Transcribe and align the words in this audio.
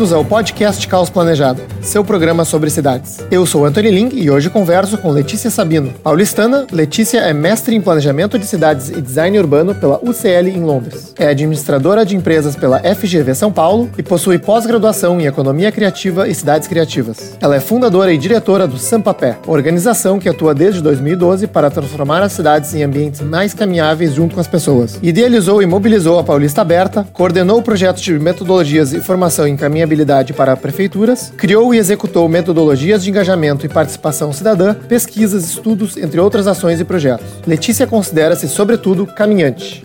Bem-vindos 0.00 0.16
ao 0.16 0.24
podcast 0.24 0.88
Caos 0.88 1.10
Planejado, 1.10 1.60
seu 1.82 2.02
programa 2.02 2.42
sobre 2.46 2.70
cidades. 2.70 3.18
Eu 3.30 3.44
sou 3.44 3.66
Anthony 3.66 3.90
Ling 3.90 4.08
e 4.14 4.30
hoje 4.30 4.48
converso 4.48 4.96
com 4.96 5.10
Letícia 5.10 5.50
Sabino. 5.50 5.92
Paulistana, 6.02 6.66
Letícia 6.72 7.18
é 7.18 7.34
mestre 7.34 7.76
em 7.76 7.82
planejamento 7.82 8.38
de 8.38 8.46
cidades 8.46 8.88
e 8.88 8.98
design 9.02 9.38
urbano 9.38 9.74
pela 9.74 10.00
UCL 10.02 10.48
em 10.48 10.64
Londres. 10.64 11.12
É 11.18 11.26
administradora 11.26 12.06
de 12.06 12.16
empresas 12.16 12.56
pela 12.56 12.80
FGV 12.80 13.34
São 13.34 13.52
Paulo 13.52 13.90
e 13.98 14.02
possui 14.02 14.38
pós-graduação 14.38 15.20
em 15.20 15.26
economia 15.26 15.70
criativa 15.70 16.26
e 16.26 16.34
cidades 16.34 16.66
criativas. 16.66 17.36
Ela 17.38 17.56
é 17.56 17.60
fundadora 17.60 18.10
e 18.10 18.16
diretora 18.16 18.66
do 18.66 18.78
Sampapé, 18.78 19.36
organização 19.46 20.18
que 20.18 20.30
atua 20.30 20.54
desde 20.54 20.80
2012 20.80 21.46
para 21.46 21.70
transformar 21.70 22.22
as 22.22 22.32
cidades 22.32 22.74
em 22.74 22.82
ambientes 22.82 23.20
mais 23.20 23.52
caminháveis 23.52 24.14
junto 24.14 24.34
com 24.34 24.40
as 24.40 24.48
pessoas. 24.48 24.98
Idealizou 25.02 25.62
e 25.62 25.66
mobilizou 25.66 26.18
a 26.18 26.24
Paulista 26.24 26.62
Aberta, 26.62 27.06
coordenou 27.12 27.60
projetos 27.60 28.00
de 28.00 28.18
metodologias 28.18 28.94
e 28.94 29.00
formação 29.00 29.46
em 29.46 29.58
caminhabilidade 29.58 29.89
para 30.34 30.56
prefeituras, 30.56 31.32
criou 31.36 31.74
e 31.74 31.78
executou 31.78 32.28
metodologias 32.28 33.02
de 33.02 33.10
engajamento 33.10 33.66
e 33.66 33.68
participação 33.68 34.32
cidadã, 34.32 34.74
pesquisas, 34.74 35.44
estudos, 35.44 35.96
entre 35.96 36.20
outras 36.20 36.46
ações 36.46 36.80
e 36.80 36.84
projetos. 36.84 37.26
Letícia 37.46 37.86
considera-se, 37.86 38.48
sobretudo, 38.48 39.06
caminhante. 39.06 39.82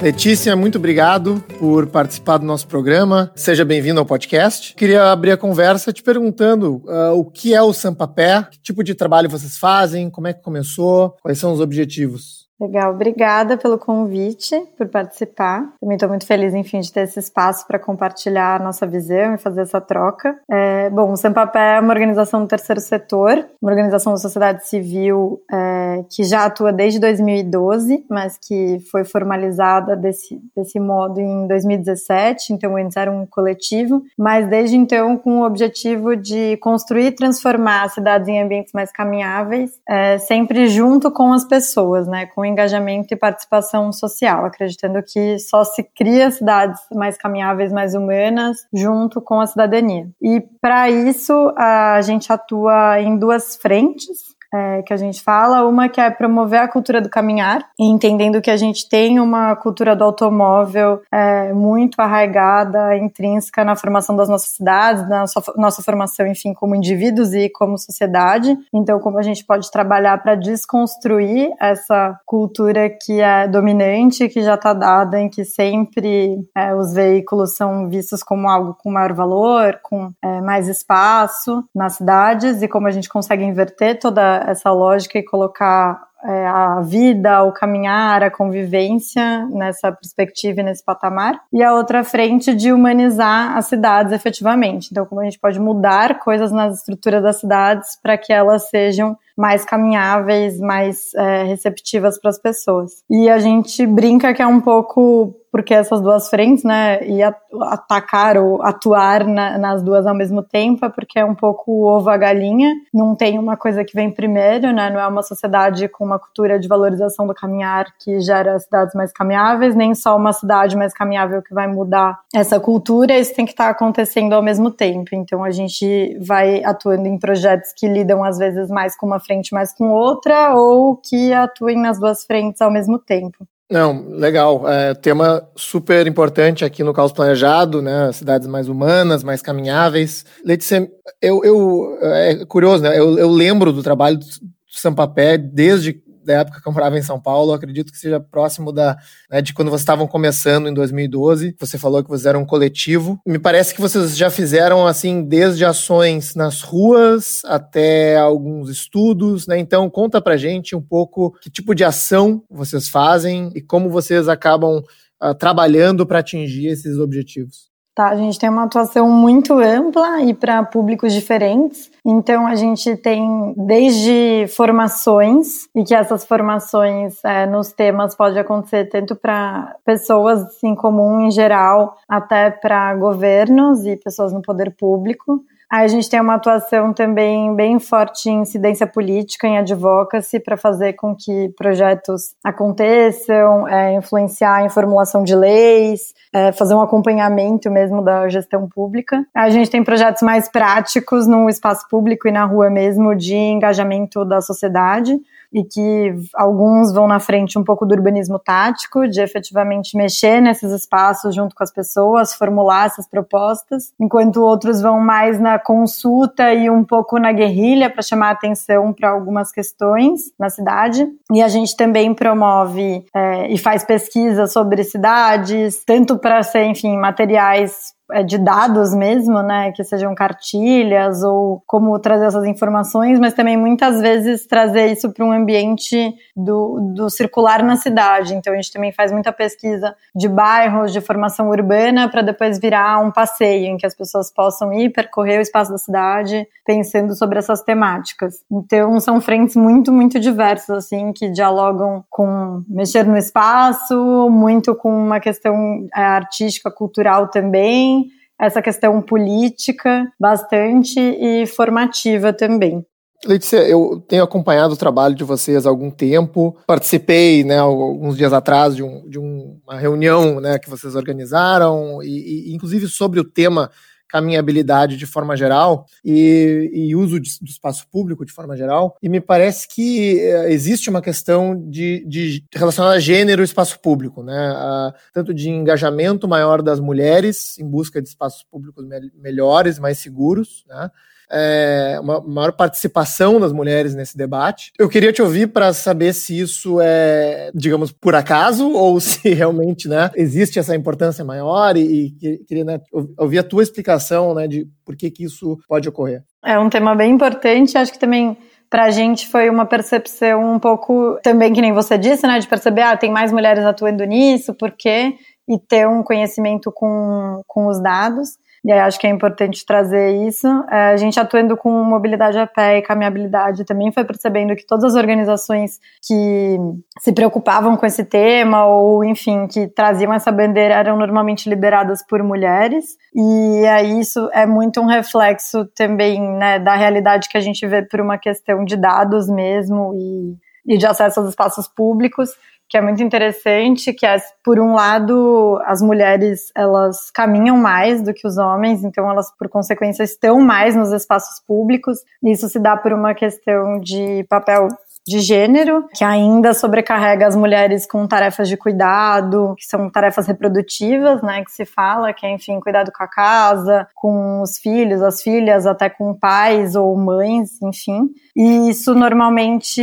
Letícia, 0.00 0.54
muito 0.54 0.76
obrigado 0.76 1.42
por 1.58 1.86
participar 1.86 2.36
do 2.36 2.44
nosso 2.44 2.66
programa. 2.66 3.32
Seja 3.34 3.64
bem-vindo 3.64 3.98
ao 4.00 4.04
podcast. 4.04 4.74
Queria 4.74 5.10
abrir 5.10 5.30
a 5.30 5.36
conversa 5.36 5.92
te 5.92 6.02
perguntando 6.02 6.82
uh, 6.84 7.12
o 7.18 7.24
que 7.24 7.54
é 7.54 7.62
o 7.62 7.72
Sampapé, 7.72 8.46
que 8.50 8.58
tipo 8.58 8.84
de 8.84 8.94
trabalho 8.94 9.30
vocês 9.30 9.56
fazem, 9.56 10.10
como 10.10 10.26
é 10.26 10.32
que 10.32 10.42
começou, 10.42 11.16
quais 11.22 11.38
são 11.38 11.52
os 11.52 11.60
objetivos. 11.60 12.43
Legal, 12.60 12.92
obrigada 12.92 13.56
pelo 13.56 13.76
convite, 13.76 14.56
por 14.78 14.88
participar. 14.88 15.72
Também 15.80 15.96
estou 15.96 16.08
muito 16.08 16.24
feliz, 16.24 16.54
enfim, 16.54 16.80
de 16.80 16.92
ter 16.92 17.00
esse 17.00 17.18
espaço 17.18 17.66
para 17.66 17.80
compartilhar 17.80 18.60
a 18.60 18.64
nossa 18.64 18.86
visão 18.86 19.34
e 19.34 19.38
fazer 19.38 19.62
essa 19.62 19.80
troca. 19.80 20.38
É, 20.48 20.88
bom, 20.88 21.10
o 21.12 21.16
Sampapé 21.16 21.76
é 21.76 21.80
uma 21.80 21.92
organização 21.92 22.42
do 22.42 22.46
terceiro 22.46 22.80
setor, 22.80 23.44
uma 23.60 23.72
organização 23.72 24.12
da 24.12 24.18
sociedade 24.18 24.68
civil 24.68 25.42
é, 25.50 26.04
que 26.08 26.22
já 26.22 26.44
atua 26.44 26.72
desde 26.72 27.00
2012, 27.00 28.06
mas 28.08 28.38
que 28.38 28.78
foi 28.90 29.04
formalizada 29.04 29.96
desse, 29.96 30.40
desse 30.56 30.78
modo 30.78 31.20
em 31.20 31.48
2017, 31.48 32.52
então 32.52 32.76
antes 32.76 32.96
era 32.96 33.10
um 33.10 33.26
coletivo, 33.26 34.02
mas 34.16 34.48
desde 34.48 34.76
então 34.76 35.16
com 35.16 35.40
o 35.40 35.44
objetivo 35.44 36.14
de 36.14 36.56
construir 36.58 37.06
e 37.06 37.12
transformar 37.12 37.88
cidades 37.90 38.28
em 38.28 38.40
ambientes 38.40 38.72
mais 38.72 38.92
caminháveis, 38.92 39.72
é, 39.88 40.18
sempre 40.18 40.68
junto 40.68 41.10
com 41.10 41.32
as 41.32 41.44
pessoas, 41.44 42.06
né, 42.06 42.26
com 42.26 42.43
engajamento 42.44 43.12
e 43.12 43.16
participação 43.16 43.92
social, 43.92 44.44
acreditando 44.44 45.02
que 45.02 45.38
só 45.38 45.64
se 45.64 45.82
cria 45.82 46.30
cidades 46.30 46.80
mais 46.92 47.16
caminháveis, 47.16 47.72
mais 47.72 47.94
humanas, 47.94 48.58
junto 48.72 49.20
com 49.20 49.40
a 49.40 49.46
cidadania. 49.46 50.08
E 50.20 50.40
para 50.60 50.90
isso 50.90 51.52
a 51.56 52.00
gente 52.02 52.32
atua 52.32 53.00
em 53.00 53.18
duas 53.18 53.56
frentes 53.56 54.34
é, 54.54 54.82
que 54.82 54.92
a 54.92 54.96
gente 54.96 55.20
fala. 55.20 55.66
Uma 55.66 55.88
que 55.88 56.00
é 56.00 56.08
promover 56.10 56.60
a 56.60 56.68
cultura 56.68 57.00
do 57.00 57.10
caminhar, 57.10 57.66
entendendo 57.78 58.40
que 58.40 58.50
a 58.50 58.56
gente 58.56 58.88
tem 58.88 59.18
uma 59.18 59.56
cultura 59.56 59.96
do 59.96 60.04
automóvel 60.04 61.02
é, 61.10 61.52
muito 61.52 62.00
arraigada, 62.00 62.96
intrínseca 62.96 63.64
na 63.64 63.74
formação 63.74 64.14
das 64.14 64.28
nossas 64.28 64.50
cidades, 64.50 65.08
na 65.08 65.24
nossa, 65.56 65.82
formação, 65.82 66.26
enfim, 66.26 66.54
como 66.54 66.76
indivíduos 66.76 67.34
e 67.34 67.48
como 67.48 67.76
sociedade. 67.76 68.56
Então, 68.72 69.00
como 69.00 69.18
a 69.18 69.22
gente 69.22 69.44
pode 69.44 69.70
trabalhar 69.70 70.22
para 70.22 70.36
desconstruir 70.36 71.50
essa 71.60 72.18
cultura 72.24 72.88
que 72.88 73.20
é 73.20 73.48
dominante, 73.48 74.28
que 74.28 74.42
já 74.42 74.54
está 74.54 74.72
dada, 74.72 75.20
em 75.20 75.28
que 75.28 75.44
sempre 75.44 76.38
é, 76.56 76.74
os 76.74 76.92
veículos 76.92 77.56
são 77.56 77.88
vistos 77.88 78.22
como 78.22 78.48
algo 78.48 78.76
com 78.80 78.90
maior 78.90 79.12
valor, 79.12 79.80
com 79.82 80.12
é, 80.22 80.40
mais 80.40 80.68
espaço 80.68 81.64
nas 81.74 81.94
cidades, 81.94 82.62
e 82.62 82.68
como 82.68 82.86
a 82.86 82.90
gente 82.90 83.08
consegue 83.08 83.44
inverter 83.44 83.98
toda 83.98 84.43
essa 84.46 84.70
lógica 84.70 85.18
e 85.18 85.24
colocar 85.24 86.00
é, 86.24 86.46
a 86.46 86.80
vida, 86.80 87.42
o 87.42 87.52
caminhar, 87.52 88.22
a 88.22 88.30
convivência 88.30 89.46
nessa 89.50 89.92
perspectiva 89.92 90.60
e 90.60 90.64
nesse 90.64 90.82
patamar. 90.82 91.38
E 91.52 91.62
a 91.62 91.74
outra 91.74 92.02
frente 92.02 92.54
de 92.54 92.72
humanizar 92.72 93.56
as 93.56 93.66
cidades 93.66 94.12
efetivamente. 94.12 94.88
Então, 94.90 95.04
como 95.04 95.20
a 95.20 95.24
gente 95.24 95.38
pode 95.38 95.60
mudar 95.60 96.18
coisas 96.20 96.50
nas 96.50 96.78
estruturas 96.78 97.22
das 97.22 97.36
cidades 97.36 97.98
para 98.02 98.16
que 98.16 98.32
elas 98.32 98.68
sejam 98.70 99.16
mais 99.36 99.64
caminháveis, 99.64 100.58
mais 100.58 101.12
é, 101.14 101.44
receptivas 101.44 102.20
para 102.20 102.30
as 102.30 102.38
pessoas. 102.38 103.02
E 103.10 103.28
a 103.28 103.38
gente 103.38 103.86
brinca 103.86 104.32
que 104.32 104.42
é 104.42 104.46
um 104.46 104.60
pouco 104.60 105.34
porque 105.54 105.72
essas 105.72 106.00
duas 106.00 106.28
frentes, 106.28 106.64
né, 106.64 106.98
e 107.06 107.22
atacar 107.22 108.36
ou 108.36 108.60
atuar 108.60 109.24
na, 109.24 109.56
nas 109.56 109.84
duas 109.84 110.04
ao 110.04 110.12
mesmo 110.12 110.42
tempo, 110.42 110.84
é 110.84 110.88
porque 110.88 111.16
é 111.16 111.24
um 111.24 111.36
pouco 111.36 111.70
o 111.70 111.84
ovo 111.84 112.10
a 112.10 112.16
galinha, 112.16 112.74
não 112.92 113.14
tem 113.14 113.38
uma 113.38 113.56
coisa 113.56 113.84
que 113.84 113.94
vem 113.94 114.10
primeiro, 114.10 114.72
né, 114.72 114.90
não 114.90 114.98
é 114.98 115.06
uma 115.06 115.22
sociedade 115.22 115.86
com 115.86 116.04
uma 116.04 116.18
cultura 116.18 116.58
de 116.58 116.66
valorização 116.66 117.24
do 117.24 117.32
caminhar 117.32 117.86
que 118.00 118.18
gera 118.18 118.58
cidades 118.58 118.96
mais 118.96 119.12
caminháveis, 119.12 119.76
nem 119.76 119.94
só 119.94 120.16
uma 120.16 120.32
cidade 120.32 120.76
mais 120.76 120.92
caminhável 120.92 121.40
que 121.40 121.54
vai 121.54 121.68
mudar 121.68 122.18
essa 122.34 122.58
cultura, 122.58 123.16
isso 123.16 123.32
tem 123.32 123.44
que 123.44 123.52
estar 123.52 123.70
acontecendo 123.70 124.32
ao 124.32 124.42
mesmo 124.42 124.72
tempo, 124.72 125.10
então 125.12 125.44
a 125.44 125.52
gente 125.52 126.18
vai 126.18 126.64
atuando 126.64 127.06
em 127.06 127.16
projetos 127.16 127.72
que 127.76 127.86
lidam 127.86 128.24
às 128.24 128.38
vezes 128.38 128.68
mais 128.68 128.96
com 128.96 129.06
uma 129.06 129.20
frente 129.24 129.52
mais 129.52 129.72
com 129.72 129.88
outra, 129.88 130.54
ou 130.54 130.96
que 130.96 131.32
atuem 131.32 131.80
nas 131.80 131.98
duas 131.98 132.24
frentes 132.24 132.60
ao 132.60 132.70
mesmo 132.70 132.98
tempo. 132.98 133.46
Não, 133.70 134.08
legal. 134.08 134.68
É, 134.68 134.94
tema 134.94 135.48
super 135.56 136.06
importante 136.06 136.64
aqui 136.64 136.84
no 136.84 136.92
Caos 136.92 137.12
Planejado, 137.12 137.80
né? 137.80 138.12
Cidades 138.12 138.46
mais 138.46 138.68
humanas, 138.68 139.24
mais 139.24 139.40
caminháveis. 139.40 140.24
Letícia, 140.44 140.88
eu, 141.20 141.42
eu 141.42 141.98
é 142.02 142.44
curioso, 142.44 142.82
né? 142.82 142.98
Eu, 142.98 143.18
eu 143.18 143.30
lembro 143.30 143.72
do 143.72 143.82
trabalho 143.82 144.18
do 144.18 144.26
Sampapé 144.68 145.38
desde 145.38 146.02
da 146.24 146.40
época 146.40 146.60
que 146.60 146.68
eu 146.68 146.72
morava 146.72 146.98
em 146.98 147.02
São 147.02 147.20
Paulo, 147.20 147.52
acredito 147.52 147.92
que 147.92 147.98
seja 147.98 148.18
próximo 148.18 148.72
da, 148.72 148.96
né, 149.30 149.42
de 149.42 149.52
quando 149.52 149.68
vocês 149.68 149.82
estavam 149.82 150.06
começando 150.06 150.68
em 150.68 150.74
2012. 150.74 151.56
Você 151.58 151.78
falou 151.78 152.02
que 152.02 152.08
vocês 152.08 152.26
eram 152.26 152.42
um 152.42 152.46
coletivo. 152.46 153.20
Me 153.26 153.38
parece 153.38 153.74
que 153.74 153.80
vocês 153.80 154.16
já 154.16 154.30
fizeram, 154.30 154.86
assim, 154.86 155.22
desde 155.22 155.64
ações 155.64 156.34
nas 156.34 156.62
ruas 156.62 157.40
até 157.44 158.16
alguns 158.16 158.70
estudos, 158.70 159.46
né? 159.46 159.58
Então, 159.58 159.88
conta 159.90 160.20
pra 160.20 160.36
gente 160.36 160.74
um 160.74 160.82
pouco 160.82 161.36
que 161.40 161.50
tipo 161.50 161.74
de 161.74 161.84
ação 161.84 162.42
vocês 162.50 162.88
fazem 162.88 163.50
e 163.54 163.60
como 163.60 163.90
vocês 163.90 164.28
acabam 164.28 164.82
uh, 165.22 165.34
trabalhando 165.34 166.06
para 166.06 166.20
atingir 166.20 166.68
esses 166.68 166.98
objetivos. 166.98 167.73
Tá, 167.94 168.08
a 168.08 168.16
gente 168.16 168.40
tem 168.40 168.50
uma 168.50 168.64
atuação 168.64 169.08
muito 169.08 169.56
ampla 169.60 170.20
e 170.20 170.34
para 170.34 170.64
públicos 170.64 171.12
diferentes. 171.12 171.92
Então 172.04 172.44
a 172.44 172.56
gente 172.56 172.96
tem 172.96 173.54
desde 173.56 174.46
formações 174.48 175.68
e 175.72 175.84
que 175.84 175.94
essas 175.94 176.24
formações 176.24 177.24
é, 177.24 177.46
nos 177.46 177.72
temas 177.72 178.16
pode 178.16 178.36
acontecer 178.36 178.86
tanto 178.86 179.14
para 179.14 179.76
pessoas 179.84 180.60
em 180.64 180.74
comum 180.74 181.20
em 181.20 181.30
geral, 181.30 181.96
até 182.08 182.50
para 182.50 182.96
governos 182.96 183.86
e 183.86 183.96
pessoas 183.96 184.32
no 184.32 184.42
poder 184.42 184.72
público. 184.72 185.44
A 185.76 185.88
gente 185.88 186.08
tem 186.08 186.20
uma 186.20 186.34
atuação 186.34 186.92
também 186.92 187.52
bem 187.52 187.80
forte 187.80 188.30
em 188.30 188.42
incidência 188.42 188.86
política, 188.86 189.48
em 189.48 189.58
advocacy, 189.58 190.38
para 190.38 190.56
fazer 190.56 190.92
com 190.92 191.16
que 191.16 191.48
projetos 191.58 192.36
aconteçam, 192.44 193.66
é, 193.66 193.92
influenciar 193.94 194.64
em 194.64 194.68
formulação 194.68 195.24
de 195.24 195.34
leis, 195.34 196.14
é, 196.32 196.52
fazer 196.52 196.76
um 196.76 196.80
acompanhamento 196.80 197.68
mesmo 197.72 198.04
da 198.04 198.28
gestão 198.28 198.68
pública. 198.68 199.26
A 199.34 199.50
gente 199.50 199.68
tem 199.68 199.82
projetos 199.82 200.22
mais 200.22 200.48
práticos 200.48 201.26
no 201.26 201.48
espaço 201.48 201.88
público 201.88 202.28
e 202.28 202.30
na 202.30 202.44
rua 202.44 202.70
mesmo 202.70 203.12
de 203.12 203.34
engajamento 203.34 204.24
da 204.24 204.40
sociedade 204.40 205.20
e 205.54 205.62
que 205.62 206.14
alguns 206.34 206.92
vão 206.92 207.06
na 207.06 207.20
frente 207.20 207.56
um 207.56 207.62
pouco 207.62 207.86
do 207.86 207.94
urbanismo 207.94 208.40
tático, 208.40 209.06
de 209.06 209.20
efetivamente 209.20 209.96
mexer 209.96 210.40
nesses 210.40 210.72
espaços 210.72 211.32
junto 211.32 211.54
com 211.54 211.62
as 211.62 211.72
pessoas, 211.72 212.34
formular 212.34 212.86
essas 212.86 213.08
propostas, 213.08 213.92
enquanto 214.00 214.42
outros 214.42 214.82
vão 214.82 214.98
mais 214.98 215.38
na 215.38 215.56
consulta 215.56 216.52
e 216.52 216.68
um 216.68 216.82
pouco 216.82 217.20
na 217.20 217.32
guerrilha 217.32 217.88
para 217.88 218.02
chamar 218.02 218.30
atenção 218.30 218.92
para 218.92 219.10
algumas 219.10 219.52
questões 219.52 220.22
na 220.36 220.50
cidade. 220.50 221.06
E 221.32 221.40
a 221.40 221.46
gente 221.46 221.76
também 221.76 222.12
promove 222.12 223.04
é, 223.14 223.52
e 223.52 223.56
faz 223.56 223.84
pesquisa 223.84 224.48
sobre 224.48 224.82
cidades, 224.82 225.84
tanto 225.84 226.18
para 226.18 226.42
ser, 226.42 226.64
enfim, 226.64 226.96
materiais 226.96 227.94
de 228.26 228.36
dados 228.38 228.94
mesmo, 228.94 229.42
né, 229.42 229.72
que 229.72 229.82
sejam 229.82 230.14
cartilhas 230.14 231.22
ou 231.22 231.62
como 231.66 231.98
trazer 231.98 232.26
essas 232.26 232.44
informações, 232.44 233.18
mas 233.18 233.32
também 233.32 233.56
muitas 233.56 234.00
vezes 234.00 234.46
trazer 234.46 234.92
isso 234.92 235.10
para 235.12 235.24
um 235.24 235.32
ambiente 235.32 236.14
do, 236.36 236.92
do 236.94 237.08
circular 237.08 237.62
na 237.62 237.76
cidade. 237.76 238.34
Então 238.34 238.52
a 238.52 238.56
gente 238.56 238.72
também 238.72 238.92
faz 238.92 239.10
muita 239.10 239.32
pesquisa 239.32 239.96
de 240.14 240.28
bairros, 240.28 240.92
de 240.92 241.00
formação 241.00 241.48
urbana, 241.48 242.08
para 242.08 242.22
depois 242.22 242.58
virar 242.58 243.00
um 243.00 243.10
passeio 243.10 243.66
em 243.66 243.76
que 243.76 243.86
as 243.86 243.94
pessoas 243.94 244.32
possam 244.32 244.72
ir 244.72 244.90
percorrer 244.90 245.38
o 245.38 245.42
espaço 245.42 245.70
da 245.70 245.78
cidade 245.78 246.46
pensando 246.64 247.14
sobre 247.14 247.38
essas 247.38 247.62
temáticas. 247.62 248.36
Então 248.50 248.98
são 249.00 249.20
frentes 249.20 249.56
muito, 249.56 249.92
muito 249.92 250.18
diversas, 250.18 250.84
assim, 250.84 251.12
que 251.12 251.30
dialogam 251.30 252.04
com 252.10 252.62
mexer 252.68 253.04
no 253.04 253.16
espaço, 253.16 254.28
muito 254.30 254.74
com 254.74 254.90
uma 254.94 255.20
questão 255.20 255.86
é, 255.94 256.00
artística, 256.00 256.70
cultural 256.70 257.28
também, 257.28 257.93
essa 258.40 258.60
questão 258.60 259.00
política 259.00 260.10
bastante 260.18 260.98
e 260.98 261.46
formativa 261.46 262.32
também. 262.32 262.84
Letícia, 263.26 263.66
eu 263.66 264.04
tenho 264.06 264.22
acompanhado 264.22 264.74
o 264.74 264.76
trabalho 264.76 265.14
de 265.14 265.24
vocês 265.24 265.64
há 265.64 265.70
algum 265.70 265.90
tempo. 265.90 266.56
Participei, 266.66 267.42
né, 267.42 267.58
alguns 267.58 268.16
dias 268.16 268.32
atrás, 268.32 268.76
de, 268.76 268.82
um, 268.82 269.08
de 269.08 269.18
uma 269.18 269.78
reunião 269.78 270.40
né, 270.40 270.58
que 270.58 270.68
vocês 270.68 270.94
organizaram, 270.94 272.02
e, 272.02 272.50
e 272.50 272.54
inclusive 272.54 272.86
sobre 272.86 273.18
o 273.20 273.24
tema 273.24 273.70
caminhabilidade 274.14 274.96
de 274.96 275.06
forma 275.06 275.36
geral 275.36 275.86
e, 276.04 276.70
e 276.72 276.94
uso 276.94 277.18
de, 277.18 277.28
do 277.40 277.48
espaço 277.48 277.84
público 277.90 278.24
de 278.24 278.32
forma 278.32 278.56
geral. 278.56 278.96
E 279.02 279.08
me 279.08 279.20
parece 279.20 279.66
que 279.66 280.20
eh, 280.20 280.52
existe 280.52 280.88
uma 280.88 281.02
questão 281.02 281.68
de, 281.68 282.04
de 282.06 282.44
relacionada 282.54 282.94
a 282.94 283.00
gênero 283.00 283.42
e 283.42 283.44
espaço 283.44 283.80
público, 283.80 284.22
né? 284.22 284.92
tanto 285.12 285.34
de 285.34 285.50
engajamento 285.50 286.28
maior 286.28 286.62
das 286.62 286.78
mulheres 286.78 287.58
em 287.58 287.68
busca 287.68 288.00
de 288.00 288.08
espaços 288.08 288.44
públicos 288.44 288.86
me 288.86 289.10
melhores, 289.20 289.80
mais 289.80 289.98
seguros, 289.98 290.64
né? 290.68 290.88
É, 291.30 291.98
uma 292.00 292.20
maior 292.20 292.52
participação 292.52 293.40
das 293.40 293.52
mulheres 293.52 293.94
nesse 293.94 294.16
debate. 294.16 294.72
Eu 294.78 294.88
queria 294.88 295.12
te 295.12 295.22
ouvir 295.22 295.48
para 295.48 295.72
saber 295.72 296.12
se 296.12 296.38
isso 296.38 296.80
é, 296.80 297.50
digamos, 297.54 297.92
por 297.92 298.14
acaso 298.14 298.70
ou 298.72 299.00
se 299.00 299.32
realmente 299.34 299.88
né, 299.88 300.10
existe 300.14 300.58
essa 300.58 300.74
importância 300.74 301.24
maior 301.24 301.76
e, 301.76 302.14
e 302.22 302.38
queria 302.46 302.64
né, 302.64 302.80
ouvir 303.18 303.38
a 303.38 303.44
tua 303.44 303.62
explicação 303.62 304.34
né, 304.34 304.46
de 304.46 304.66
por 304.84 304.96
que, 304.96 305.10
que 305.10 305.24
isso 305.24 305.58
pode 305.68 305.88
ocorrer. 305.88 306.22
É 306.44 306.58
um 306.58 306.68
tema 306.68 306.94
bem 306.94 307.12
importante, 307.12 307.78
acho 307.78 307.92
que 307.92 307.98
também 307.98 308.36
para 308.74 308.86
a 308.86 308.90
gente 308.90 309.28
foi 309.28 309.48
uma 309.48 309.66
percepção 309.66 310.54
um 310.54 310.58
pouco, 310.58 311.16
também 311.22 311.52
que 311.52 311.60
nem 311.60 311.72
você 311.72 311.96
disse, 311.96 312.26
né, 312.26 312.40
de 312.40 312.48
perceber, 312.48 312.82
ah, 312.82 312.96
tem 312.96 313.10
mais 313.10 313.30
mulheres 313.30 313.64
atuando 313.64 314.04
nisso, 314.04 314.52
por 314.52 314.72
quê? 314.72 315.14
E 315.48 315.58
ter 315.58 315.86
um 315.86 316.02
conhecimento 316.02 316.72
com, 316.72 317.40
com 317.46 317.68
os 317.68 317.80
dados. 317.80 318.30
E 318.64 318.72
aí 318.72 318.80
acho 318.80 318.98
que 318.98 319.06
é 319.06 319.10
importante 319.10 319.64
trazer 319.66 320.26
isso. 320.26 320.46
É, 320.70 320.92
a 320.92 320.96
gente 320.96 321.20
atuando 321.20 321.54
com 321.54 321.70
mobilidade 321.84 322.38
a 322.38 322.46
pé 322.46 322.78
e 322.78 322.82
caminhabilidade 322.82 323.64
também 323.64 323.92
foi 323.92 324.04
percebendo 324.04 324.56
que 324.56 324.66
todas 324.66 324.84
as 324.84 324.94
organizações 324.94 325.78
que 326.02 326.56
se 326.98 327.12
preocupavam 327.12 327.76
com 327.76 327.84
esse 327.84 328.04
tema 328.04 328.64
ou, 328.64 329.04
enfim, 329.04 329.46
que 329.46 329.66
traziam 329.66 330.14
essa 330.14 330.32
bandeira 330.32 330.74
eram 330.74 330.96
normalmente 330.96 331.46
lideradas 331.46 332.02
por 332.06 332.22
mulheres. 332.22 332.96
E 333.14 333.66
aí 333.66 334.00
isso 334.00 334.30
é 334.32 334.46
muito 334.46 334.80
um 334.80 334.86
reflexo 334.86 335.66
também 335.76 336.18
né, 336.20 336.58
da 336.58 336.74
realidade 336.74 337.28
que 337.28 337.36
a 337.36 337.42
gente 337.42 337.66
vê 337.66 337.82
por 337.82 338.00
uma 338.00 338.16
questão 338.16 338.64
de 338.64 338.76
dados 338.76 339.28
mesmo 339.28 339.92
e, 339.94 340.74
e 340.74 340.78
de 340.78 340.86
acesso 340.86 341.20
aos 341.20 341.28
espaços 341.28 341.68
públicos 341.68 342.30
que 342.74 342.78
é 342.78 342.80
muito 342.80 343.04
interessante, 343.04 343.92
que 343.92 344.04
é, 344.04 344.20
por 344.42 344.58
um 344.58 344.74
lado, 344.74 345.60
as 345.64 345.80
mulheres, 345.80 346.50
elas 346.56 347.08
caminham 347.08 347.56
mais 347.56 348.02
do 348.02 348.12
que 348.12 348.26
os 348.26 348.36
homens, 348.36 348.82
então 348.82 349.08
elas, 349.08 349.30
por 349.38 349.48
consequência, 349.48 350.02
estão 350.02 350.40
mais 350.40 350.74
nos 350.74 350.90
espaços 350.90 351.38
públicos. 351.46 352.00
Isso 352.20 352.48
se 352.48 352.58
dá 352.58 352.76
por 352.76 352.92
uma 352.92 353.14
questão 353.14 353.78
de 353.78 354.26
papel 354.28 354.66
de 355.06 355.20
gênero, 355.20 355.86
que 355.94 356.02
ainda 356.02 356.54
sobrecarrega 356.54 357.26
as 357.26 357.36
mulheres 357.36 357.86
com 357.86 358.06
tarefas 358.06 358.48
de 358.48 358.56
cuidado, 358.56 359.54
que 359.58 359.66
são 359.66 359.90
tarefas 359.90 360.26
reprodutivas, 360.26 361.22
né, 361.22 361.44
que 361.44 361.52
se 361.52 361.66
fala, 361.66 362.12
que 362.12 362.24
é, 362.24 362.30
enfim, 362.30 362.58
cuidado 362.58 362.90
com 362.90 363.04
a 363.04 363.08
casa, 363.08 363.86
com 363.94 364.40
os 364.40 364.56
filhos, 364.56 365.02
as 365.02 365.20
filhas, 365.20 365.66
até 365.66 365.90
com 365.90 366.14
pais 366.14 366.74
ou 366.74 366.96
mães, 366.96 367.60
enfim. 367.62 368.08
E 368.34 368.70
isso 368.70 368.94
normalmente 368.94 369.82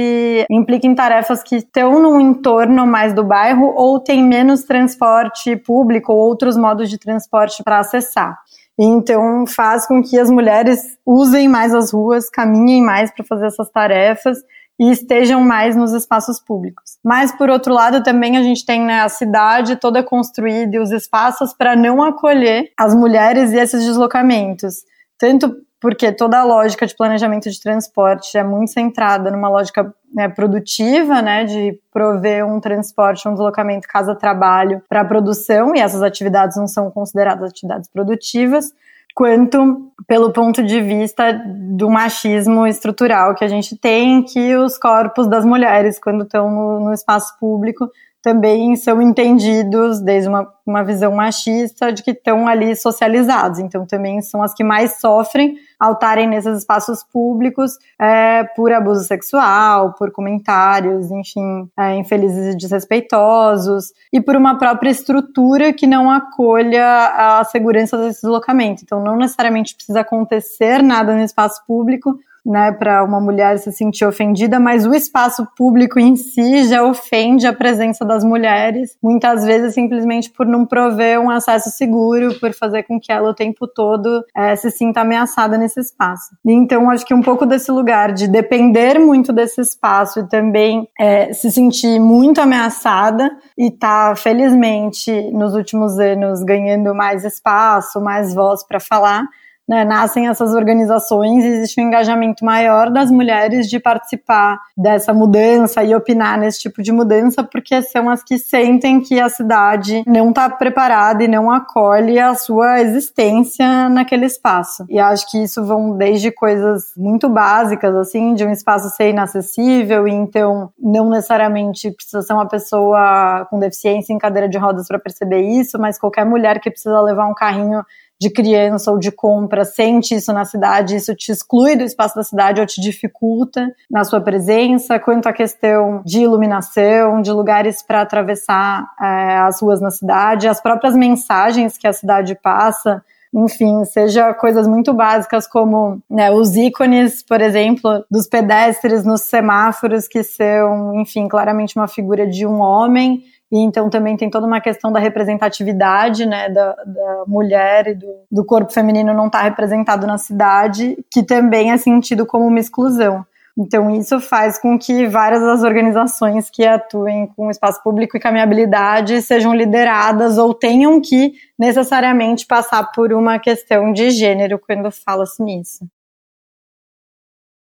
implica 0.49 0.87
em 0.87 0.95
tarefas 0.95 1.43
que 1.43 1.57
estão 1.57 2.01
no 2.01 2.19
entorno 2.19 2.87
mais 2.87 3.13
do 3.13 3.23
bairro 3.23 3.73
ou 3.75 3.99
tem 3.99 4.23
menos 4.23 4.63
transporte 4.63 5.55
público 5.55 6.11
ou 6.11 6.17
outros 6.17 6.57
modos 6.57 6.89
de 6.89 6.97
transporte 6.97 7.63
para 7.63 7.79
acessar. 7.79 8.39
Então 8.79 9.45
faz 9.45 9.85
com 9.85 10.01
que 10.01 10.17
as 10.17 10.31
mulheres 10.31 10.97
usem 11.05 11.47
mais 11.47 11.75
as 11.75 11.93
ruas, 11.93 12.29
caminhem 12.29 12.81
mais 12.81 13.11
para 13.11 13.23
fazer 13.23 13.45
essas 13.45 13.69
tarefas 13.69 14.39
e 14.81 14.89
estejam 14.89 15.39
mais 15.39 15.75
nos 15.75 15.93
espaços 15.93 16.39
públicos. 16.39 16.97
Mas, 17.03 17.31
por 17.31 17.51
outro 17.51 17.71
lado, 17.71 18.01
também 18.01 18.35
a 18.35 18.41
gente 18.41 18.65
tem 18.65 18.81
né, 18.81 19.01
a 19.01 19.09
cidade 19.09 19.75
toda 19.75 20.01
construída 20.01 20.75
e 20.75 20.79
os 20.79 20.89
espaços 20.89 21.53
para 21.53 21.75
não 21.75 22.01
acolher 22.01 22.71
as 22.75 22.95
mulheres 22.95 23.51
e 23.51 23.57
esses 23.57 23.85
deslocamentos. 23.85 24.77
Tanto 25.19 25.55
porque 25.79 26.11
toda 26.11 26.39
a 26.39 26.43
lógica 26.43 26.87
de 26.87 26.95
planejamento 26.95 27.47
de 27.47 27.61
transporte 27.61 28.35
é 28.35 28.43
muito 28.43 28.71
centrada 28.71 29.29
numa 29.29 29.49
lógica 29.49 29.93
né, 30.11 30.27
produtiva, 30.27 31.21
né, 31.21 31.43
de 31.45 31.79
prover 31.93 32.43
um 32.43 32.59
transporte, 32.59 33.27
um 33.27 33.33
deslocamento 33.33 33.87
casa-trabalho 33.87 34.81
para 34.89 35.01
a 35.01 35.05
produção, 35.05 35.75
e 35.75 35.79
essas 35.79 36.01
atividades 36.01 36.57
não 36.57 36.67
são 36.67 36.89
consideradas 36.89 37.51
atividades 37.51 37.87
produtivas, 37.87 38.73
quanto 39.13 39.91
pelo 40.07 40.31
ponto 40.31 40.63
de 40.63 40.81
vista 40.81 41.31
do 41.31 41.89
machismo 41.89 42.65
estrutural 42.65 43.35
que 43.35 43.43
a 43.43 43.47
gente 43.47 43.77
tem, 43.77 44.23
que 44.23 44.55
os 44.55 44.77
corpos 44.77 45.27
das 45.27 45.45
mulheres, 45.45 45.99
quando 45.99 46.23
estão 46.23 46.49
no, 46.49 46.79
no 46.85 46.93
espaço 46.93 47.37
público, 47.39 47.89
também 48.21 48.75
são 48.75 49.01
entendidos 49.01 49.99
desde 49.99 50.29
uma, 50.29 50.47
uma 50.65 50.83
visão 50.83 51.11
machista 51.11 51.91
de 51.91 52.03
que 52.03 52.11
estão 52.11 52.47
ali 52.47 52.75
socializados. 52.75 53.59
Então, 53.59 53.85
também 53.85 54.21
são 54.21 54.43
as 54.43 54.53
que 54.53 54.63
mais 54.63 54.99
sofrem 54.99 55.55
ao 55.79 55.93
estarem 55.93 56.27
nesses 56.27 56.59
espaços 56.59 57.03
públicos 57.03 57.71
é, 57.99 58.43
por 58.55 58.71
abuso 58.71 59.03
sexual, 59.03 59.93
por 59.93 60.11
comentários, 60.11 61.09
enfim, 61.09 61.67
é, 61.77 61.95
infelizes 61.95 62.53
e 62.53 62.57
desrespeitosos, 62.57 63.91
e 64.13 64.21
por 64.21 64.35
uma 64.35 64.55
própria 64.57 64.91
estrutura 64.91 65.73
que 65.73 65.87
não 65.87 66.11
acolha 66.11 67.39
a 67.39 67.43
segurança 67.45 67.97
desse 67.97 68.21
deslocamento. 68.21 68.83
Então, 68.83 69.03
não 69.03 69.15
necessariamente 69.17 69.75
precisa 69.75 70.01
acontecer 70.01 70.83
nada 70.83 71.15
no 71.15 71.23
espaço 71.23 71.65
público 71.65 72.15
né, 72.45 72.71
para 72.71 73.03
uma 73.03 73.19
mulher 73.19 73.57
se 73.59 73.71
sentir 73.71 74.05
ofendida, 74.05 74.59
mas 74.59 74.85
o 74.85 74.93
espaço 74.93 75.47
público 75.55 75.99
em 75.99 76.15
si 76.15 76.65
já 76.65 76.83
ofende 76.83 77.45
a 77.45 77.53
presença 77.53 78.03
das 78.03 78.23
mulheres, 78.23 78.97
muitas 79.01 79.45
vezes 79.45 79.73
simplesmente 79.73 80.29
por 80.31 80.45
não 80.45 80.65
prover 80.65 81.19
um 81.19 81.29
acesso 81.29 81.69
seguro, 81.69 82.39
por 82.39 82.53
fazer 82.53 82.83
com 82.83 82.99
que 82.99 83.11
ela 83.11 83.29
o 83.29 83.33
tempo 83.33 83.67
todo 83.67 84.23
é, 84.35 84.55
se 84.55 84.71
sinta 84.71 85.01
ameaçada 85.01 85.57
nesse 85.57 85.79
espaço. 85.79 86.35
Então, 86.45 86.89
acho 86.89 87.05
que 87.05 87.13
um 87.13 87.21
pouco 87.21 87.45
desse 87.45 87.71
lugar 87.71 88.11
de 88.11 88.27
depender 88.27 88.99
muito 88.99 89.31
desse 89.31 89.61
espaço 89.61 90.19
e 90.19 90.27
também 90.27 90.87
é, 90.99 91.33
se 91.33 91.51
sentir 91.51 91.99
muito 91.99 92.41
ameaçada 92.41 93.29
e 93.57 93.69
tá, 93.71 94.15
felizmente, 94.15 95.11
nos 95.31 95.53
últimos 95.53 95.99
anos 95.99 96.43
ganhando 96.43 96.93
mais 96.95 97.23
espaço, 97.23 98.01
mais 98.01 98.33
voz 98.33 98.65
para 98.65 98.79
falar, 98.79 99.23
né, 99.71 99.85
nascem 99.85 100.27
essas 100.27 100.53
organizações, 100.53 101.45
existe 101.45 101.79
um 101.79 101.85
engajamento 101.85 102.43
maior 102.43 102.91
das 102.91 103.09
mulheres 103.09 103.69
de 103.69 103.79
participar 103.79 104.59
dessa 104.75 105.13
mudança 105.13 105.81
e 105.81 105.95
opinar 105.95 106.37
nesse 106.37 106.59
tipo 106.59 106.83
de 106.83 106.91
mudança, 106.91 107.41
porque 107.41 107.81
são 107.81 108.09
as 108.09 108.21
que 108.21 108.37
sentem 108.37 108.99
que 108.99 109.17
a 109.17 109.29
cidade 109.29 110.03
não 110.05 110.31
está 110.31 110.49
preparada 110.49 111.23
e 111.23 111.27
não 111.29 111.49
acolhe 111.49 112.19
a 112.19 112.35
sua 112.35 112.81
existência 112.81 113.87
naquele 113.87 114.25
espaço. 114.25 114.85
E 114.89 114.99
acho 114.99 115.31
que 115.31 115.41
isso 115.41 115.63
vão 115.63 115.95
desde 115.95 116.31
coisas 116.31 116.91
muito 116.97 117.29
básicas, 117.29 117.95
assim, 117.95 118.33
de 118.33 118.43
um 118.43 118.51
espaço 118.51 118.89
ser 118.89 119.11
inacessível, 119.11 120.05
e 120.05 120.11
então 120.11 120.69
não 120.77 121.09
necessariamente 121.09 121.89
precisa 121.91 122.21
ser 122.21 122.33
uma 122.33 122.45
pessoa 122.45 123.47
com 123.49 123.57
deficiência 123.57 124.11
em 124.11 124.17
cadeira 124.17 124.49
de 124.49 124.57
rodas 124.57 124.89
para 124.89 124.99
perceber 124.99 125.43
isso, 125.43 125.79
mas 125.79 125.97
qualquer 125.97 126.25
mulher 126.25 126.59
que 126.59 126.69
precisa 126.69 126.99
levar 126.99 127.25
um 127.25 127.33
carrinho 127.33 127.85
de 128.21 128.29
criança 128.29 128.91
ou 128.91 128.99
de 128.99 129.11
compra 129.11 129.65
sente 129.65 130.13
isso 130.13 130.31
na 130.31 130.45
cidade, 130.45 130.95
isso 130.95 131.15
te 131.15 131.31
exclui 131.31 131.75
do 131.75 131.83
espaço 131.83 132.15
da 132.15 132.23
cidade 132.23 132.61
ou 132.61 132.67
te 132.67 132.79
dificulta 132.79 133.73
na 133.89 134.03
sua 134.03 134.21
presença, 134.21 134.99
quanto 134.99 135.27
à 135.27 135.33
questão 135.33 136.03
de 136.05 136.19
iluminação, 136.21 137.19
de 137.19 137.31
lugares 137.31 137.81
para 137.81 138.01
atravessar 138.01 138.87
é, 139.01 139.37
as 139.39 139.59
ruas 139.59 139.81
na 139.81 139.89
cidade, 139.89 140.47
as 140.47 140.61
próprias 140.61 140.95
mensagens 140.95 141.79
que 141.79 141.87
a 141.87 141.93
cidade 141.93 142.35
passa, 142.35 143.03
enfim, 143.33 143.83
seja 143.85 144.31
coisas 144.35 144.67
muito 144.67 144.93
básicas 144.93 145.47
como 145.47 145.99
né, 146.07 146.29
os 146.29 146.55
ícones, 146.55 147.23
por 147.23 147.41
exemplo, 147.41 148.05
dos 148.11 148.27
pedestres 148.27 149.03
nos 149.03 149.21
semáforos, 149.21 150.07
que 150.07 150.21
são, 150.21 150.93
enfim, 150.99 151.27
claramente 151.27 151.75
uma 151.75 151.87
figura 151.87 152.27
de 152.27 152.45
um 152.45 152.59
homem 152.59 153.23
e 153.51 153.59
então 153.59 153.89
também 153.89 154.15
tem 154.15 154.29
toda 154.29 154.47
uma 154.47 154.61
questão 154.61 154.91
da 154.91 154.99
representatividade, 154.99 156.25
né, 156.25 156.49
da, 156.49 156.73
da 156.85 157.23
mulher 157.27 157.87
e 157.87 157.95
do, 157.95 158.07
do 158.31 158.45
corpo 158.45 158.71
feminino 158.71 159.13
não 159.13 159.27
estar 159.27 159.39
tá 159.39 159.43
representado 159.43 160.07
na 160.07 160.17
cidade, 160.17 160.97
que 161.11 161.21
também 161.21 161.71
é 161.71 161.77
sentido 161.77 162.25
como 162.25 162.47
uma 162.47 162.59
exclusão. 162.59 163.25
Então, 163.57 163.89
isso 163.91 164.19
faz 164.21 164.57
com 164.57 164.79
que 164.79 165.05
várias 165.07 165.41
das 165.41 165.61
organizações 165.61 166.49
que 166.49 166.65
atuem 166.65 167.27
com 167.27 167.51
espaço 167.51 167.83
público 167.83 168.15
e 168.15 168.19
caminhabilidade 168.19 169.21
sejam 169.21 169.53
lideradas 169.53 170.37
ou 170.37 170.53
tenham 170.53 171.01
que 171.01 171.33
necessariamente 171.59 172.45
passar 172.45 172.91
por 172.93 173.11
uma 173.11 173.37
questão 173.39 173.91
de 173.91 174.09
gênero 174.11 174.57
quando 174.57 174.89
fala-se 174.89 175.43
nisso. 175.43 175.85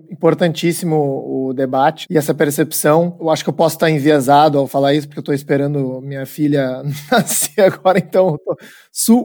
Importantíssimo 0.10 0.96
o 0.96 1.54
debate 1.54 2.06
e 2.10 2.18
essa 2.18 2.34
percepção. 2.34 3.18
Eu 3.20 3.30
acho 3.30 3.44
que 3.44 3.50
eu 3.50 3.54
posso 3.54 3.76
estar 3.76 3.90
enviesado 3.90 4.58
ao 4.58 4.68
falar 4.68 4.94
isso, 4.94 5.08
porque 5.08 5.20
eu 5.20 5.22
estou 5.22 5.36
esperando 5.36 6.02
minha 6.02 6.26
filha 6.26 6.84
nascer 7.12 7.62
agora, 7.62 8.00
então 8.00 8.38
tô 8.38 8.58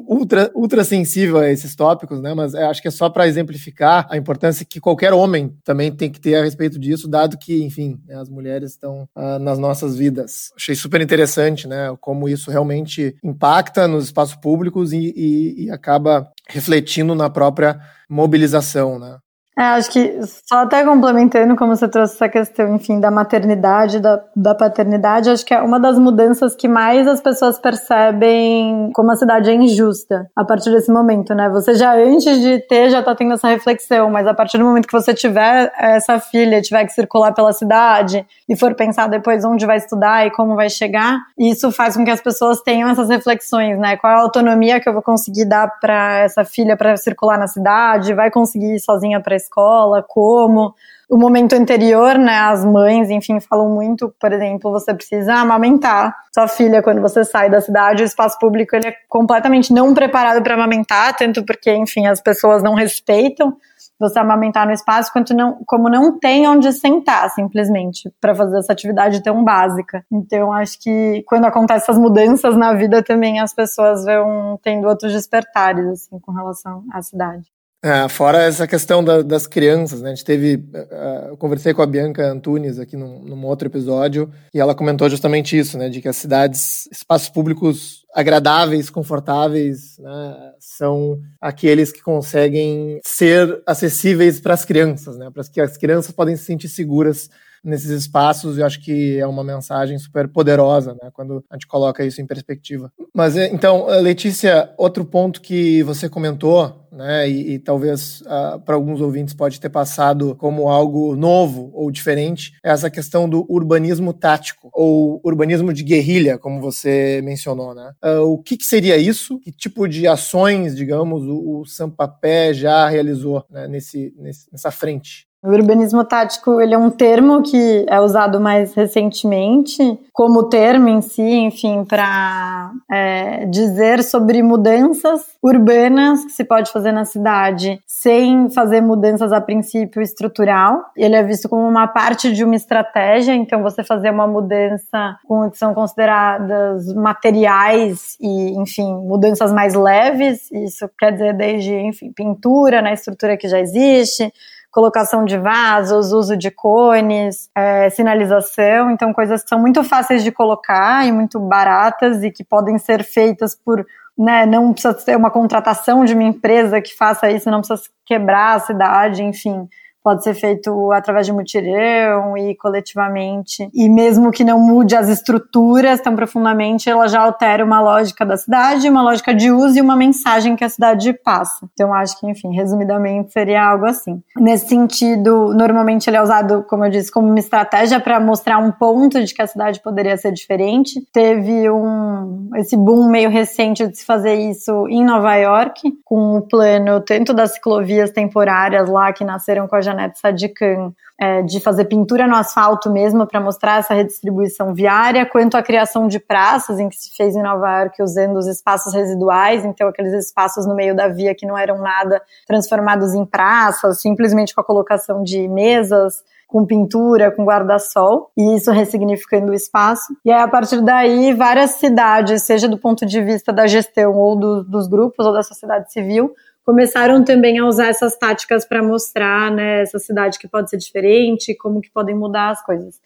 ultra, 0.09 0.51
ultra 0.55 0.85
sensível 0.85 1.39
a 1.39 1.51
esses 1.51 1.75
tópicos, 1.75 2.21
né? 2.21 2.35
Mas 2.35 2.55
acho 2.55 2.81
que 2.81 2.89
é 2.89 2.91
só 2.91 3.09
para 3.09 3.27
exemplificar 3.27 4.07
a 4.11 4.17
importância 4.17 4.65
que 4.65 4.81
qualquer 4.81 5.13
homem 5.13 5.57
também 5.65 5.91
tem 5.91 6.11
que 6.11 6.21
ter 6.21 6.37
a 6.37 6.45
respeito 6.45 6.79
disso, 6.79 7.09
dado 7.09 7.39
que, 7.39 7.63
enfim, 7.63 8.01
né, 8.07 8.17
as 8.17 8.29
mulheres 8.29 8.73
estão 8.73 9.09
uh, 9.17 9.39
nas 9.39 9.59
nossas 9.59 9.97
vidas. 9.97 10.51
Achei 10.57 10.75
super 10.75 11.01
interessante, 11.01 11.67
né? 11.67 11.95
Como 12.01 12.29
isso 12.29 12.51
realmente 12.51 13.15
impacta 13.23 13.89
nos 13.89 14.05
espaços 14.05 14.37
públicos 14.37 14.93
e, 14.93 15.13
e, 15.17 15.65
e 15.65 15.71
acaba 15.71 16.29
refletindo 16.49 17.15
na 17.15 17.31
própria 17.31 17.81
mobilização, 18.09 18.99
né? 18.99 19.19
É, 19.57 19.63
acho 19.63 19.89
que 19.91 20.19
só 20.49 20.63
até 20.63 20.85
complementando 20.85 21.55
como 21.55 21.77
você 21.77 21.87
trouxe 21.87 22.15
essa 22.15 22.29
questão, 22.29 22.75
enfim, 22.75 22.99
da 22.99 23.09
maternidade, 23.09 24.01
da, 24.01 24.21
da 24.35 24.53
paternidade, 24.53 25.31
acho 25.31 25.47
que 25.47 25.55
é 25.55 25.63
uma 25.63 25.79
das 25.79 25.97
mudanças 25.97 26.57
que 26.57 26.67
mais 26.67 27.07
as 27.07 27.21
pessoas 27.21 27.57
percebem 27.57 28.91
como 28.93 29.13
a 29.13 29.17
cidade 29.17 29.51
é 29.51 29.55
injusta 29.55 30.29
a 30.35 30.45
partir 30.45 30.73
desse 30.73 30.93
momento, 30.93 31.33
né? 31.37 31.49
Você 31.51 31.75
já 31.75 31.95
antes 31.95 32.41
de 32.41 32.59
ter 32.67 32.91
já 32.91 33.01
tá 33.01 33.15
tendo 33.15 33.35
essa 33.35 33.47
reflexão, 33.47 34.11
mas 34.11 34.27
a 34.27 34.35
partir 34.35 34.59
do 34.59 34.65
momento 34.65 34.89
que 34.89 34.93
você 34.93 35.15
tiver 35.15 35.73
essa 35.79 36.19
filha, 36.19 36.61
tiver 36.61 36.85
que 36.85 36.93
circular 36.93 37.33
pela 37.33 37.53
cidade 37.53 38.27
e 38.49 38.57
for 38.57 38.75
pensar 38.75 39.07
depois 39.07 39.45
onde 39.45 39.65
vai 39.65 39.77
estudar 39.77 40.27
e 40.27 40.33
como 40.33 40.57
vai 40.57 40.69
chegar, 40.69 41.17
isso 41.39 41.71
faz 41.71 41.97
com 41.97 42.05
que 42.05 42.11
as 42.11 42.21
pessoas 42.21 42.61
tenham 42.61 42.91
essas 42.91 43.09
reflexões, 43.09 43.79
né? 43.79 43.97
Qual 43.99 44.13
é 44.13 44.17
a 44.17 44.21
autonomia 44.23 44.81
que 44.81 44.89
eu 44.89 44.93
vou 44.93 45.03
conseguir 45.03 45.45
dar 45.45 45.69
para 45.81 46.19
essa 46.19 46.45
filha 46.45 46.77
para 46.77 46.97
circular 46.97 47.39
na 47.39 47.47
cidade? 47.47 48.13
Vai 48.15 48.33
conseguir 48.33 48.75
ir 48.75 48.81
sozinha 48.81 49.21
para 49.21 49.44
escola, 49.45 50.05
como. 50.07 50.75
O 51.09 51.19
momento 51.19 51.53
anterior, 51.53 52.19
né, 52.19 52.39
as 52.39 52.65
mães, 52.65 53.11
enfim, 53.11 53.39
falam 53.39 53.69
muito, 53.69 54.13
por 54.19 54.33
exemplo, 54.33 54.73
você 54.73 54.95
precisa 54.95 55.35
amamentar 55.35 56.17
sua 56.33 56.49
filha 56.49 56.83
quando 56.83 57.01
você 57.01 57.25
sai 57.25 57.51
da 57.51 57.61
cidade, 57.61 58.03
o 58.03 58.07
espaço 58.07 58.39
público 58.39 58.75
ele 58.75 58.89
é 58.89 58.95
completamente 59.09 59.73
não 59.73 59.93
preparado 59.93 60.43
para 60.43 60.55
amamentar, 60.55 61.15
tanto 61.15 61.45
porque, 61.45 61.73
enfim, 61.73 62.07
as 62.07 62.21
pessoas 62.21 62.63
não 62.63 62.75
respeitam 62.75 63.55
você 63.99 64.19
amamentar 64.19 64.67
no 64.67 64.73
espaço, 64.73 65.13
quanto 65.13 65.35
não, 65.35 65.59
como 65.67 65.89
não 65.89 66.19
tem 66.19 66.49
onde 66.49 66.73
sentar, 66.73 67.31
simplesmente, 67.31 68.13
para 68.21 68.35
fazer 68.35 68.59
essa 68.59 68.73
atividade 68.73 69.23
tão 69.23 69.45
básica. 69.45 70.05
Então, 70.11 70.53
acho 70.53 70.81
que 70.81 71.23
quando 71.27 71.45
acontecem 71.45 71.83
essas 71.83 71.99
mudanças 71.99 72.57
na 72.57 72.75
vida 72.75 73.03
também, 73.03 73.41
as 73.41 73.55
pessoas 73.55 74.05
vão 74.05 74.59
tendo 74.63 74.89
outros 74.89 75.13
despertares, 75.13 75.87
assim, 75.87 76.19
com 76.19 76.33
relação 76.33 76.85
à 76.93 77.01
cidade. 77.03 77.54
É, 77.85 78.09
fora 78.09 78.43
essa 78.43 78.67
questão 78.67 79.05
da, 79.05 79.21
das 79.21 79.47
crianças, 79.47 80.01
né? 80.01 80.09
A 80.09 80.15
gente 80.15 80.25
teve. 80.25 80.55
Uh, 80.55 81.29
eu 81.29 81.37
conversei 81.37 81.75
com 81.75 81.83
a 81.83 81.87
Bianca 81.87 82.27
Antunes 82.27 82.79
aqui 82.79 82.97
num, 82.97 83.19
num, 83.19 83.45
outro 83.45 83.69
episódio 83.69 84.33
e 84.55 84.59
ela 84.59 84.75
comentou 84.75 85.11
justamente 85.11 85.59
isso, 85.59 85.77
né? 85.77 85.91
De 85.91 86.01
que 86.01 86.09
as 86.09 86.17
cidades, 86.17 86.89
espaços 86.91 87.29
públicos 87.29 88.03
agradáveis, 88.15 88.89
confortáveis, 88.89 89.99
né, 89.99 90.53
são 90.59 91.21
aqueles 91.39 91.93
que 91.93 92.01
conseguem 92.01 93.01
ser 93.05 93.63
acessíveis 93.67 94.41
para 94.41 94.55
as 94.55 94.65
crianças, 94.65 95.19
né? 95.19 95.29
Para 95.31 95.45
que 95.45 95.61
as 95.61 95.77
crianças 95.77 96.11
podem 96.11 96.37
se 96.37 96.45
sentir 96.45 96.69
seguras 96.69 97.29
nesses 97.65 97.91
espaços, 97.91 98.59
eu 98.59 98.67
acho 98.67 98.81
que 98.81 99.19
é 99.19 99.27
uma 99.27 99.43
mensagem 99.43 99.99
super 99.99 100.29
poderosa, 100.29 100.93
né, 101.03 101.11
quando 101.13 101.43
a 101.51 101.55
gente 101.55 101.67
coloca 101.67 102.05
isso 102.05 102.21
em 102.21 102.27
perspectiva. 102.27 102.93
Mas 103.15 103.37
então, 103.37 103.87
Letícia, 104.01 104.73
outro 104.77 105.05
ponto 105.05 105.41
que 105.41 105.83
você 105.83 106.09
comentou, 106.09 106.85
né, 106.93 107.29
e, 107.29 107.55
e 107.55 107.59
talvez 107.59 108.21
uh, 108.21 108.29
ah, 108.29 108.63
para 108.65 108.75
alguns 108.77 109.01
ouvintes 109.01 109.35
pode 109.35 109.61
ter 109.61 109.69
passado 109.69 110.37
como 110.37 110.69
algo 110.69 111.17
novo 111.17 111.71
ou 111.75 111.91
diferente, 111.91 112.53
é 112.63 112.71
essa 112.71 112.89
questão 112.89 113.29
do 113.29 113.45
urbanismo 113.49 114.13
tático 114.13 114.71
ou 114.73 115.21
urbanismo 115.25 115.73
de 115.73 115.83
guerrilha, 115.83 116.39
como 116.39 116.61
você 116.61 117.21
mencionou, 117.25 117.75
né? 117.75 117.93
Uh, 118.05 118.23
o 118.33 118.39
que, 118.39 118.57
que, 118.57 118.65
seria 118.65 118.97
isso? 118.97 119.41
Que 119.41 119.51
tipo 119.51 119.89
de 119.89 120.07
ações, 120.07 120.77
digamos, 120.77 121.25
o, 121.25 121.61
o 121.61 121.67
Sampapé 121.67 122.55
já 122.55 122.89
realizou 122.89 123.45
né, 123.51 123.67
nesse, 123.67 124.15
nesse, 124.17 124.47
nessa 124.53 124.71
frente? 124.71 125.27
O 125.45 125.51
urbanismo 125.51 126.03
tático 126.03 126.59
ele 126.59 126.73
é 126.73 126.79
um 126.79 126.89
termo 126.89 127.43
que 127.43 127.85
é 127.87 128.01
usado 128.01 128.41
mais 128.41 128.73
recentemente 128.73 129.77
como 130.11 130.49
termo 130.49 130.89
em 130.89 131.03
si, 131.03 131.21
enfim, 131.21 131.85
para 131.85 132.71
é, 132.91 133.45
dizer 133.45 134.03
sobre 134.03 134.43
mudanças 134.43 135.37
urbanas 135.43 136.25
que 136.25 136.31
se 136.31 136.45
pode 136.45 136.73
fazer 136.73 136.93
na 136.93 137.05
cidade 137.05 137.79
sem 137.87 138.49
fazer 138.49 138.81
mudanças 138.81 139.33
a 139.33 139.41
princípio 139.41 140.01
estrutural. 140.01 140.83
Ele 140.97 141.15
é 141.15 141.23
visto 141.23 141.47
como 141.47 141.69
uma 141.69 141.89
parte 141.89 142.33
de 142.33 142.43
uma 142.43 142.57
estratégia, 142.57 143.35
então 143.35 143.63
você 143.63 143.85
fazer 143.85 144.11
uma 144.11 144.27
mudança 144.27 145.19
com 145.29 145.51
que 145.51 145.59
são 145.59 145.75
consideradas 145.75 146.87
materiais 146.95 148.17
e, 148.19 148.59
enfim, 148.59 148.95
mudanças 148.95 149.53
mais 149.53 149.75
leves. 149.75 150.51
Isso 150.51 150.89
quer 150.99 151.13
dizer 151.13 151.35
desde, 151.35 151.75
enfim, 151.75 152.11
pintura 152.13 152.81
na 152.81 152.95
estrutura 152.95 153.37
que 153.37 153.47
já 153.47 153.61
existe 153.61 154.33
colocação 154.75 155.25
de 155.25 155.39
vasos, 155.39 156.13
uso 156.13 156.37
de 156.37 156.51
cones, 156.51 157.49
é, 157.55 157.89
sinalização, 157.91 158.91
então 158.91 159.13
coisas 159.13 159.45
que 159.45 159.49
são 159.49 159.61
muito 159.61 159.85
fáceis 159.85 160.25
de 160.25 160.33
colocar 160.33 161.07
e 161.07 161.13
muito 161.13 161.39
baratas 161.39 162.25
e 162.25 162.31
que 162.33 162.43
podem 162.43 162.77
ser 162.77 163.05
feitas 163.05 163.55
por 163.55 163.87
né, 164.19 164.45
não 164.45 164.73
precisa 164.73 164.93
ter 164.95 165.17
uma 165.17 165.31
contratação 165.31 166.05
de 166.05 166.15
uma 166.15 166.25
empresa 166.25 166.81
que 166.81 166.95
faça 166.95 167.31
isso, 167.31 167.51
não 167.51 167.61
precisa 167.61 167.89
quebrar 168.05 168.57
a 168.57 168.61
cidade, 168.61 169.23
enfim 169.23 169.69
pode 170.05 170.23
ser 170.23 170.35
feito 170.35 170.93
através 170.93 171.25
de 171.25 171.33
mutirão 171.33 172.37
e 172.37 172.55
coletivamente. 172.57 173.71
E 173.73 173.89
mesmo 173.89 174.31
que 174.31 174.45
não 174.45 174.61
mude 174.61 174.95
as 174.95 175.09
estruturas 175.09 175.99
tão 176.03 176.15
profundamente, 176.15 176.91
ela 176.91 177.09
já 177.09 177.23
altera 177.23 177.65
uma 177.65 177.81
lógica 177.81 178.27
da 178.27 178.37
cidade, 178.37 178.87
uma 178.87 179.03
lógica 179.03 179.35
de 179.35 179.51
uso 179.51 179.79
e 179.79 179.81
uma 179.81 179.97
mensagem 179.97 180.57
que 180.57 180.63
a 180.63 180.69
cidade 180.69 181.15
passa. 181.15 181.67
Então, 181.73 181.95
acho 181.95 182.21
que, 182.21 182.27
enfim, 182.27 182.55
resumidamente, 182.55 183.33
seria 183.33 183.65
algo 183.65 183.87
assim. 183.87 184.23
Nesse 184.37 184.69
sentido, 184.69 185.55
normalmente 185.55 186.09
ele 186.11 186.19
é 186.19 186.23
usado, 186.23 186.65
como 186.69 186.85
eu 186.85 186.91
disse, 186.91 187.11
como 187.11 187.27
uma 187.27 187.39
estratégia 187.39 187.99
para 187.99 188.21
mostrar 188.21 188.59
um 188.59 188.71
ponto 188.71 189.25
de 189.25 189.33
que 189.33 189.41
a 189.41 189.47
cidade 189.47 189.81
poderia 189.81 190.19
ser 190.19 190.33
diferente. 190.33 191.01
Teve 191.13 191.71
um 191.71 192.51
esse 192.57 192.77
boom 192.77 193.09
meio 193.09 193.31
recente 193.31 193.87
de 193.87 193.97
se 193.97 194.05
fazer 194.05 194.35
isso 194.35 194.87
em 194.89 195.03
Nova 195.03 195.35
York, 195.37 195.81
com 196.05 196.37
o 196.37 196.43
plano 196.43 197.01
tanto 197.01 197.33
das 197.33 197.55
ciclovias 197.55 198.11
temporárias 198.11 198.89
lá 198.89 199.13
que 199.13 199.25
nasceram 199.25 199.67
com 199.67 199.77
a 199.77 199.81
Janete 199.95 200.19
Sadikan, 200.19 200.93
é, 201.19 201.43
de 201.43 201.61
fazer 201.61 201.85
pintura 201.85 202.27
no 202.27 202.35
asfalto 202.35 202.91
mesmo 202.91 203.27
para 203.27 203.41
mostrar 203.41 203.79
essa 203.79 203.95
redistribuição 203.95 204.75
viária, 204.75 205.25
quanto 205.25 205.57
a 205.57 205.63
criação 205.63 206.09
de 206.09 206.19
praças, 206.19 206.81
em 206.81 206.89
que 206.89 206.97
se 206.97 207.15
fez 207.17 207.37
em 207.37 207.43
Nova 207.43 207.81
York 207.81 208.03
usando 208.03 208.37
os 208.37 208.47
espaços 208.47 208.93
residuais, 208.93 209.65
então 209.65 209.89
aqueles 209.89 210.13
espaços 210.13 210.67
no 210.67 210.75
meio 210.75 210.95
da 210.95 211.09
via 211.09 211.35
que 211.35 211.47
não 211.47 211.57
eram 211.57 211.79
nada 211.79 212.21
transformados 212.47 213.15
em 213.15 213.25
praças, 213.25 214.01
simplesmente 214.01 214.55
com 214.55 214.61
a 214.61 214.65
colocação 214.65 215.23
de 215.23 215.47
mesas, 215.49 216.23
com 216.49 216.65
pintura, 216.67 217.31
com 217.31 217.45
guarda-sol, 217.45 218.31
e 218.37 218.57
isso 218.57 218.71
ressignificando 218.71 219.51
o 219.51 219.55
espaço. 219.55 220.17
E 220.25 220.31
aí, 220.31 220.41
a 220.41 220.49
partir 220.49 220.81
daí, 220.83 221.33
várias 221.33 221.73
cidades, 221.73 222.43
seja 222.43 222.69
do 222.69 222.79
ponto 222.79 223.05
de 223.07 223.21
vista 223.21 223.53
da 223.53 223.67
gestão 223.67 224.15
ou 224.15 224.37
do, 224.37 224.65
dos 224.65 224.87
grupos 224.87 225.27
ou 225.27 225.33
da 225.33 225.43
sociedade 225.43 225.93
civil, 225.93 226.33
começaram 226.65 227.23
também 227.23 227.59
a 227.59 227.67
usar 227.67 227.89
essas 227.89 228.17
táticas 228.17 228.65
para 228.65 228.83
mostrar 228.83 229.51
né, 229.51 229.83
essa 229.83 229.99
cidade 229.99 230.39
que 230.39 230.49
pode 230.49 230.71
ser 230.71 230.79
diferente, 230.79 231.55
como 231.55 231.81
que 231.81 231.91
podem 231.91 232.15
mudar 232.15 232.51
as 232.51 232.65
coisas. 232.65 232.99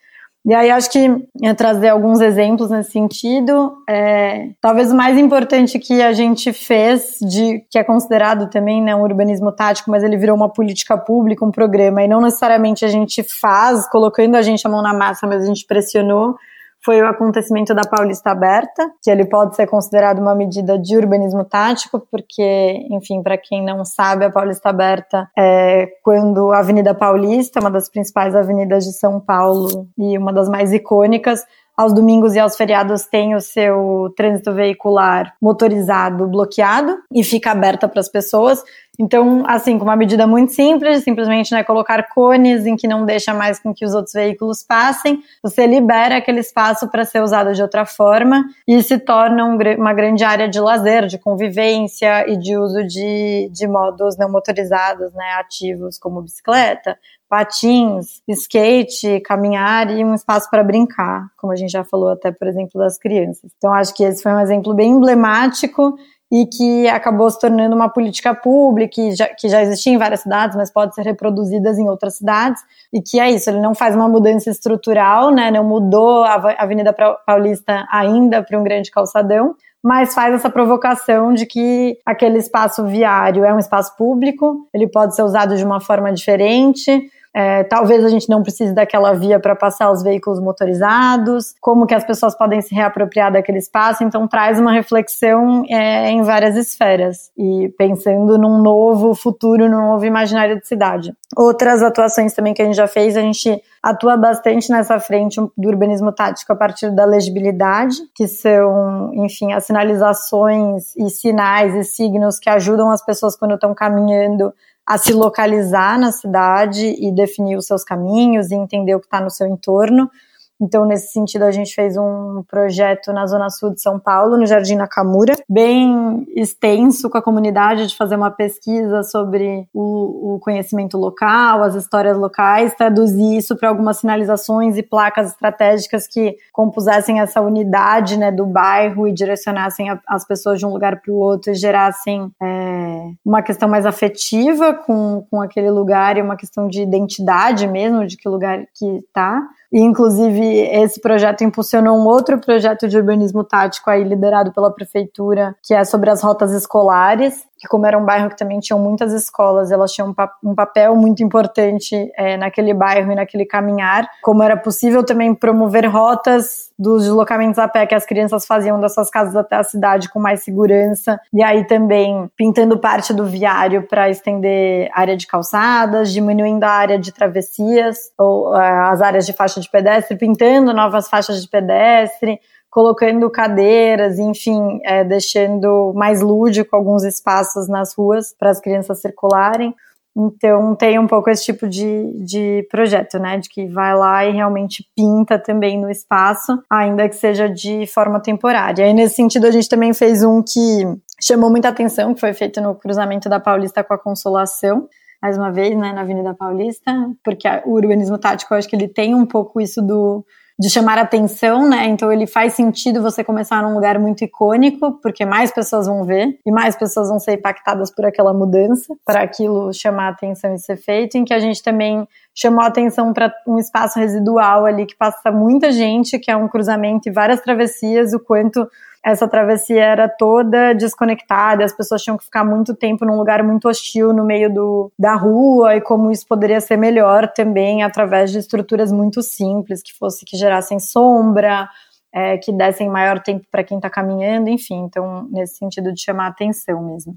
E 0.47 0.55
aí 0.55 0.71
acho 0.71 0.91
que 0.91 0.99
ia 1.43 1.55
trazer 1.55 1.89
alguns 1.89 2.21
exemplos 2.21 2.71
nesse 2.71 2.93
sentido. 2.93 3.83
É, 3.89 4.51
talvez 4.61 4.91
o 4.91 4.97
mais 4.97 5.19
importante 5.19 5.79
que 5.79 6.01
a 6.01 6.13
gente 6.13 6.53
fez, 6.53 7.19
de 7.21 7.63
que 7.69 7.79
é 7.79 7.85
considerado 7.85 8.49
também 8.49 8.81
né, 8.81 8.95
um 8.95 9.03
urbanismo 9.03 9.53
tático, 9.53 9.91
mas 9.91 10.03
ele 10.03 10.17
virou 10.17 10.37
uma 10.37 10.49
política 10.49 10.97
pública, 10.97 11.45
um 11.45 11.51
programa, 11.51 12.03
e 12.03 12.09
não 12.09 12.21
necessariamente 12.21 12.85
a 12.85 12.89
gente 12.89 13.23
faz 13.23 13.87
colocando 13.91 14.37
a 14.37 14.43
gente 14.43 14.67
a 14.67 14.71
mão 14.71 14.81
na 14.81 14.95
massa, 14.95 15.27
mas 15.27 15.43
a 15.43 15.47
gente 15.47 15.67
pressionou, 15.67 16.37
foi 16.85 17.03
o 17.03 17.07
acontecimento 17.07 17.75
da 17.75 17.83
Paulista 17.83 18.31
Aberta, 18.31 18.91
que 19.03 19.11
ele 19.11 19.27
pode 19.27 19.57
ser 19.57 19.67
considerado 19.67 20.21
uma 20.21 20.35
medida 20.35 20.79
de 20.79 20.97
urbanismo 20.97 21.45
tático, 21.45 22.01
porque, 22.11 22.87
enfim, 22.91 23.23
para 23.23 23.37
quem 23.37 23.65
não 23.65 23.85
sabe, 23.85 24.25
a 24.25 24.31
Paulista 24.31 24.71
Aberta 24.71 25.29
é 25.37 25.89
quando 26.03 26.53
a 26.53 26.59
Avenida 26.59 26.95
Paulista, 26.95 27.61
uma 27.61 27.71
das 27.71 27.89
principais 27.91 28.35
avenidas 28.35 28.85
de 28.85 28.93
São 28.93 29.21
Paulo 29.21 29.89
e 29.99 30.17
uma 30.17 30.33
das 30.33 30.49
mais 30.49 30.73
icônicas, 30.73 31.45
aos 31.79 31.95
domingos 31.95 32.35
e 32.35 32.41
aos 32.41 32.57
feriados 32.57 33.07
tem 33.07 33.37
o 33.37 33.41
seu 33.41 34.13
trânsito 34.17 34.53
veicular 34.53 35.33
motorizado 35.41 36.27
bloqueado 36.27 36.99
e 37.15 37.23
fica 37.23 37.53
aberta 37.53 37.89
para 37.89 38.01
as 38.01 38.09
pessoas. 38.09 38.65
Então, 39.01 39.45
assim, 39.47 39.79
com 39.79 39.85
uma 39.85 39.95
medida 39.95 40.27
muito 40.27 40.53
simples, 40.53 41.05
simplesmente 41.05 41.53
né, 41.53 41.63
colocar 41.63 42.03
cones 42.13 42.67
em 42.67 42.75
que 42.75 42.89
não 42.89 43.07
deixa 43.07 43.33
mais 43.33 43.61
com 43.61 43.73
que 43.73 43.85
os 43.85 43.95
outros 43.95 44.13
veículos 44.13 44.65
passem, 44.65 45.23
você 45.41 45.69
libera 45.69 46.17
aquele 46.17 46.41
espaço 46.41 46.89
para 46.89 47.05
ser 47.05 47.23
usado 47.23 47.55
de 47.55 47.63
outra 47.63 47.87
forma 47.87 48.45
e 48.67 48.83
se 48.83 48.99
torna 48.99 49.45
um, 49.45 49.57
uma 49.79 49.95
grande 49.95 50.25
área 50.25 50.49
de 50.49 50.59
lazer, 50.59 51.07
de 51.07 51.17
convivência 51.17 52.29
e 52.29 52.37
de 52.37 52.59
uso 52.59 52.85
de, 52.85 53.49
de 53.53 53.69
modos 53.69 54.19
não 54.19 54.29
motorizados, 54.29 55.13
né, 55.15 55.35
ativos, 55.39 55.97
como 55.97 56.21
bicicleta, 56.21 56.99
patins, 57.29 58.23
skate, 58.29 59.21
caminhar 59.21 59.91
e 59.91 60.05
um 60.05 60.15
espaço 60.15 60.49
para 60.51 60.65
brincar, 60.65 61.29
como 61.37 61.53
a 61.53 61.57
gente 61.57 61.71
já 61.71 61.85
falou 61.85 62.11
até, 62.11 62.33
por 62.33 62.49
exemplo, 62.49 62.81
das 62.81 62.99
crianças. 62.99 63.51
Então, 63.57 63.73
acho 63.73 63.95
que 63.95 64.03
esse 64.03 64.23
foi 64.23 64.33
um 64.33 64.41
exemplo 64.41 64.75
bem 64.75 64.91
emblemático 64.93 65.97
e 66.31 66.47
que 66.47 66.87
acabou 66.89 67.31
se 67.31 67.41
tornando 67.41 67.75
uma 67.75 67.89
política 67.89 68.35
pública 68.35 68.91
que 68.93 69.13
já, 69.13 69.27
que 69.29 69.49
já 69.49 69.63
existia 69.63 69.95
em 69.95 69.99
várias 69.99 70.21
cidades, 70.21 70.57
mas 70.57 70.71
pode 70.71 70.95
ser 70.95 71.03
reproduzidas 71.03 71.79
em 71.79 71.89
outras 71.89 72.17
cidades, 72.17 72.63
e 72.93 73.01
que 73.01 73.19
é 73.19 73.31
isso, 73.31 73.49
ele 73.49 73.61
não 73.61 73.75
faz 73.75 73.95
uma 73.95 74.09
mudança 74.09 74.51
estrutural, 74.51 75.31
né, 75.31 75.51
não 75.51 75.65
mudou 75.65 76.25
a 76.25 76.35
Avenida 76.59 76.95
Paulista 77.27 77.87
ainda 77.91 78.43
para 78.43 78.59
um 78.59 78.63
grande 78.63 78.91
calçadão, 78.91 79.55
mas 79.83 80.13
faz 80.13 80.35
essa 80.35 80.51
provocação 80.51 81.33
de 81.33 81.47
que 81.47 81.99
aquele 82.05 82.39
espaço 82.39 82.85
viário 82.85 83.45
é 83.45 83.55
um 83.55 83.59
espaço 83.59 83.97
público, 83.97 84.69
ele 84.75 84.87
pode 84.87 85.15
ser 85.15 85.23
usado 85.23 85.57
de 85.57 85.65
uma 85.65 85.81
forma 85.81 86.13
diferente, 86.13 87.11
é, 87.39 87.63
talvez 87.63 88.05
a 88.05 88.09
gente 88.09 88.29
não 88.29 88.43
precise 88.43 88.75
daquela 88.75 89.13
via 89.13 89.39
para 89.39 89.55
passar 89.55 89.93
os 89.93 90.03
veículos 90.03 90.41
motorizados, 90.41 91.55
como 91.61 91.87
que 91.87 91.95
as 91.95 92.03
pessoas 92.03 92.37
podem 92.37 92.61
se 92.61 92.75
reapropriar 92.75 93.33
daquele 93.33 93.59
espaço, 93.59 94.03
então 94.03 94.27
traz 94.27 94.59
uma 94.59 94.73
reflexão 94.73 95.63
é, 95.71 96.11
em 96.11 96.21
várias 96.23 96.57
esferas 96.57 97.31
e 97.39 97.73
pensando 97.79 98.37
num 98.37 98.61
novo 98.61 99.15
futuro, 99.15 99.69
num 99.69 99.93
novo 99.93 100.05
imaginário 100.05 100.59
de 100.59 100.67
cidade. 100.67 101.13
Outras 101.37 101.81
atuações 101.81 102.35
também 102.35 102.53
que 102.53 102.61
a 102.61 102.65
gente 102.65 102.77
já 102.77 102.89
fez, 102.89 103.17
a 103.17 103.21
gente 103.21 103.63
atua 103.81 104.17
bastante 104.17 104.71
nessa 104.71 104.99
frente 104.99 105.41
do 105.57 105.69
urbanismo 105.69 106.11
tático 106.11 106.53
a 106.53 106.57
partir 106.57 106.91
da 106.91 107.05
legibilidade, 107.05 107.99
que 108.17 108.27
são, 108.27 109.13
enfim, 109.15 109.53
as 109.53 109.65
sinalizações 109.65 110.97
e 110.97 111.09
sinais 111.09 111.73
e 111.77 111.85
signos 111.85 112.41
que 112.41 112.51
ajudam 112.51 112.91
as 112.91 113.05
pessoas 113.05 113.37
quando 113.37 113.55
estão 113.55 113.73
caminhando 113.75 114.53
a 114.89 114.97
se 114.97 115.13
localizar 115.13 115.99
na 115.99 116.11
cidade 116.11 116.97
e 116.99 117.13
definir 117.13 117.59
os 117.59 117.67
seus 117.67 117.85
caminhos 117.85 118.51
e 118.51 118.55
entender 118.55 118.95
o 118.95 119.01
que 119.01 119.05
está 119.05 119.21
no 119.21 119.31
seu 119.31 119.47
entorno. 119.47 120.11
Então, 120.61 120.85
nesse 120.85 121.13
sentido, 121.13 121.45
a 121.45 121.51
gente 121.51 121.75
fez 121.75 121.97
um 121.97 122.43
projeto 122.49 123.13
na 123.13 123.27
Zona 123.27 123.49
Sul 123.51 123.71
de 123.71 123.81
São 123.81 123.99
Paulo, 123.99 124.37
no 124.37 124.47
Jardim 124.47 124.75
Nakamura, 124.75 125.35
bem 125.49 126.27
extenso 126.35 127.09
com 127.09 127.19
a 127.19 127.23
comunidade, 127.23 127.87
de 127.87 127.97
fazer 127.97 128.17
uma 128.17 128.31
pesquisa 128.31 129.03
sobre 129.03 129.69
o, 129.73 130.35
o 130.35 130.41
conhecimento 130.41 130.99
local, 130.99 131.63
as 131.63 131.75
histórias 131.75 132.17
locais, 132.17 132.75
traduzir 132.75 133.37
isso 133.37 133.57
para 133.57 133.69
algumas 133.69 133.99
sinalizações 133.99 134.77
e 134.77 134.83
placas 134.83 135.31
estratégicas 135.31 136.07
que 136.07 136.37
compusessem 136.53 137.21
essa 137.21 137.41
unidade 137.41 138.17
né, 138.17 138.33
do 138.33 138.47
bairro 138.47 139.07
e 139.07 139.13
direcionassem 139.13 139.91
a, 139.91 140.01
as 140.07 140.27
pessoas 140.27 140.59
de 140.59 140.67
um 140.67 140.71
lugar 140.71 141.01
para 141.01 141.13
o 141.13 141.17
outro 141.17 141.53
e 141.53 141.55
gerassem 141.55 142.31
é, 142.43 143.11
uma 143.25 143.43
questão 143.43 143.69
mais 143.69 143.87
afetiva 143.87 144.75
com, 144.75 145.25
com 145.31 145.41
aquele 145.41 145.71
lugar 145.71 146.17
e 146.17 146.23
uma 146.23 146.37
questão 146.37 146.69
de 146.69 146.83
identidade 146.83 147.67
mesmo, 147.67 148.07
de 148.07 148.17
que 148.17 148.29
lugar 148.29 148.65
que 148.75 148.87
está. 148.99 149.43
E, 149.73 149.81
inclusive, 149.81 150.43
esse 150.43 151.01
projeto 151.01 151.45
impulsionou 151.45 151.97
um 151.97 152.07
outro 152.07 152.41
projeto 152.41 152.89
de 152.89 152.97
urbanismo 152.97 153.45
tático 153.45 153.91
aí 153.91 154.03
liderado 154.03 154.53
pela 154.53 154.73
prefeitura, 154.73 155.55
que 155.63 155.75
é 155.75 155.85
sobre 155.85 156.09
as 156.11 156.23
rotas 156.23 156.53
escolares, 156.53 157.45
que 157.59 157.67
como 157.67 157.87
era 157.87 157.99
um 157.99 158.05
bairro 158.05 158.31
que 158.31 158.37
também 158.37 158.61
tinham 158.61 158.79
muitas 158.79 159.13
escolas, 159.13 159.73
elas 159.73 159.93
tinham 159.93 160.15
um, 160.45 160.55
papel 160.55 160.95
muito 160.95 161.23
importante 161.23 162.11
é, 162.17 162.37
naquele 162.37 162.73
bairro 162.73 163.11
e 163.11 163.15
naquele 163.15 163.45
caminhar, 163.45 164.09
como 164.23 164.43
era 164.43 164.57
possível 164.57 165.05
também 165.05 165.35
promover 165.35 165.87
rotas 165.87 166.69
dos 166.79 167.03
deslocamentos 167.03 167.59
a 167.59 167.67
pé 167.67 167.85
que 167.87 167.95
as 167.95 168.07
crianças 168.07 168.47
faziam 168.47 168.81
das 168.81 168.95
suas 168.95 169.11
casas 169.11 169.35
até 169.35 169.57
a 169.57 169.65
cidade 169.65 170.09
com 170.09 170.21
mais 170.21 170.45
segurança, 170.45 171.21
e 171.33 171.43
aí 171.43 171.67
também 171.67 172.31
pintando 172.37 172.79
parte 172.79 173.13
do 173.13 173.25
viário 173.25 173.87
para 173.89 174.09
estender 174.09 174.89
área 174.95 175.17
de 175.17 175.27
calçadas, 175.27 176.13
diminuindo 176.13 176.63
a 176.63 176.71
área 176.71 176.99
de 176.99 177.13
travessias, 177.13 178.13
ou 178.17 178.53
uh, 178.53 178.57
as 178.57 179.03
áreas 179.03 179.27
de 179.27 179.33
faixa 179.33 179.61
de 179.61 179.69
pedestre, 179.69 180.17
pintando 180.17 180.73
novas 180.73 181.09
faixas 181.09 181.43
de 181.43 181.49
pedestre, 181.49 182.39
colocando 182.71 183.31
cadeiras, 183.31 184.19
enfim, 184.19 184.81
é, 184.85 185.05
deixando 185.05 185.93
mais 185.95 186.21
lúdico 186.21 186.77
alguns 186.77 187.05
espaços 187.05 187.69
nas 187.69 187.95
ruas 187.95 188.35
para 188.39 188.51
as 188.51 188.61
crianças 188.61 189.01
circularem. 189.01 189.75
Então 190.17 190.75
tem 190.75 190.99
um 190.99 191.07
pouco 191.07 191.31
esse 191.31 191.45
tipo 191.45 191.69
de, 191.69 192.13
de 192.25 192.67
projeto, 192.71 193.21
né? 193.21 193.39
De 193.39 193.49
que 193.49 193.67
vai 193.69 193.97
lá 193.97 194.25
e 194.25 194.33
realmente 194.33 194.85
pinta 194.97 195.39
também 195.39 195.81
no 195.81 195.89
espaço, 195.89 196.59
ainda 196.69 197.09
que 197.09 197.15
seja 197.15 197.49
de 197.49 197.87
forma 197.87 198.21
temporária. 198.21 198.87
E 198.89 198.93
nesse 198.93 199.15
sentido 199.15 199.47
a 199.47 199.51
gente 199.51 199.69
também 199.69 199.95
fez 199.95 200.25
um 200.25 200.43
que 200.43 200.85
chamou 201.23 201.51
muita 201.51 201.69
atenção, 201.69 202.15
que 202.15 202.21
foi 202.21 202.33
feito 202.33 202.61
no 202.61 202.75
cruzamento 202.75 203.29
da 203.29 203.39
Paulista 203.39 203.85
com 203.85 203.95
a 203.95 203.99
Consolação, 203.99 204.89
mais 205.23 205.37
uma 205.37 205.53
vez, 205.53 205.77
né, 205.77 205.93
na 205.93 206.01
Avenida 206.01 206.35
Paulista, 206.35 206.93
porque 207.25 207.49
o 207.65 207.75
urbanismo 207.75 208.19
tático, 208.19 208.55
eu 208.55 208.59
acho 208.59 208.69
que 208.69 208.77
ele 208.77 208.89
tem 208.89 209.15
um 209.15 209.27
pouco 209.27 209.61
isso 209.61 209.81
do 209.81 210.25
de 210.59 210.69
chamar 210.69 210.99
atenção, 210.99 211.69
né? 211.69 211.87
Então 211.87 212.13
ele 212.13 212.27
faz 212.27 212.55
sentido 212.55 213.01
você 213.01 213.23
começar 213.23 213.63
num 213.63 213.75
lugar 213.75 213.99
muito 213.99 214.25
icônico, 214.25 214.99
porque 215.01 215.25
mais 215.25 215.53
pessoas 215.53 215.87
vão 215.87 216.05
ver 216.05 216.37
e 216.45 216.51
mais 216.51 216.75
pessoas 216.75 217.09
vão 217.09 217.21
ser 217.21 217.35
impactadas 217.35 217.95
por 217.95 218.05
aquela 218.05 218.35
mudança, 218.35 218.93
para 219.05 219.23
aquilo 219.23 219.73
chamar 219.73 220.09
atenção 220.09 220.53
e 220.55 220.59
ser 220.59 220.77
feito, 220.77 221.17
em 221.17 221.25
que 221.25 221.33
a 221.33 221.39
gente 221.39 221.63
também 221.63 222.09
chamou 222.35 222.65
atenção 222.65 223.13
para 223.13 223.33
um 223.47 223.59
espaço 223.59 224.01
residual 224.01 224.67
ali 224.67 224.85
que 224.85 224.97
passa 224.97 225.31
muita 225.31 225.71
gente, 225.71 226.19
que 226.19 226.31
é 226.31 226.37
um 226.37 226.49
cruzamento 226.49 227.09
e 227.09 227.13
várias 227.13 227.41
travessias, 227.41 228.13
o 228.13 228.19
quanto 228.19 228.69
essa 229.05 229.29
travessia 229.29 229.83
era 229.83 230.09
toda 230.09 230.73
desconectada, 230.75 231.65
as 231.65 231.73
pessoas 231.73 232.03
tinham 232.03 232.17
que 232.17 232.25
ficar 232.25 232.45
muito 232.45 232.75
tempo 232.75 233.05
num 233.05 233.17
lugar 233.17 233.43
muito 233.43 233.69
hostil 233.69 234.13
no 234.13 234.25
meio 234.25 234.53
do, 234.53 234.93
da 234.99 235.15
rua 235.15 235.77
e 235.77 235.81
como 235.81 236.11
isso 236.11 236.27
poderia 236.27 236.61
ser 236.61 236.77
melhor 236.77 237.29
também 237.29 237.83
através 237.83 238.31
de 238.31 238.39
estruturas 238.39 238.93
muito 238.93 239.23
simples 239.23 239.83
que 239.83 239.93
fosse 239.95 240.25
que 240.25 240.37
gerassem 240.37 240.79
sombra, 240.79 241.69
é, 242.13 242.39
que 242.39 242.53
dessem 242.53 242.89
maior 242.89 243.21
tempo 243.21 243.47
para 243.51 243.65
quem 243.65 243.79
está 243.79 243.89
caminhando, 243.89 244.49
enfim, 244.49 244.85
então 244.85 245.29
nesse 245.31 245.57
sentido 245.57 245.93
de 245.93 246.03
chamar 246.03 246.29
atenção 246.29 246.83
mesmo. 246.83 247.15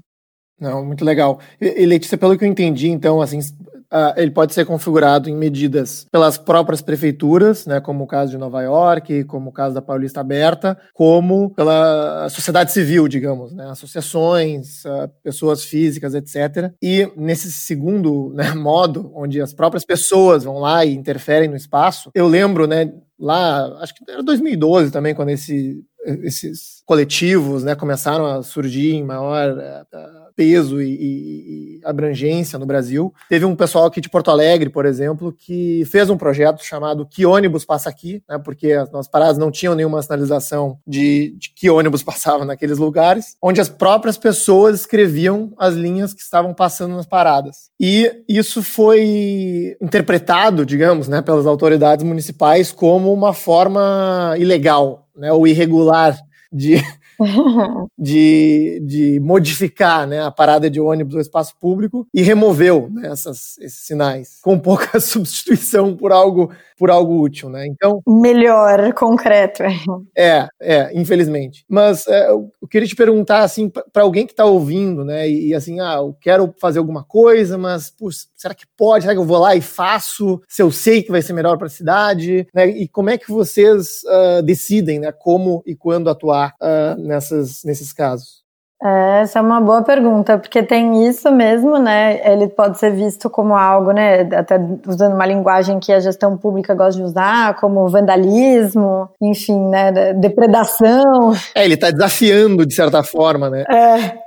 Não, 0.60 0.84
muito 0.84 1.04
legal. 1.04 1.40
E, 1.60 1.84
Letícia, 1.84 2.16
pelo 2.16 2.38
que 2.38 2.44
eu 2.44 2.48
entendi, 2.48 2.88
então, 2.88 3.20
assim, 3.20 3.40
uh, 3.92 4.14
ele 4.16 4.30
pode 4.30 4.54
ser 4.54 4.64
configurado 4.64 5.28
em 5.28 5.36
medidas 5.36 6.06
pelas 6.10 6.38
próprias 6.38 6.80
prefeituras, 6.80 7.66
né, 7.66 7.80
como 7.80 8.04
o 8.04 8.06
caso 8.06 8.30
de 8.30 8.38
Nova 8.38 8.62
York, 8.62 9.24
como 9.24 9.50
o 9.50 9.52
caso 9.52 9.74
da 9.74 9.82
Paulista 9.82 10.20
Aberta, 10.20 10.78
como 10.94 11.54
pela 11.54 12.28
sociedade 12.30 12.72
civil, 12.72 13.06
digamos, 13.06 13.52
né, 13.52 13.68
associações, 13.70 14.84
uh, 14.84 15.08
pessoas 15.22 15.64
físicas, 15.64 16.14
etc. 16.14 16.72
E 16.82 17.10
nesse 17.16 17.52
segundo 17.52 18.32
né, 18.34 18.52
modo, 18.56 19.12
onde 19.14 19.40
as 19.40 19.52
próprias 19.52 19.84
pessoas 19.84 20.44
vão 20.44 20.58
lá 20.58 20.84
e 20.84 20.94
interferem 20.94 21.48
no 21.48 21.56
espaço, 21.56 22.10
eu 22.14 22.26
lembro, 22.26 22.66
né, 22.66 22.92
lá, 23.18 23.66
acho 23.80 23.94
que 23.94 24.10
era 24.10 24.22
2012 24.22 24.90
também, 24.90 25.14
quando 25.14 25.28
esse, 25.28 25.80
esses 26.22 26.82
coletivos 26.84 27.62
né, 27.62 27.74
começaram 27.74 28.26
a 28.26 28.42
surgir 28.42 28.94
em 28.94 29.04
maior 29.04 29.52
uh, 29.52 30.21
peso 30.34 30.80
e, 30.80 30.88
e, 30.88 31.78
e, 31.78 31.80
abrangência 31.84 32.58
no 32.58 32.66
Brasil. 32.66 33.12
Teve 33.28 33.44
um 33.44 33.56
pessoal 33.56 33.86
aqui 33.86 34.00
de 34.00 34.08
Porto 34.08 34.30
Alegre, 34.30 34.70
por 34.70 34.86
exemplo, 34.86 35.32
que 35.32 35.84
fez 35.86 36.10
um 36.10 36.16
projeto 36.16 36.64
chamado 36.64 37.06
Que 37.06 37.26
ônibus 37.26 37.64
passa 37.64 37.88
aqui, 37.88 38.22
né, 38.28 38.38
porque 38.38 38.72
as 38.72 38.90
nossas 38.90 39.10
paradas 39.10 39.38
não 39.38 39.50
tinham 39.50 39.74
nenhuma 39.74 40.02
sinalização 40.02 40.78
de, 40.86 41.34
de 41.38 41.50
que 41.54 41.70
ônibus 41.70 42.02
passava 42.04 42.44
naqueles 42.44 42.78
lugares, 42.78 43.36
onde 43.42 43.60
as 43.60 43.68
próprias 43.68 44.16
pessoas 44.16 44.80
escreviam 44.80 45.52
as 45.58 45.74
linhas 45.74 46.14
que 46.14 46.22
estavam 46.22 46.54
passando 46.54 46.94
nas 46.96 47.06
paradas. 47.06 47.70
E 47.80 48.22
isso 48.28 48.62
foi 48.62 49.76
interpretado, 49.80 50.64
digamos, 50.64 51.08
né, 51.08 51.20
pelas 51.22 51.46
autoridades 51.46 52.04
municipais 52.04 52.72
como 52.72 53.12
uma 53.12 53.32
forma 53.32 54.34
ilegal, 54.38 55.08
né, 55.16 55.32
ou 55.32 55.46
irregular 55.46 56.18
de 56.52 56.82
de, 57.98 58.82
de 58.84 59.20
modificar 59.20 60.06
né, 60.06 60.22
a 60.22 60.30
parada 60.30 60.70
de 60.70 60.80
ônibus 60.80 61.14
no 61.14 61.20
espaço 61.20 61.54
público 61.60 62.06
e 62.12 62.22
removeu 62.22 62.88
né, 62.90 63.08
essas, 63.08 63.58
esses 63.58 63.86
sinais, 63.86 64.38
com 64.42 64.58
pouca 64.58 64.98
substituição 65.00 65.96
por 65.96 66.12
algo, 66.12 66.50
por 66.76 66.90
algo 66.90 67.20
útil. 67.20 67.48
Né? 67.48 67.66
Então, 67.66 68.00
Melhor, 68.06 68.92
concreto. 68.94 69.62
É, 70.16 70.46
é, 70.60 70.90
infelizmente. 70.98 71.64
Mas 71.68 72.06
é, 72.06 72.30
eu 72.30 72.50
queria 72.70 72.86
te 72.86 72.94
perguntar, 72.94 73.40
assim, 73.40 73.68
para 73.68 74.02
alguém 74.02 74.26
que 74.26 74.32
está 74.32 74.44
ouvindo, 74.44 75.04
né, 75.04 75.28
e, 75.28 75.48
e, 75.48 75.54
assim, 75.54 75.80
ah, 75.80 75.96
eu 75.96 76.16
quero 76.20 76.54
fazer 76.60 76.78
alguma 76.78 77.02
coisa, 77.02 77.56
mas, 77.56 77.90
putz, 77.90 78.28
será 78.36 78.54
que 78.54 78.64
pode? 78.76 79.02
Será 79.02 79.14
que 79.14 79.20
eu 79.20 79.24
vou 79.24 79.38
lá 79.38 79.54
e 79.56 79.60
faço? 79.60 80.40
Se 80.48 80.62
eu 80.62 80.70
sei 80.70 81.02
que 81.02 81.10
vai 81.10 81.22
ser 81.22 81.32
melhor 81.32 81.56
para 81.56 81.66
a 81.66 81.70
cidade? 81.70 82.46
Né? 82.54 82.68
E 82.68 82.88
como 82.88 83.10
é 83.10 83.18
que 83.18 83.30
vocês 83.30 84.02
uh, 84.04 84.42
decidem 84.42 84.98
né, 84.98 85.12
como 85.12 85.62
e 85.66 85.74
quando 85.74 86.10
atuar 86.10 86.54
uh, 86.60 87.01
nessas, 87.02 87.62
nesses 87.64 87.92
casos? 87.92 88.42
É, 88.84 89.20
essa 89.22 89.38
é 89.38 89.42
uma 89.42 89.60
boa 89.60 89.82
pergunta, 89.82 90.36
porque 90.38 90.60
tem 90.60 91.06
isso 91.08 91.30
mesmo, 91.30 91.78
né? 91.78 92.20
Ele 92.28 92.48
pode 92.48 92.78
ser 92.80 92.90
visto 92.90 93.30
como 93.30 93.54
algo, 93.54 93.92
né? 93.92 94.22
Até 94.34 94.58
usando 94.84 95.14
uma 95.14 95.24
linguagem 95.24 95.78
que 95.78 95.92
a 95.92 96.00
gestão 96.00 96.36
pública 96.36 96.74
gosta 96.74 97.00
de 97.00 97.06
usar, 97.06 97.54
como 97.60 97.88
vandalismo, 97.88 99.08
enfim, 99.22 99.68
né? 99.68 100.12
Depredação. 100.14 101.32
É, 101.54 101.64
ele 101.64 101.74
está 101.74 101.92
desafiando 101.92 102.66
de 102.66 102.74
certa 102.74 103.04
forma, 103.04 103.48
né? 103.48 103.64
É. 103.70 104.21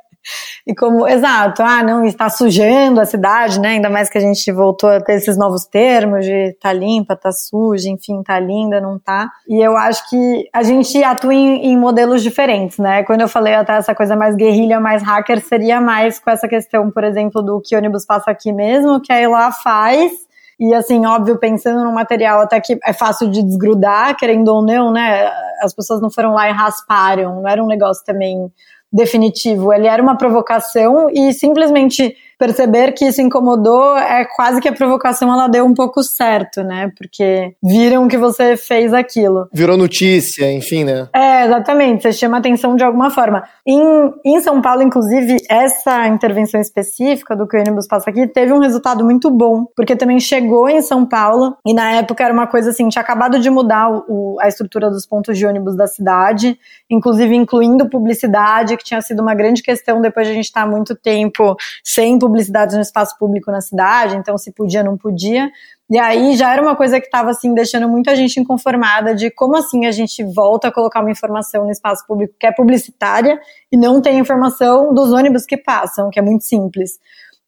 E 0.66 0.74
como, 0.74 1.08
exato, 1.08 1.62
ah, 1.62 1.84
não 1.84 2.04
está 2.06 2.30
sujando 2.30 3.00
a 3.00 3.06
cidade, 3.06 3.60
né? 3.60 3.70
Ainda 3.70 3.90
mais 3.90 4.10
que 4.10 4.18
a 4.18 4.22
gente 4.22 4.52
voltou 4.52 4.90
a 4.90 5.02
ter 5.02 5.14
esses 5.14 5.38
novos 5.38 5.66
termos 5.66 6.26
de 6.26 6.56
tá 6.60 6.74
limpa, 6.74 7.16
tá 7.16 7.32
suja, 7.32 7.90
enfim, 7.90 8.24
tá 8.24 8.40
linda, 8.40 8.82
não 8.82 9.00
tá. 9.00 9.30
E 9.48 9.62
eu 9.62 9.76
acho 9.78 10.10
que 10.10 10.50
a 10.54 10.64
gente 10.64 11.04
atua 11.04 11.34
em, 11.34 11.68
em 11.68 11.78
modelos 11.78 12.24
diferentes, 12.24 12.78
né? 12.78 13.04
Quando 13.04 13.22
eu 13.22 13.28
falei 13.28 13.54
até 13.54 13.74
essa 13.78 13.94
coisa 13.94 14.16
mais 14.16 14.36
guerrilha, 14.36 14.80
mais 14.80 15.04
hacker, 15.04 15.40
seria 15.46 15.80
mais 15.80 16.20
com 16.20 16.30
essa 16.30 16.48
questão, 16.48 16.90
por 16.90 17.04
exemplo, 17.04 17.42
do 17.42 17.62
que 17.62 17.76
ônibus 17.76 18.06
passa 18.06 18.32
aqui 18.32 18.52
mesmo, 18.52 19.02
que 19.02 19.12
aí 19.14 19.28
lá 19.28 19.52
faz 19.52 20.26
e 20.60 20.74
assim, 20.74 21.06
óbvio, 21.06 21.38
pensando 21.38 21.84
no 21.84 21.94
material 21.94 22.42
até 22.42 22.62
que 22.62 22.78
é 22.86 22.94
fácil 22.94 23.30
de 23.30 23.44
desgrudar, 23.44 24.16
querendo 24.16 24.48
ou 24.48 24.62
não, 24.62 24.92
né? 24.92 25.30
As 25.62 25.74
pessoas 25.74 26.02
não 26.02 26.10
foram 26.10 26.34
lá 26.34 26.50
e 26.50 26.54
rasparam, 26.54 27.42
não 27.42 27.48
era 27.48 27.62
um 27.62 27.68
negócio 27.68 28.04
também 28.06 28.52
definitivo. 28.92 29.74
Ele 29.74 29.88
era 29.88 30.02
uma 30.02 30.18
provocação 30.18 31.10
e 31.10 31.34
simplesmente 31.34 32.16
perceber 32.38 32.92
que 32.94 33.06
isso 33.06 33.22
incomodou 33.22 33.98
é 33.98 34.26
quase 34.26 34.62
que 34.62 34.68
a 34.68 34.74
provocação 34.74 35.32
ela 35.32 35.48
deu 35.48 35.66
um 35.66 35.74
pouco 35.74 36.04
certo, 36.04 36.64
né? 36.64 36.92
Porque 36.98 37.56
viram 37.64 38.08
que 38.08 38.18
você 38.18 38.58
fez 38.58 38.94
aquilo. 38.94 39.48
Virou 39.54 39.78
notícia, 39.78 40.52
enfim, 40.52 40.84
né? 40.84 41.08
É, 41.14 41.46
exatamente. 41.46 42.04
Você 42.04 42.14
chama 42.14 42.38
atenção 42.38 42.76
de 42.76 42.84
alguma 42.84 43.10
forma. 43.10 43.44
Em, 43.66 43.82
em 44.26 44.40
São 44.42 44.62
Paulo, 44.62 44.82
inclusive, 44.82 45.38
essa 45.50 46.08
intervenção 46.08 46.60
específica 46.60 47.36
do 47.36 47.48
que 47.48 47.58
o 47.58 47.60
ônibus 47.60 47.88
passa 47.88 48.10
aqui 48.10 48.28
teve 48.28 48.54
um 48.54 48.60
resultado 48.60 49.04
muito 49.04 49.30
bom, 49.30 49.66
porque 49.76 49.96
também 49.96 50.20
chegou 50.20 50.70
em 50.70 50.82
São 50.82 51.06
Paulo 51.06 51.56
e 51.66 51.74
na 51.74 51.92
época 51.94 52.24
era 52.24 52.34
uma 52.34 52.48
coisa 52.48 52.70
assim, 52.70 52.88
tinha 52.90 53.02
acabado 53.02 53.40
de 53.40 53.50
mudar 53.50 53.90
o, 53.90 54.38
a 54.40 54.48
estrutura 54.48 54.90
dos 54.90 55.06
pontos 55.06 55.38
de 55.38 55.46
ônibus 55.46 55.76
da 55.76 55.88
cidade, 55.88 56.58
inclusive 56.90 57.36
incluindo 57.36 57.90
publicidade, 57.90 58.78
que 58.78 58.84
tinha 58.84 59.02
sido 59.02 59.22
uma 59.22 59.34
grande 59.36 59.62
questão 59.62 60.02
depois 60.02 60.28
de 60.28 60.34
a 60.34 60.36
gente 60.36 60.46
estar 60.46 60.68
muito 60.68 60.96
tempo 60.96 61.56
sem 61.84 62.18
publicidades 62.26 62.76
no 62.76 62.82
espaço 62.82 63.18
público 63.20 63.52
na 63.52 63.62
cidade, 63.62 64.18
então 64.18 64.38
se 64.38 64.52
podia, 64.52 64.84
não 64.84 64.98
podia. 64.98 65.50
E 65.88 66.00
aí 66.00 66.36
já 66.36 66.52
era 66.52 66.62
uma 66.62 66.76
coisa 66.76 67.00
que 67.00 67.06
estava 67.06 67.30
assim 67.30 67.54
deixando 67.54 67.88
muita 67.88 68.16
gente 68.16 68.40
inconformada 68.40 69.14
de 69.14 69.30
como 69.30 69.56
assim 69.56 69.86
a 69.86 69.92
gente 69.92 70.24
volta 70.24 70.70
a 70.70 70.72
colocar 70.72 71.02
uma 71.02 71.12
informação 71.12 71.66
no 71.66 71.72
espaço 71.72 72.06
público 72.08 72.34
que 72.40 72.48
é 72.48 72.52
publicitária 72.52 73.40
e 73.72 73.78
não 73.78 74.02
tem 74.02 74.18
informação 74.18 74.94
dos 74.94 75.12
ônibus 75.12 75.46
que 75.46 75.58
passam, 75.58 76.10
que 76.10 76.18
é 76.18 76.24
muito 76.24 76.44
simples. 76.44 76.94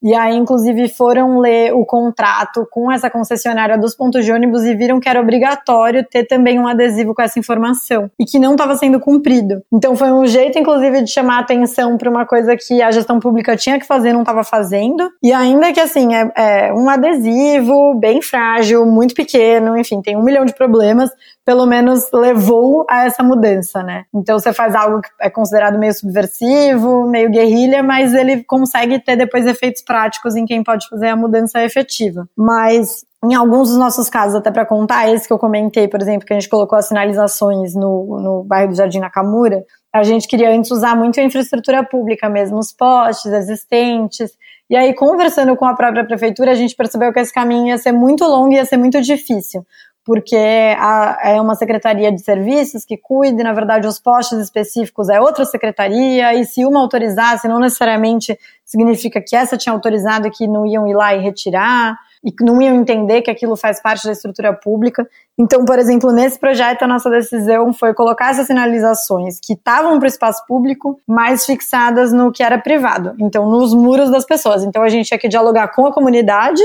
E 0.02 0.14
aí, 0.14 0.36
inclusive, 0.36 0.90
foram 0.90 1.40
ler 1.40 1.74
o 1.74 1.86
contrato 1.86 2.68
com 2.72 2.92
essa 2.92 3.10
concessionária 3.10 3.78
dos 3.78 3.96
pontos 3.96 4.24
de 4.24 4.32
ônibus 4.32 4.64
e 4.64 4.76
viram 4.76 5.00
que 5.00 5.10
era 5.10 5.20
obrigatório 5.20 6.06
ter 6.10 6.26
também 6.26 6.60
um 6.60 6.68
adesivo 6.68 7.14
com 7.14 7.22
essa 7.22 7.40
informação 7.40 8.10
e 8.20 8.26
que 8.26 8.40
não 8.40 8.52
estava 8.52 8.76
sendo 8.76 9.00
cumprido. 9.00 9.62
Então, 9.74 9.96
foi 9.96 10.12
um 10.12 10.26
jeito, 10.26 10.60
inclusive, 10.60 11.02
de 11.02 11.12
chamar 11.12 11.40
atenção 11.40 11.98
para 11.98 12.10
uma 12.10 12.26
coisa 12.26 12.56
que 12.56 12.82
a 12.82 12.92
gestão 12.92 13.20
pública 13.20 13.56
tinha 13.58 13.80
que 13.80 13.88
fazer 13.88 14.10
e 14.10 14.14
não 14.14 14.22
estava 14.22 14.44
fazendo. 14.44 15.10
E 15.24 15.34
ainda 15.34 15.74
que, 15.74 15.80
assim, 15.80 16.14
é, 16.14 16.32
é 16.36 16.74
um 16.74 16.90
adesivo 16.90 17.96
bem 17.96 18.22
frágil, 18.22 18.86
muito 18.86 19.16
pequeno, 19.16 19.78
enfim, 19.78 20.02
tem 20.02 20.16
um 20.16 20.24
milhão 20.24 20.46
de 20.46 20.54
problemas, 20.54 21.10
pelo 21.48 21.66
menos 21.66 22.10
levou 22.14 22.86
a 22.90 23.06
essa 23.06 23.24
mudança, 23.24 23.82
né? 23.82 24.04
Então 24.14 24.38
você 24.38 24.52
faz 24.52 24.76
algo 24.76 25.00
que 25.00 25.08
é 25.22 25.30
considerado 25.30 25.80
meio 25.80 25.94
subversivo, 25.94 27.08
meio 27.08 27.32
guerrilha, 27.32 27.82
mas 27.82 28.14
ele 28.14 28.44
consegue 28.44 29.00
ter 29.00 29.16
depois 29.16 29.48
efeitos 29.48 29.82
práticos 29.82 30.36
em 30.36 30.46
quem 30.46 30.62
pode 30.62 30.90
fazer 30.90 31.08
a 31.08 31.16
mudança 31.16 31.64
efetiva. 31.64 32.28
Mas 32.38 33.06
em 33.24 33.34
alguns 33.34 33.70
dos 33.70 33.78
nossos 33.78 34.10
casos, 34.10 34.36
até 34.36 34.52
para 34.52 34.66
contar, 34.66 35.10
esse 35.10 35.26
que 35.26 35.32
eu 35.32 35.40
comentei, 35.40 35.88
por 35.88 36.02
exemplo, 36.02 36.28
que 36.28 36.34
a 36.34 36.38
gente 36.38 36.50
colocou 36.50 36.78
as 36.78 36.90
sinalizações 36.90 37.74
no, 37.74 38.20
no 38.20 38.44
bairro 38.44 38.72
do 38.72 38.76
Jardim 38.76 39.00
Nakamura, 39.00 39.64
a 39.94 40.04
gente 40.04 40.28
queria 40.28 40.52
antes 40.52 40.70
usar 40.70 40.98
muito 40.98 41.18
a 41.18 41.24
infraestrutura 41.24 41.82
pública 41.82 42.28
mesmo, 42.28 42.58
os 42.58 42.74
postes 42.74 43.32
existentes. 43.32 44.32
E 44.70 44.76
aí, 44.76 44.94
conversando 44.94 45.56
com 45.56 45.64
a 45.64 45.74
própria 45.74 46.06
prefeitura, 46.06 46.52
a 46.52 46.56
gente 46.56 46.76
percebeu 46.76 47.14
que 47.14 47.22
esse 47.22 47.34
caminho 47.34 47.68
ia 47.68 47.78
ser 47.78 47.94
muito 47.94 48.26
longo 48.26 48.52
e 48.52 48.56
ia 48.56 48.66
ser 48.66 48.76
muito 48.76 49.02
difícil 49.02 49.66
porque 50.08 50.38
a, 50.80 51.20
é 51.22 51.42
uma 51.42 51.54
secretaria 51.54 52.10
de 52.10 52.22
serviços 52.22 52.86
que 52.86 52.96
cuida, 52.96 53.42
e, 53.42 53.44
na 53.44 53.52
verdade, 53.52 53.86
os 53.86 54.00
postos 54.00 54.40
específicos 54.40 55.10
é 55.10 55.20
outra 55.20 55.44
secretaria, 55.44 56.34
e 56.34 56.46
se 56.46 56.64
uma 56.64 56.80
autorizasse, 56.80 57.46
não 57.46 57.60
necessariamente 57.60 58.40
significa 58.64 59.20
que 59.22 59.36
essa 59.36 59.58
tinha 59.58 59.74
autorizado 59.74 60.26
e 60.26 60.32
que 60.32 60.48
não 60.48 60.66
iam 60.66 60.88
ir 60.88 60.96
lá 60.96 61.14
e 61.14 61.20
retirar, 61.20 61.98
e 62.24 62.32
que 62.32 62.42
não 62.42 62.62
iam 62.62 62.74
entender 62.76 63.22
que 63.22 63.30
aquilo 63.30 63.58
faz 63.58 63.82
parte 63.82 64.06
da 64.06 64.14
estrutura 64.14 64.54
pública. 64.54 65.06
Então, 65.38 65.66
por 65.66 65.78
exemplo, 65.78 66.14
nesse 66.14 66.40
projeto, 66.40 66.84
a 66.84 66.88
nossa 66.88 67.10
decisão 67.10 67.74
foi 67.74 67.94
colocar 67.94 68.32
essas 68.32 68.48
sinalizações 68.48 69.42
que 69.44 69.56
estavam 69.56 70.00
para 70.00 70.06
o 70.06 70.08
espaço 70.08 70.42
público, 70.48 70.98
mais 71.06 71.46
fixadas 71.46 72.14
no 72.14 72.32
que 72.32 72.42
era 72.42 72.58
privado, 72.58 73.14
então 73.20 73.52
nos 73.52 73.74
muros 73.74 74.10
das 74.10 74.24
pessoas. 74.24 74.64
Então, 74.64 74.84
a 74.84 74.88
gente 74.88 75.08
tinha 75.08 75.20
que 75.20 75.28
dialogar 75.28 75.68
com 75.76 75.86
a 75.86 75.92
comunidade 75.92 76.64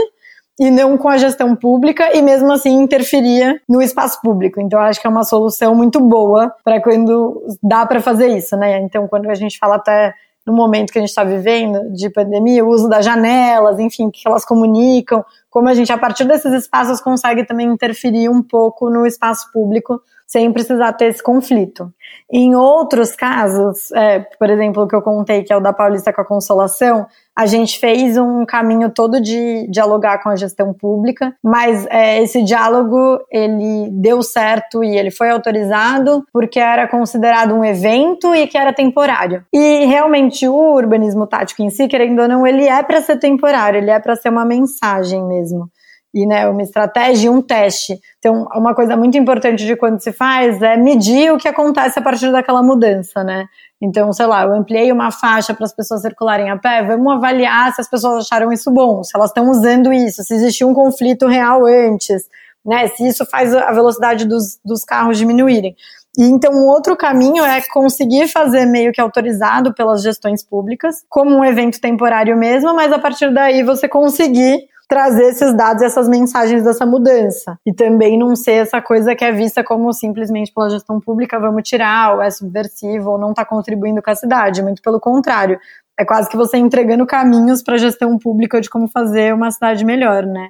e 0.59 0.71
não 0.71 0.97
com 0.99 1.09
a 1.09 1.17
gestão 1.17 1.57
pública 1.57 2.17
e 2.17 2.23
mesmo 2.23 2.53
assim 2.53 2.71
interferia 2.71 3.61
no 3.69 3.81
espaço 3.81 4.21
público. 4.21 4.61
Então 4.61 4.79
acho 4.79 5.01
que 5.01 5.07
é 5.07 5.11
uma 5.11 5.25
solução 5.25 5.75
muito 5.75 6.01
boa 6.01 6.55
para 6.65 6.81
quando 6.81 7.43
dá 7.63 7.87
para 7.87 8.01
fazer 8.01 8.29
isso, 8.29 8.57
né? 8.57 8.81
Então 8.81 9.09
quando 9.09 9.31
a 9.31 9.35
gente 9.35 9.59
fala 9.59 9.77
até 9.77 10.15
no 10.47 10.53
momento 10.53 10.93
que 10.93 10.99
a 10.99 11.01
gente 11.01 11.11
está 11.11 11.23
vivendo 11.23 11.93
de 11.93 12.11
pandemia, 12.11 12.65
o 12.65 12.69
uso 12.69 12.89
das 12.89 13.05
janelas, 13.05 13.79
enfim, 13.79 14.11
que 14.11 14.27
elas 14.27 14.45
comunicam, 14.45 15.25
como 15.49 15.69
a 15.69 15.75
gente 15.75 15.93
a 15.93 15.99
partir 15.99 16.25
desses 16.25 16.53
espaços 16.53 17.01
consegue 17.01 17.45
também 17.45 17.69
interferir 17.69 18.29
um 18.29 18.43
pouco 18.43 18.91
no 18.91 19.07
espaço 19.07 19.51
público 19.53 20.01
sem 20.27 20.53
precisar 20.53 20.93
ter 20.95 21.07
esse 21.07 21.23
conflito. 21.23 21.93
Em 22.31 22.55
outros 22.55 23.15
casos, 23.15 23.93
é, 23.93 24.21
por 24.39 24.49
exemplo, 24.49 24.83
o 24.83 24.89
que 24.89 24.97
eu 24.97 25.03
contei, 25.03 25.43
que 25.43 25.53
é 25.53 25.57
o 25.57 25.61
da 25.61 25.73
Paulista 25.73 26.13
com 26.13 26.21
a 26.23 26.25
Consolação, 26.25 27.07
a 27.37 27.47
gente 27.47 27.79
fez 27.79 28.17
um 28.17 28.45
caminho 28.45 28.91
todo 28.91 29.21
de 29.21 29.67
dialogar 29.71 30.23
com 30.23 30.29
a 30.29 30.37
gestão 30.37 30.73
pública, 30.73 31.35
mas 31.43 31.87
é, 31.91 32.23
esse 32.23 32.43
diálogo 32.43 33.19
ele 33.31 33.89
deu 33.91 34.23
certo 34.23 34.85
e 34.85 34.97
ele 34.97 35.11
foi 35.11 35.31
autorizado 35.31 36.25
porque 36.33 36.59
era 36.59 36.87
considerado 36.87 37.55
um 37.55 37.65
evento 37.65 38.35
e 38.35 38.47
que 38.47 38.59
era 38.59 38.73
temporário. 38.73 39.45
E 39.53 39.87
realmente 39.87 40.47
o 40.47 40.75
urbanismo 40.75 41.27
tático 41.27 41.63
em 41.63 41.71
si, 41.71 41.89
querendo 41.89 42.21
ou 42.21 42.29
não, 42.29 42.47
ele 42.47 42.67
é 42.67 42.83
para 42.83 43.01
ser 43.01 43.19
temporário, 43.19 43.79
ele 43.79 43.91
é 43.91 43.99
para 43.99 44.17
ser 44.17 44.29
uma 44.29 44.45
mensagem 44.45 45.23
mesmo 45.25 45.71
e 46.15 46.27
né, 46.27 46.47
uma 46.49 46.63
estratégia 46.63 47.27
e 47.27 47.31
um 47.31 47.41
teste. 47.41 47.99
Então, 48.19 48.47
uma 48.55 48.75
coisa 48.75 48.97
muito 48.97 49.17
importante 49.17 49.65
de 49.65 49.75
quando 49.77 50.01
se 50.01 50.13
faz 50.13 50.61
é 50.61 50.77
medir 50.77 51.33
o 51.33 51.39
que 51.39 51.49
acontece 51.49 51.99
a 51.99 52.03
partir 52.03 52.31
daquela 52.31 52.63
mudança, 52.63 53.25
né? 53.25 53.47
Então, 53.81 54.13
sei 54.13 54.27
lá, 54.27 54.45
eu 54.45 54.55
ampliei 54.55 54.93
uma 54.93 55.11
faixa 55.11 55.55
para 55.55 55.65
as 55.65 55.75
pessoas 55.75 56.03
circularem 56.03 56.51
a 56.51 56.57
pé, 56.57 56.85
vamos 56.85 57.15
avaliar 57.15 57.73
se 57.73 57.81
as 57.81 57.89
pessoas 57.89 58.27
acharam 58.27 58.53
isso 58.53 58.71
bom, 58.71 59.03
se 59.03 59.17
elas 59.17 59.31
estão 59.31 59.51
usando 59.51 59.93
isso, 59.93 60.23
se 60.23 60.35
existiu 60.35 60.69
um 60.69 60.75
conflito 60.75 61.27
real 61.27 61.65
antes, 61.67 62.29
né? 62.65 62.89
Se 62.89 63.07
isso 63.07 63.25
faz 63.27 63.55
a 63.55 63.73
velocidade 63.73 64.27
dos, 64.27 64.59
dos 64.65 64.85
carros 64.85 65.19
diminuírem. 65.19 65.75
E 66.17 66.25
então, 66.25 66.53
um 66.53 66.67
outro 66.67 66.95
caminho 66.95 67.43
é 67.43 67.63
conseguir 67.73 68.29
fazer 68.29 68.67
meio 68.67 68.93
que 68.93 69.01
autorizado 69.01 69.73
pelas 69.73 70.03
gestões 70.03 70.45
públicas, 70.45 70.97
como 71.09 71.35
um 71.35 71.45
evento 71.45 71.81
temporário 71.81 72.37
mesmo, 72.37 72.75
mas 72.75 72.93
a 72.93 72.99
partir 72.99 73.33
daí 73.33 73.63
você 73.63 73.89
conseguir 73.89 74.71
trazer 74.89 75.25
esses 75.25 75.55
dados 75.55 75.83
e 75.83 75.87
essas 75.87 76.09
mensagens 76.09 76.65
dessa 76.65 76.85
mudança. 76.85 77.59
E 77.65 77.73
também 77.73 78.19
não 78.19 78.37
ser 78.37 78.53
essa 78.53 78.81
coisa 78.81 79.15
que 79.15 79.25
é 79.25 79.33
vista 79.33 79.65
como 79.65 79.93
simplesmente 79.93 80.53
pela 80.53 80.71
gestão 80.71 81.01
pública, 81.01 81.39
vamos 81.39 81.63
tirar, 81.63 82.15
ou 82.15 82.23
é 82.23 82.31
subversivo, 82.31 83.13
ou 83.13 83.19
não 83.19 83.31
está 83.31 83.45
contribuindo 83.45 84.03
com 84.03 84.11
a 84.11 84.15
cidade. 84.15 84.63
Muito 84.63 84.83
pelo 84.83 85.01
contrário. 85.01 85.59
É 85.99 86.05
quase 86.05 86.29
que 86.29 86.37
você 86.37 86.57
entregando 86.57 87.07
caminhos 87.07 87.63
para 87.63 87.75
a 87.75 87.79
gestão 87.79 88.19
pública 88.19 88.61
de 88.61 88.69
como 88.69 88.89
fazer 88.89 89.35
uma 89.35 89.51
cidade 89.51 89.85
melhor, 89.85 90.25
né? 90.25 90.49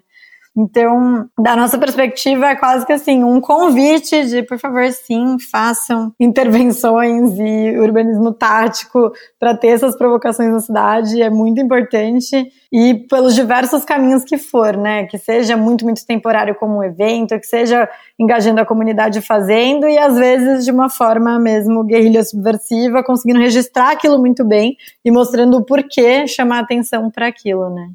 Então, 0.54 1.26
da 1.38 1.56
nossa 1.56 1.78
perspectiva, 1.78 2.48
é 2.48 2.56
quase 2.56 2.84
que 2.84 2.92
assim, 2.92 3.24
um 3.24 3.40
convite 3.40 4.26
de, 4.26 4.42
por 4.42 4.58
favor, 4.58 4.86
sim, 4.92 5.38
façam 5.50 6.12
intervenções 6.20 7.38
e 7.38 7.78
urbanismo 7.78 8.32
tático 8.34 9.12
para 9.40 9.56
ter 9.56 9.68
essas 9.68 9.96
provocações 9.96 10.52
na 10.52 10.60
cidade, 10.60 11.22
é 11.22 11.30
muito 11.30 11.58
importante. 11.58 12.46
E 12.70 12.94
pelos 13.08 13.34
diversos 13.34 13.84
caminhos 13.84 14.24
que 14.24 14.36
for, 14.36 14.76
né? 14.76 15.04
Que 15.06 15.18
seja 15.18 15.56
muito, 15.56 15.84
muito 15.84 16.04
temporário 16.06 16.54
como 16.54 16.78
um 16.78 16.82
evento, 16.84 17.38
que 17.38 17.46
seja 17.46 17.88
engajando 18.18 18.60
a 18.60 18.66
comunidade 18.66 19.22
fazendo, 19.22 19.88
e 19.88 19.96
às 19.96 20.16
vezes 20.16 20.64
de 20.66 20.70
uma 20.70 20.90
forma 20.90 21.38
mesmo 21.38 21.82
guerrilha 21.84 22.22
subversiva, 22.22 23.02
conseguindo 23.02 23.40
registrar 23.40 23.90
aquilo 23.92 24.18
muito 24.18 24.44
bem 24.44 24.76
e 25.04 25.10
mostrando 25.10 25.56
o 25.56 25.64
porquê 25.64 26.26
chamar 26.26 26.60
atenção 26.60 27.10
para 27.10 27.26
aquilo, 27.26 27.70
né? 27.70 27.88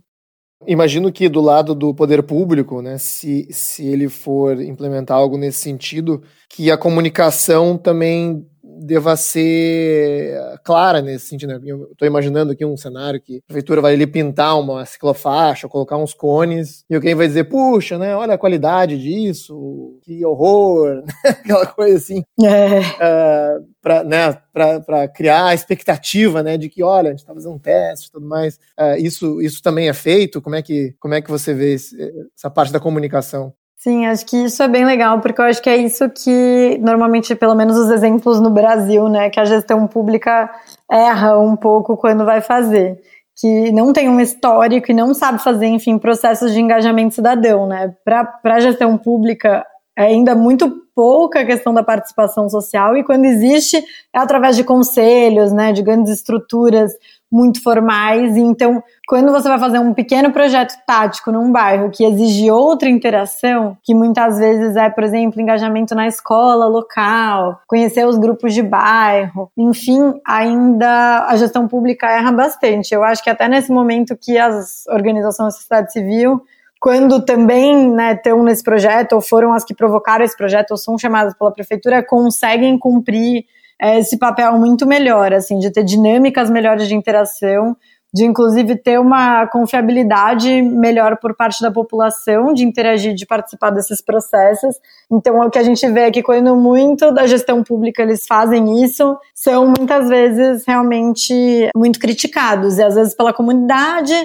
Imagino 0.66 1.12
que 1.12 1.30
do 1.30 1.40
lado 1.40 1.76
do 1.76 1.94
poder 1.94 2.24
público, 2.24 2.82
né, 2.82 2.98
se, 2.98 3.48
se 3.52 3.86
ele 3.86 4.10
for 4.10 4.60
implementar 4.62 5.18
algo 5.18 5.38
nesse 5.38 5.60
sentido, 5.60 6.24
que 6.50 6.72
a 6.72 6.78
comunicação 6.78 7.78
também 7.78 8.44
deva 8.80 9.16
ser 9.16 10.40
clara 10.64 11.02
nesse 11.02 11.28
sentido. 11.28 11.50
Né? 11.50 11.60
Eu 11.64 11.92
estou 11.92 12.08
imaginando 12.08 12.52
aqui 12.52 12.66
um 12.66 12.78
cenário 12.78 13.22
que 13.22 13.38
a 13.38 13.42
prefeitura 13.48 13.82
vai 13.82 13.94
ali 13.94 14.06
pintar 14.06 14.60
uma 14.60 14.86
ciclofaixa, 14.86 15.68
colocar 15.68 15.98
uns 15.98 16.14
cones, 16.14 16.84
e 16.90 16.96
alguém 16.96 17.16
vai 17.16 17.28
dizer, 17.28 17.46
puxa, 17.46 17.98
né, 17.98 18.16
olha 18.16 18.34
a 18.34 18.38
qualidade 18.38 18.98
disso, 18.98 20.00
que 20.04 20.26
horror, 20.26 21.04
aquela 21.26 21.66
coisa 21.68 21.98
assim. 21.98 22.24
É. 22.44 22.80
Uh, 22.80 23.66
para 23.88 24.04
né, 24.04 25.08
criar 25.16 25.46
a 25.46 25.54
expectativa 25.54 26.44
né, 26.44 26.58
de 26.58 26.70
que, 26.70 26.84
olha, 26.84 27.08
a 27.08 27.12
gente 27.12 27.20
está 27.20 27.34
fazendo 27.34 27.56
um 27.56 27.60
teste 27.60 28.08
e 28.08 28.12
tudo 28.12 28.28
mais. 28.28 28.56
Uh, 28.78 28.98
isso, 29.00 29.42
isso 29.42 29.62
também 29.62 29.88
é 29.88 29.94
feito? 29.94 30.42
Como 30.42 30.56
é 30.56 30.62
que, 30.62 30.94
como 31.00 31.14
é 31.14 31.22
que 31.22 31.30
você 31.30 31.54
vê 31.54 31.74
esse, 31.74 31.96
essa 32.36 32.50
parte 32.50 32.74
da 32.74 32.80
comunicação? 32.80 33.54
Sim, 33.78 34.06
acho 34.08 34.26
que 34.26 34.36
isso 34.36 34.62
é 34.62 34.68
bem 34.68 34.84
legal, 34.84 35.22
porque 35.22 35.40
eu 35.40 35.46
acho 35.46 35.62
que 35.62 35.70
é 35.70 35.78
isso 35.78 36.10
que 36.10 36.78
normalmente, 36.82 37.36
pelo 37.36 37.56
menos 37.56 37.78
os 37.78 37.90
exemplos 37.92 38.42
no 38.42 38.50
Brasil, 38.50 39.08
né, 39.08 39.30
que 39.30 39.40
a 39.40 39.46
gestão 39.46 39.88
pública 39.88 40.50
erra 40.92 41.38
um 41.40 41.56
pouco 41.56 41.96
quando 41.96 42.26
vai 42.26 42.42
fazer. 42.42 43.00
Que 43.40 43.72
não 43.72 43.94
tem 43.94 44.10
um 44.10 44.20
histórico 44.20 44.92
e 44.92 44.96
não 44.96 45.14
sabe 45.14 45.44
fazer, 45.44 45.68
enfim, 45.68 46.00
processos 46.00 46.52
de 46.52 46.60
engajamento 46.60 47.14
cidadão, 47.14 47.68
né? 47.68 47.94
Para 48.04 48.34
a 48.44 48.60
gestão 48.60 48.98
pública, 48.98 49.64
é 49.98 50.04
ainda 50.04 50.36
muito 50.36 50.84
pouca 50.94 51.44
questão 51.44 51.74
da 51.74 51.84
participação 51.84 52.48
social 52.50 52.96
e 52.96 53.04
quando 53.04 53.26
existe 53.26 53.78
é 54.14 54.20
através 54.20 54.56
de 54.56 54.64
conselhos, 54.64 55.52
né, 55.52 55.74
de 55.74 55.82
grandes 55.82 56.12
estruturas 56.12 56.92
muito 57.32 57.62
formais. 57.62 58.38
Então, 58.38 58.82
quando 59.08 59.32
você 59.32 59.50
vai 59.50 59.60
fazer 59.60 59.80
um 59.80 59.94
pequeno 59.94 60.32
projeto 60.32 60.76
tático 60.86 61.32
num 61.32 61.52
bairro 61.52 61.90
que 61.92 62.06
exige 62.06 62.50
outra 62.50 62.90
interação, 62.90 63.78
que 63.84 63.94
muitas 63.94 64.40
vezes 64.40 64.76
é, 64.76 64.90
por 64.90 65.04
exemplo, 65.04 65.42
engajamento 65.42 65.94
na 65.94 66.08
escola 66.08 66.68
local, 66.68 67.60
conhecer 67.68 68.08
os 68.08 68.18
grupos 68.18 68.54
de 68.54 68.62
bairro, 68.62 69.52
enfim, 69.58 70.14
ainda 70.26 71.26
a 71.28 71.36
gestão 71.36 71.68
pública 71.68 72.08
erra 72.08 72.32
bastante. 72.32 72.94
Eu 72.94 73.04
acho 73.04 73.24
que 73.24 73.30
até 73.30 73.48
nesse 73.48 73.72
momento 73.72 74.16
que 74.16 74.38
as 74.38 74.86
organizações 74.88 75.54
da 75.54 75.60
sociedade 75.60 75.92
civil 75.92 76.42
quando 76.80 77.24
também 77.24 77.92
né, 77.92 78.14
estão 78.14 78.44
nesse 78.44 78.64
projeto, 78.64 79.14
ou 79.14 79.22
foram 79.22 79.54
as 79.54 79.64
que 79.64 79.76
provocaram 79.76 80.24
esse 80.24 80.38
projeto, 80.38 80.72
ou 80.72 80.78
são 80.78 80.98
chamadas 80.98 81.34
pela 81.38 81.52
prefeitura, 81.52 82.04
conseguem 82.04 82.78
cumprir 82.78 83.46
é, 83.82 84.00
esse 84.00 84.18
papel 84.18 84.58
muito 84.58 84.86
melhor, 84.86 85.34
assim, 85.34 85.60
de 85.60 85.72
ter 85.72 85.84
dinâmicas 85.84 86.50
melhores 86.50 86.88
de 86.88 86.96
interação, 86.96 87.76
de 88.14 88.26
inclusive 88.26 88.76
ter 88.78 89.00
uma 89.00 89.46
confiabilidade 89.48 90.62
melhor 90.62 91.18
por 91.18 91.36
parte 91.36 91.62
da 91.62 91.70
população 91.70 92.54
de 92.54 92.64
interagir, 92.64 93.14
de 93.14 93.26
participar 93.26 93.70
desses 93.70 94.02
processos. 94.02 94.76
Então, 95.12 95.40
o 95.40 95.50
que 95.50 95.60
a 95.60 95.64
gente 95.64 95.86
vê 95.90 96.02
é 96.02 96.12
que 96.12 96.24
quando 96.24 96.56
muito 96.56 97.12
da 97.12 97.28
gestão 97.28 97.64
pública 97.64 98.02
eles 98.02 98.26
fazem 98.26 98.84
isso, 98.84 99.18
são 99.36 99.74
muitas 99.78 100.08
vezes 100.08 100.64
realmente 100.66 101.70
muito 101.76 102.00
criticados, 102.00 102.78
e 102.78 102.84
às 102.84 102.96
vezes 102.96 103.14
pela 103.14 103.34
comunidade, 103.34 104.16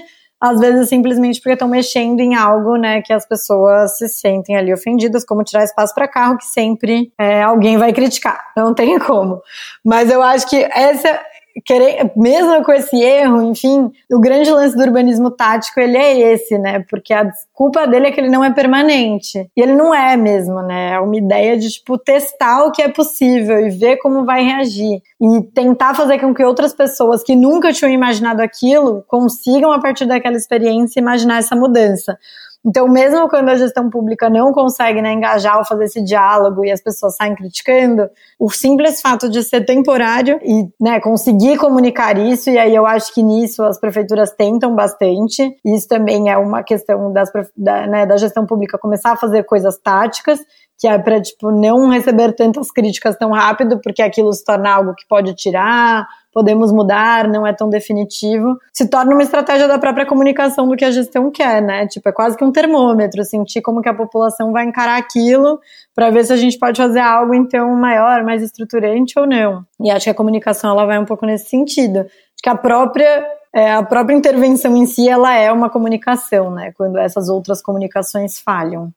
às 0.43 0.59
vezes 0.59 0.89
simplesmente 0.89 1.39
porque 1.39 1.53
estão 1.53 1.69
mexendo 1.69 2.19
em 2.19 2.35
algo, 2.35 2.75
né, 2.75 3.01
que 3.01 3.13
as 3.13 3.25
pessoas 3.25 3.97
se 3.97 4.09
sentem 4.09 4.57
ali 4.57 4.75
ofendidas, 4.75 5.25
como 5.25 5.45
tirar 5.45 5.63
espaço 5.63 5.95
para 5.95 6.09
carro, 6.09 6.37
que 6.37 6.47
sempre 6.47 7.13
é, 7.17 7.45
alguém 7.45 7.79
vai 7.79 7.93
criticar, 7.93 8.51
não 8.57 8.75
tem 8.75 8.99
como. 8.99 9.41
Mas 9.85 10.11
eu 10.11 10.21
acho 10.21 10.51
que 10.51 10.57
essa 10.57 11.21
querer, 11.65 12.12
mesmo 12.17 12.62
com 12.65 12.73
esse 12.73 12.97
erro, 13.01 13.43
enfim, 13.43 13.91
o 14.11 14.21
grande 14.21 14.51
lance 14.51 14.77
do 14.77 14.83
urbanismo 14.83 15.31
tático, 15.31 15.79
ele 15.81 15.97
é 15.97 16.33
esse, 16.33 16.59
né? 16.59 16.85
Porque 16.88 17.12
a 17.12 17.25
desculpa 17.25 17.87
dele 17.87 18.07
é 18.07 18.12
que 18.12 18.21
ele 18.21 18.31
não 18.31 18.45
é 18.45 18.51
permanente. 18.51 19.51
E 19.57 19.61
ele 19.61 19.75
não 19.75 19.95
é 19.95 20.17
mesmo, 20.17 20.62
né? 20.62 20.95
É 20.95 21.01
uma 21.01 21.17
ideia 21.17 21.57
de, 21.57 21.69
tipo, 21.69 21.99
testar 21.99 22.65
o 22.65 22.73
que 22.73 22.83
é 22.83 22.88
possível 22.88 23.67
e 23.67 23.71
ver 23.71 23.99
como 23.99 24.25
vai 24.25 24.43
reagir. 24.43 25.03
E 25.21 25.43
tentar 25.55 25.95
fazer 25.95 26.19
com 26.19 26.35
que 26.35 26.45
outras 26.45 26.73
pessoas 26.73 27.23
que 27.23 27.37
nunca 27.37 27.73
tinham 27.73 27.93
imaginado 27.93 28.41
aquilo 28.41 29.05
consigam, 29.07 29.73
a 29.73 29.81
partir 29.81 30.07
daquela 30.07 30.37
experiência, 30.37 31.01
imaginar 31.01 31.38
essa 31.38 31.55
mudança. 31.55 32.17
Então, 32.64 32.87
mesmo 32.87 33.29
quando 33.29 33.48
a 33.48 33.57
gestão 33.57 33.90
pública 33.90 34.31
não 34.31 34.53
consegue 34.53 35.03
né, 35.03 35.12
engajar 35.12 35.59
ou 35.59 35.64
fazer 35.64 35.85
esse 35.85 36.03
diálogo 36.03 36.64
e 36.64 36.70
as 36.70 36.81
pessoas 36.81 37.16
saem 37.16 37.35
criticando, 37.35 38.09
o 38.38 38.51
simples 38.51 39.01
fato 39.01 39.29
de 39.29 39.42
ser 39.42 39.64
temporário 39.64 40.38
e 40.44 40.68
né, 40.81 41.01
conseguir 41.01 41.59
comunicar 41.59 42.16
isso, 42.16 42.51
e 42.51 42.59
aí 42.59 42.75
eu 42.75 42.87
acho 42.87 43.12
que 43.12 43.22
nisso 43.22 43.64
as 43.64 43.81
prefeituras 43.81 44.31
tentam 44.31 44.77
bastante, 44.77 45.57
isso 45.64 45.88
também 45.88 46.31
é 46.31 46.38
uma 46.38 46.62
questão 46.62 47.12
das, 47.12 47.31
da, 47.57 47.87
né, 47.88 48.07
da 48.07 48.16
gestão 48.16 48.46
pública 48.46 48.79
começar 48.79 49.12
a 49.12 49.16
fazer 49.16 49.42
coisas 49.42 49.77
táticas, 49.79 50.38
que 50.79 50.87
é 50.87 50.98
para 50.98 51.20
tipo, 51.20 51.51
não 51.51 51.90
receber 51.90 52.33
tantas 52.33 52.70
críticas 52.70 53.16
tão 53.16 53.31
rápido, 53.31 53.81
porque 53.81 54.03
aquilo 54.03 54.33
se 54.33 54.44
torna 54.44 54.72
algo 54.72 54.94
que 54.94 55.07
pode 55.09 55.35
tirar 55.35 56.07
podemos 56.33 56.73
mudar, 56.73 57.29
não 57.29 57.47
é 57.47 57.53
tão 57.53 57.68
definitivo, 57.68 58.57
se 58.73 58.88
torna 58.88 59.12
uma 59.12 59.23
estratégia 59.23 59.68
da 59.68 59.79
própria 59.79 60.07
comunicação 60.07 60.66
do 60.66 60.77
que 60.77 60.85
a 60.85 60.90
gestão 60.90 61.31
quer, 61.31 61.61
né? 61.61 61.87
Tipo, 61.87 62.09
é 62.09 62.12
quase 62.12 62.37
que 62.37 62.45
um 62.45 62.51
termômetro, 62.51 63.23
sentir 63.25 63.61
como 63.61 63.83
que 63.83 63.88
a 63.88 63.95
população 63.95 64.51
vai 64.51 64.64
encarar 64.64 64.97
aquilo 64.97 65.61
para 65.95 66.11
ver 66.11 66.25
se 66.25 66.33
a 66.33 66.37
gente 66.37 66.59
pode 66.59 66.81
fazer 66.81 67.01
algo 67.01 67.35
então 67.35 67.71
maior, 67.77 68.25
mais 68.25 68.42
estruturante 68.42 69.18
ou 69.18 69.27
não. 69.27 69.64
E 69.81 69.90
acho 69.90 70.05
que 70.05 70.11
a 70.11 70.14
comunicação 70.14 70.71
ela 70.71 70.87
vai 70.87 70.99
um 70.99 71.05
pouco 71.05 71.27
nesse 71.27 71.51
sentido. 71.51 72.01
Acho 72.01 72.42
que 72.42 72.49
a 72.49 72.57
própria 72.57 73.25
é, 73.55 73.71
a 73.71 73.83
própria 73.83 74.16
intervenção 74.16 74.75
em 74.77 74.87
si 74.87 75.09
ela 75.09 75.35
é 75.35 75.53
uma 75.53 75.68
comunicação, 75.68 76.51
né? 76.51 76.73
Quando 76.73 76.97
essas 76.99 77.29
outras 77.29 77.61
comunicações 77.61 78.38
falham. 78.38 78.90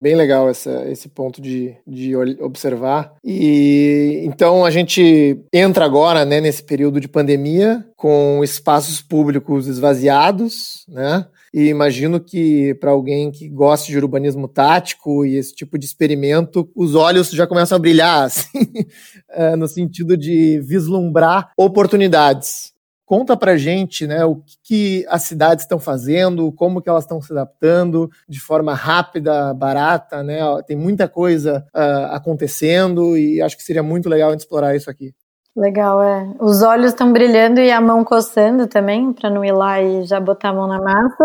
Bem 0.00 0.14
legal 0.14 0.48
essa, 0.48 0.88
esse 0.88 1.08
ponto 1.08 1.42
de, 1.42 1.76
de 1.84 2.14
observar. 2.40 3.14
E 3.24 4.22
então 4.24 4.64
a 4.64 4.70
gente 4.70 5.40
entra 5.52 5.84
agora 5.84 6.24
né, 6.24 6.40
nesse 6.40 6.62
período 6.62 7.00
de 7.00 7.08
pandemia 7.08 7.84
com 7.96 8.40
espaços 8.44 9.02
públicos 9.02 9.66
esvaziados, 9.66 10.84
né? 10.88 11.26
E 11.52 11.68
imagino 11.68 12.20
que 12.20 12.74
para 12.74 12.90
alguém 12.90 13.30
que 13.32 13.48
gosta 13.48 13.86
de 13.86 13.98
urbanismo 13.98 14.46
tático 14.46 15.24
e 15.24 15.36
esse 15.36 15.54
tipo 15.54 15.78
de 15.78 15.86
experimento, 15.86 16.70
os 16.76 16.94
olhos 16.94 17.30
já 17.30 17.46
começam 17.46 17.76
a 17.76 17.80
brilhar, 17.80 18.22
assim, 18.24 18.86
é, 19.30 19.56
no 19.56 19.66
sentido 19.66 20.16
de 20.16 20.60
vislumbrar 20.60 21.50
oportunidades. 21.56 22.72
Conta 23.08 23.38
pra 23.38 23.56
gente, 23.56 24.06
né, 24.06 24.22
o 24.22 24.36
que, 24.36 24.56
que 24.62 25.06
as 25.08 25.22
cidades 25.22 25.64
estão 25.64 25.78
fazendo, 25.78 26.52
como 26.52 26.82
que 26.82 26.90
elas 26.90 27.04
estão 27.04 27.22
se 27.22 27.32
adaptando 27.32 28.10
de 28.28 28.38
forma 28.38 28.74
rápida, 28.74 29.54
barata, 29.54 30.22
né? 30.22 30.40
Tem 30.66 30.76
muita 30.76 31.08
coisa 31.08 31.64
uh, 31.74 32.12
acontecendo 32.14 33.16
e 33.16 33.40
acho 33.40 33.56
que 33.56 33.62
seria 33.62 33.82
muito 33.82 34.10
legal 34.10 34.28
a 34.28 34.32
gente 34.32 34.40
explorar 34.40 34.76
isso 34.76 34.90
aqui. 34.90 35.14
Legal, 35.56 36.02
é. 36.02 36.34
Os 36.38 36.60
olhos 36.60 36.88
estão 36.88 37.10
brilhando 37.10 37.60
e 37.60 37.70
a 37.70 37.80
mão 37.80 38.04
coçando 38.04 38.66
também, 38.66 39.10
para 39.14 39.30
não 39.30 39.42
ir 39.42 39.52
lá 39.52 39.80
e 39.80 40.04
já 40.04 40.20
botar 40.20 40.50
a 40.50 40.52
mão 40.52 40.66
na 40.66 40.78
massa. 40.78 41.24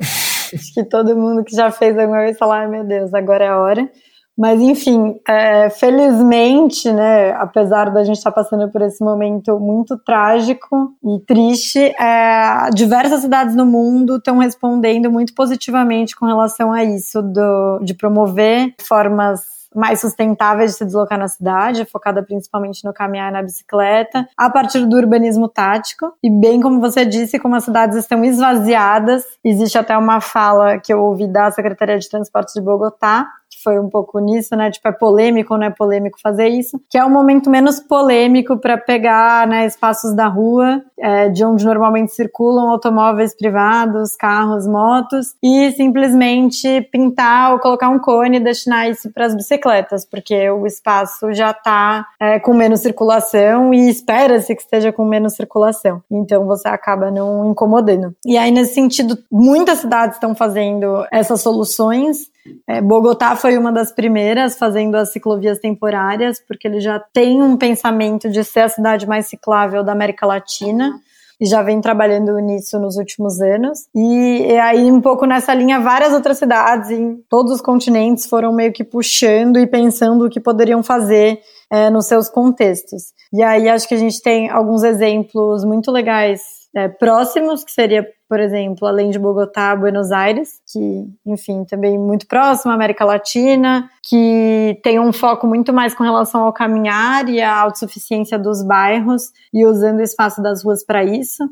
acho 0.52 0.74
que 0.74 0.82
todo 0.82 1.16
mundo 1.16 1.44
que 1.44 1.54
já 1.54 1.70
fez 1.70 1.96
alguma 1.96 2.22
vez 2.22 2.36
falar, 2.36 2.62
ai 2.62 2.68
meu 2.68 2.82
Deus, 2.82 3.14
agora 3.14 3.44
é 3.44 3.48
a 3.48 3.56
hora. 3.60 3.88
Mas, 4.36 4.60
enfim, 4.60 5.20
é, 5.28 5.68
felizmente, 5.68 6.90
né, 6.90 7.32
apesar 7.32 7.90
da 7.90 8.02
gente 8.04 8.16
estar 8.16 8.30
tá 8.30 8.42
passando 8.42 8.70
por 8.70 8.80
esse 8.82 9.04
momento 9.04 9.58
muito 9.60 9.98
trágico 9.98 10.92
e 11.04 11.20
triste, 11.26 11.78
é, 11.78 12.70
diversas 12.74 13.20
cidades 13.20 13.54
no 13.54 13.66
mundo 13.66 14.16
estão 14.16 14.38
respondendo 14.38 15.10
muito 15.10 15.34
positivamente 15.34 16.16
com 16.16 16.24
relação 16.26 16.72
a 16.72 16.82
isso, 16.82 17.20
do, 17.20 17.80
de 17.82 17.92
promover 17.94 18.74
formas 18.80 19.60
mais 19.74 20.00
sustentáveis 20.00 20.72
de 20.72 20.78
se 20.78 20.84
deslocar 20.84 21.18
na 21.18 21.28
cidade, 21.28 21.84
focada 21.84 22.22
principalmente 22.22 22.84
no 22.84 22.92
caminhar 22.92 23.30
e 23.30 23.32
na 23.32 23.42
bicicleta, 23.42 24.28
a 24.36 24.50
partir 24.50 24.86
do 24.86 24.96
urbanismo 24.96 25.48
tático. 25.48 26.12
E 26.22 26.30
bem 26.30 26.60
como 26.60 26.80
você 26.80 27.04
disse, 27.04 27.38
como 27.38 27.54
as 27.54 27.64
cidades 27.64 27.96
estão 27.96 28.24
esvaziadas, 28.24 29.24
existe 29.44 29.78
até 29.78 29.96
uma 29.96 30.20
fala 30.20 30.78
que 30.78 30.92
eu 30.92 31.02
ouvi 31.02 31.26
da 31.26 31.50
Secretaria 31.50 31.98
de 31.98 32.08
Transportes 32.08 32.54
de 32.54 32.60
Bogotá, 32.60 33.28
foi 33.62 33.78
um 33.78 33.88
pouco 33.88 34.18
nisso, 34.18 34.54
né? 34.56 34.70
Tipo, 34.70 34.88
é 34.88 34.92
polêmico 34.92 35.54
ou 35.54 35.60
não 35.60 35.66
é 35.66 35.70
polêmico 35.70 36.18
fazer 36.20 36.48
isso, 36.48 36.80
que 36.88 36.98
é 36.98 37.04
um 37.04 37.10
momento 37.10 37.50
menos 37.50 37.80
polêmico 37.80 38.56
para 38.58 38.76
pegar 38.76 39.46
né, 39.46 39.66
espaços 39.66 40.14
da 40.14 40.26
rua, 40.26 40.82
é, 40.98 41.28
de 41.28 41.44
onde 41.44 41.64
normalmente 41.64 42.12
circulam 42.12 42.68
automóveis 42.70 43.34
privados, 43.34 44.16
carros, 44.16 44.66
motos, 44.66 45.34
e 45.42 45.70
simplesmente 45.72 46.80
pintar 46.92 47.52
ou 47.52 47.58
colocar 47.58 47.88
um 47.88 47.98
cone 47.98 48.36
e 48.36 48.40
destinar 48.40 48.88
isso 48.88 49.10
para 49.12 49.26
as 49.26 49.34
bicicletas, 49.34 50.04
porque 50.04 50.50
o 50.50 50.66
espaço 50.66 51.32
já 51.32 51.50
está 51.50 52.06
é, 52.20 52.38
com 52.38 52.52
menos 52.54 52.80
circulação 52.80 53.72
e 53.72 53.88
espera-se 53.88 54.54
que 54.54 54.62
esteja 54.62 54.92
com 54.92 55.04
menos 55.04 55.34
circulação. 55.34 56.02
Então 56.10 56.46
você 56.46 56.68
acaba 56.68 57.10
não 57.10 57.50
incomodando. 57.50 58.14
E 58.24 58.36
aí, 58.36 58.50
nesse 58.50 58.74
sentido, 58.74 59.18
muitas 59.30 59.78
cidades 59.78 60.16
estão 60.16 60.34
fazendo 60.34 61.04
essas 61.10 61.40
soluções. 61.40 62.30
É, 62.68 62.80
Bogotá 62.80 63.36
foi 63.36 63.58
uma 63.58 63.72
das 63.72 63.92
primeiras 63.92 64.58
fazendo 64.58 64.94
as 64.96 65.12
ciclovias 65.12 65.58
temporárias, 65.58 66.40
porque 66.40 66.66
ele 66.66 66.80
já 66.80 66.98
tem 66.98 67.42
um 67.42 67.56
pensamento 67.56 68.28
de 68.28 68.42
ser 68.44 68.60
a 68.60 68.68
cidade 68.68 69.06
mais 69.06 69.26
ciclável 69.26 69.82
da 69.84 69.92
América 69.92 70.26
Latina. 70.26 71.00
e 71.40 71.46
já 71.46 71.62
vem 71.62 71.80
trabalhando 71.80 72.36
nisso 72.38 72.78
nos 72.78 72.96
últimos 72.96 73.40
anos. 73.40 73.88
E, 73.94 74.46
e 74.46 74.58
aí, 74.58 74.92
um 74.92 75.00
pouco 75.00 75.24
nessa 75.24 75.54
linha, 75.54 75.80
várias 75.80 76.12
outras 76.12 76.36
cidades 76.36 76.90
em 76.90 77.16
todos 77.30 77.52
os 77.52 77.60
continentes 77.62 78.26
foram 78.26 78.52
meio 78.52 78.72
que 78.72 78.84
puxando 78.84 79.58
e 79.58 79.66
pensando 79.66 80.26
o 80.26 80.28
que 80.28 80.38
poderiam 80.38 80.82
fazer 80.82 81.40
é, 81.70 81.88
nos 81.88 82.06
seus 82.06 82.28
contextos. 82.28 83.14
E 83.32 83.42
aí 83.42 83.68
acho 83.70 83.88
que 83.88 83.94
a 83.94 83.98
gente 83.98 84.20
tem 84.20 84.50
alguns 84.50 84.82
exemplos 84.82 85.64
muito 85.64 85.90
legais 85.90 86.42
é, 86.74 86.88
próximos, 86.88 87.64
que 87.64 87.72
seria, 87.72 88.06
por 88.30 88.38
exemplo, 88.38 88.86
além 88.86 89.10
de 89.10 89.18
Bogotá, 89.18 89.74
Buenos 89.74 90.12
Aires, 90.12 90.60
que, 90.72 91.04
enfim, 91.26 91.64
também 91.64 91.98
muito 91.98 92.28
próximo 92.28 92.70
à 92.70 92.76
América 92.76 93.04
Latina, 93.04 93.90
que 94.08 94.78
tem 94.84 95.00
um 95.00 95.12
foco 95.12 95.48
muito 95.48 95.72
mais 95.72 95.94
com 95.96 96.04
relação 96.04 96.44
ao 96.44 96.52
caminhar 96.52 97.28
e 97.28 97.42
à 97.42 97.58
autossuficiência 97.58 98.38
dos 98.38 98.62
bairros 98.62 99.32
e 99.52 99.66
usando 99.66 99.98
o 99.98 100.02
espaço 100.02 100.40
das 100.40 100.62
ruas 100.62 100.86
para 100.86 101.02
isso. 101.02 101.42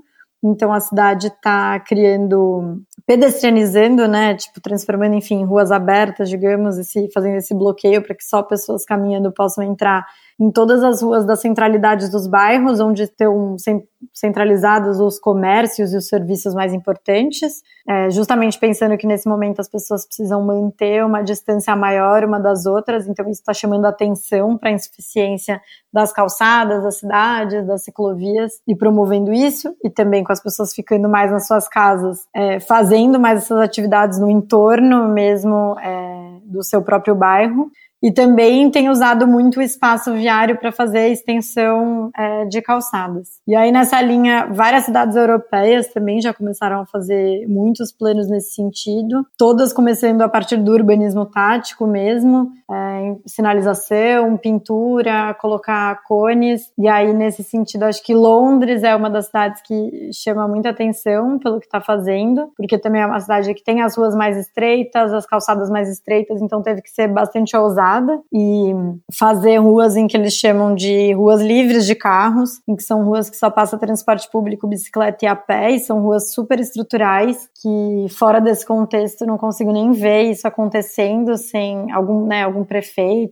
Então 0.41 0.73
a 0.73 0.79
cidade 0.79 1.27
está 1.27 1.81
criando, 1.81 2.81
pedestrianizando, 3.05 4.07
né? 4.07 4.37
Tipo, 4.37 4.61
transformando, 4.61 5.17
enfim, 5.17 5.45
ruas 5.45 5.73
abertas, 5.73 6.31
digamos, 6.31 6.79
esse, 6.79 7.11
fazendo 7.13 7.39
esse 7.39 7.53
bloqueio 7.53 8.03
para 8.03 8.15
que 8.15 8.23
só 8.23 8.41
pessoas 8.41 8.85
caminhando 8.85 9.33
possam 9.33 9.65
entrar 9.65 10.07
em 10.41 10.53
todas 10.53 10.85
as 10.85 11.03
ruas 11.03 11.27
das 11.27 11.41
centralidades 11.41 12.09
dos 12.11 12.29
bairros, 12.29 12.79
onde 12.79 13.03
estão 13.03 13.57
centralizados 14.15 15.01
os 15.01 15.19
comércios 15.19 15.93
e 15.93 15.97
os 15.97 16.07
serviços 16.07 16.55
mais 16.55 16.73
importantes, 16.73 17.61
é, 17.89 18.09
justamente 18.11 18.57
pensando 18.57 18.97
que 18.97 19.07
nesse 19.07 19.29
momento 19.29 19.61
as 19.61 19.69
pessoas 19.69 20.07
precisam 20.07 20.45
manter 20.47 21.05
uma 21.05 21.23
distância 21.23 21.75
maior 21.75 22.23
uma 22.23 22.39
das 22.39 22.67
outras, 22.67 23.09
então 23.09 23.29
isso 23.29 23.41
está 23.41 23.53
chamando 23.53 23.87
atenção 23.87 24.57
para 24.57 24.71
a 24.71 24.73
insuficiência 24.73 25.61
das 25.93 26.13
calçadas, 26.13 26.85
das 26.85 26.99
cidades, 26.99 27.67
das 27.67 27.83
ciclovias 27.83 28.53
e 28.67 28.77
promovendo 28.77 29.33
isso, 29.33 29.75
e 29.83 29.91
também 29.91 30.23
com 30.23 30.33
as 30.33 30.41
pessoas 30.41 30.73
ficando 30.73 31.09
mais 31.09 31.33
nas 31.33 31.49
suas 31.49 31.69
casas, 31.69 32.29
é, 32.33 32.61
fazendo 32.61 33.19
mais 33.19 33.39
essas 33.43 33.59
atividades 33.59 34.21
no 34.21 34.31
entorno 34.31 35.09
mesmo 35.09 35.77
é, 35.81 36.39
do 36.45 36.63
seu 36.63 36.81
próprio 36.81 37.15
bairro. 37.15 37.71
E 38.03 38.13
também 38.13 38.71
tem 38.71 38.89
usado 38.89 39.27
muito 39.27 39.59
o 39.59 39.63
espaço 39.63 40.13
viário 40.13 40.57
para 40.57 40.71
fazer 40.71 41.09
extensão 41.09 42.11
é, 42.17 42.45
de 42.45 42.63
calçadas. 42.63 43.41
E 43.47 43.57
aí, 43.57 43.73
nessa 43.73 44.01
linha, 44.01 44.47
várias 44.53 44.85
cidades 44.85 45.17
europeias 45.17 45.89
também 45.89 46.21
já 46.21 46.33
começaram 46.33 46.81
a 46.81 46.87
fazer 46.87 47.47
muitos 47.49 47.93
planos 47.93 48.29
nesse 48.29 48.55
sentido, 48.55 49.27
todas 49.37 49.73
começando 49.73 50.23
a 50.23 50.29
partir 50.29 50.59
do 50.59 50.73
urbanismo 50.73 51.27
tático 51.27 51.87
mesmo, 51.87 52.51
é, 52.71 52.88
sinalização, 53.27 54.37
pintura, 54.37 55.35
colocar 55.41 56.03
cones. 56.05 56.73
E 56.79 56.89
aí, 56.89 57.13
nesse 57.13 57.43
sentido, 57.43 57.85
acho 57.85 58.03
que 58.03 58.15
Londres 58.15 58.83
é 58.83 58.95
uma 58.95 59.11
das 59.11 59.27
cidades 59.27 59.63
que 59.63 60.11
chama 60.13 60.47
muita 60.49 60.71
atenção 60.71 61.39
pelo 61.39 61.61
que 61.61 61.67
está 61.67 61.81
fazendo, 61.81 62.51
porque 62.57 62.79
também 62.79 63.03
é 63.03 63.07
uma 63.07 63.21
cidade 63.21 63.53
que 63.55 63.63
tem 63.63 63.83
as 63.83 63.97
ruas 63.97 64.15
mais 64.15 64.37
estreitas, 64.37 65.13
as 65.13 65.27
calçadas 65.27 65.71
mais 65.71 65.89
estreitas, 65.89 66.41
então 66.41 66.63
teve 66.63 66.83
que 66.83 66.91
ser 66.91 67.09
bastante 67.09 67.57
ousado 67.57 68.23
e 68.33 68.73
fazer 69.13 69.59
ruas 69.59 69.97
em 69.97 70.07
que 70.07 70.17
eles 70.17 70.35
chamam 70.35 70.75
de 70.75 71.13
ruas 71.13 71.41
livres 71.41 71.87
de 71.87 71.95
carros, 71.95 72.61
em 72.67 72.77
que 72.77 72.83
são 72.83 73.05
ruas 73.05 73.31
que 73.31 73.37
só 73.37 73.51
passa 73.51 73.79
transporte 73.79 74.31
público, 74.31 74.67
bicicleta 74.67 75.25
e 75.25 75.29
a 75.29 75.37
pé, 75.37 75.71
e 75.73 75.81
são 75.81 76.01
ruas 76.01 76.33
super 76.33 76.61
estruturais 76.61 77.49
que 77.61 78.07
fora 78.11 78.41
desse 78.41 78.67
contexto 78.67 79.27
não 79.27 79.37
consigo 79.37 79.73
nem 79.73 79.93
ver 79.93 80.23
isso 80.23 80.47
acontecendo 80.47 81.37
sem 81.37 81.91
algum, 81.93 82.27
né, 82.27 82.45
algum 82.45 82.65
prefeito, 82.65 82.88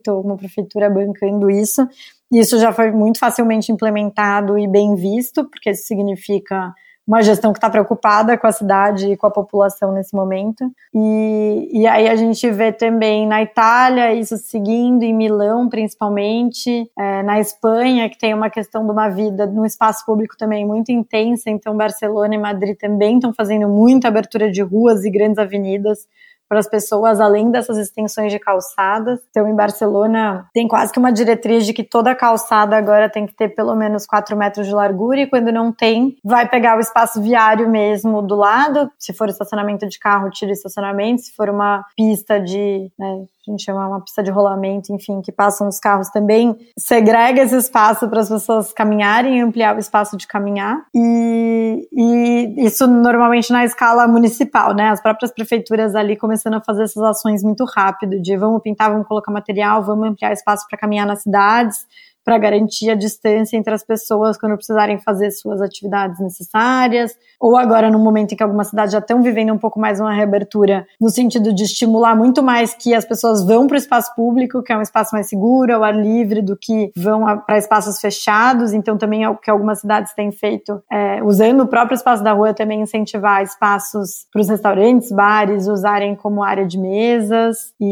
alguma 0.08 0.36
prefeitura 0.36 0.90
bancando 0.90 1.50
isso. 1.50 1.86
Isso 2.32 2.58
já 2.58 2.72
foi 2.72 2.90
muito 2.90 3.18
facilmente 3.18 3.70
implementado 3.70 4.58
e 4.58 4.66
bem 4.66 4.94
visto, 4.94 5.44
porque 5.48 5.70
isso 5.70 5.86
significa 5.86 6.74
uma 7.06 7.22
gestão 7.22 7.52
que 7.52 7.58
está 7.58 7.70
preocupada 7.70 8.36
com 8.36 8.48
a 8.48 8.52
cidade 8.52 9.12
e 9.12 9.16
com 9.16 9.28
a 9.28 9.30
população 9.30 9.92
nesse 9.92 10.14
momento. 10.14 10.68
E, 10.92 11.70
e 11.72 11.86
aí 11.86 12.08
a 12.08 12.16
gente 12.16 12.50
vê 12.50 12.72
também 12.72 13.26
na 13.28 13.40
Itália 13.42 14.12
isso 14.12 14.36
seguindo, 14.36 15.04
em 15.04 15.14
Milão 15.14 15.68
principalmente, 15.68 16.90
é, 16.98 17.22
na 17.22 17.38
Espanha, 17.38 18.10
que 18.10 18.18
tem 18.18 18.34
uma 18.34 18.50
questão 18.50 18.84
de 18.84 18.90
uma 18.90 19.08
vida 19.08 19.46
no 19.46 19.64
espaço 19.64 20.04
público 20.04 20.36
também 20.36 20.66
muito 20.66 20.90
intensa, 20.90 21.48
então 21.48 21.76
Barcelona 21.76 22.34
e 22.34 22.38
Madrid 22.38 22.76
também 22.76 23.16
estão 23.16 23.32
fazendo 23.32 23.68
muita 23.68 24.08
abertura 24.08 24.50
de 24.50 24.62
ruas 24.62 25.04
e 25.04 25.10
grandes 25.10 25.38
avenidas 25.38 26.08
para 26.48 26.58
as 26.58 26.68
pessoas, 26.68 27.20
além 27.20 27.50
dessas 27.50 27.76
extensões 27.78 28.32
de 28.32 28.38
calçadas. 28.38 29.20
Então, 29.30 29.48
em 29.48 29.54
Barcelona, 29.54 30.46
tem 30.52 30.68
quase 30.68 30.92
que 30.92 30.98
uma 30.98 31.12
diretriz 31.12 31.66
de 31.66 31.72
que 31.72 31.82
toda 31.82 32.14
calçada 32.14 32.76
agora 32.76 33.10
tem 33.10 33.26
que 33.26 33.34
ter 33.34 33.48
pelo 33.50 33.74
menos 33.74 34.06
4 34.06 34.36
metros 34.36 34.66
de 34.66 34.74
largura, 34.74 35.20
e 35.20 35.26
quando 35.26 35.52
não 35.52 35.72
tem, 35.72 36.16
vai 36.24 36.48
pegar 36.48 36.76
o 36.76 36.80
espaço 36.80 37.20
viário 37.20 37.68
mesmo 37.68 38.22
do 38.22 38.36
lado. 38.36 38.90
Se 38.98 39.12
for 39.12 39.28
estacionamento 39.28 39.88
de 39.88 39.98
carro, 39.98 40.30
tira 40.30 40.50
o 40.50 40.54
estacionamento. 40.54 41.22
Se 41.22 41.34
for 41.34 41.48
uma 41.48 41.84
pista 41.96 42.40
de. 42.40 42.90
Né, 42.98 43.24
a 43.50 43.52
gente 43.52 43.64
chama 43.64 43.86
uma 43.86 44.00
pista 44.00 44.22
de 44.22 44.30
rolamento, 44.30 44.92
enfim, 44.92 45.20
que 45.20 45.32
passam 45.32 45.68
os 45.68 45.78
carros 45.78 46.08
também, 46.10 46.56
segrega 46.78 47.42
esse 47.42 47.56
espaço 47.56 48.08
para 48.08 48.20
as 48.20 48.28
pessoas 48.28 48.72
caminharem 48.72 49.38
e 49.38 49.40
ampliar 49.40 49.76
o 49.76 49.78
espaço 49.78 50.16
de 50.16 50.26
caminhar. 50.26 50.84
E, 50.94 51.88
e 51.92 52.66
isso 52.66 52.86
normalmente 52.86 53.52
na 53.52 53.64
escala 53.64 54.06
municipal, 54.06 54.74
né? 54.74 54.90
As 54.90 55.00
próprias 55.00 55.32
prefeituras 55.32 55.94
ali 55.94 56.16
começando 56.16 56.54
a 56.54 56.60
fazer 56.60 56.84
essas 56.84 57.02
ações 57.02 57.42
muito 57.42 57.64
rápido, 57.64 58.20
de 58.20 58.36
vamos 58.36 58.62
pintar, 58.62 58.90
vamos 58.90 59.06
colocar 59.06 59.32
material, 59.32 59.82
vamos 59.82 60.08
ampliar 60.08 60.32
espaço 60.32 60.66
para 60.68 60.78
caminhar 60.78 61.06
nas 61.06 61.22
cidades 61.22 61.86
para 62.26 62.38
garantir 62.38 62.90
a 62.90 62.96
distância 62.96 63.56
entre 63.56 63.72
as 63.72 63.84
pessoas 63.84 64.36
quando 64.36 64.56
precisarem 64.56 64.98
fazer 64.98 65.30
suas 65.30 65.62
atividades 65.62 66.18
necessárias, 66.18 67.12
ou 67.40 67.56
agora 67.56 67.88
no 67.88 68.00
momento 68.00 68.32
em 68.32 68.36
que 68.36 68.42
algumas 68.42 68.66
cidades 68.66 68.90
já 68.92 68.98
estão 68.98 69.22
vivendo 69.22 69.52
um 69.52 69.58
pouco 69.58 69.78
mais 69.78 70.00
uma 70.00 70.12
reabertura, 70.12 70.84
no 71.00 71.08
sentido 71.08 71.54
de 71.54 71.62
estimular 71.62 72.16
muito 72.16 72.42
mais 72.42 72.74
que 72.74 72.92
as 72.92 73.04
pessoas 73.04 73.46
vão 73.46 73.68
para 73.68 73.76
o 73.76 73.78
espaço 73.78 74.12
público, 74.16 74.60
que 74.60 74.72
é 74.72 74.76
um 74.76 74.82
espaço 74.82 75.14
mais 75.14 75.28
seguro, 75.28 75.72
ao 75.72 75.84
ar 75.84 75.94
livre, 75.94 76.42
do 76.42 76.56
que 76.56 76.90
vão 76.96 77.24
para 77.46 77.58
espaços 77.58 78.00
fechados. 78.00 78.72
Então 78.72 78.98
também 78.98 79.22
é 79.22 79.28
o 79.28 79.36
que 79.36 79.48
algumas 79.48 79.78
cidades 79.80 80.12
têm 80.12 80.32
feito, 80.32 80.82
é, 80.90 81.22
usando 81.22 81.60
o 81.60 81.68
próprio 81.68 81.94
espaço 81.94 82.24
da 82.24 82.32
rua 82.32 82.52
também 82.52 82.80
incentivar 82.80 83.40
espaços 83.44 84.26
para 84.32 84.40
os 84.40 84.48
restaurantes, 84.48 85.12
bares 85.12 85.68
usarem 85.68 86.16
como 86.16 86.42
área 86.42 86.66
de 86.66 86.76
mesas 86.76 87.72
e 87.80 87.86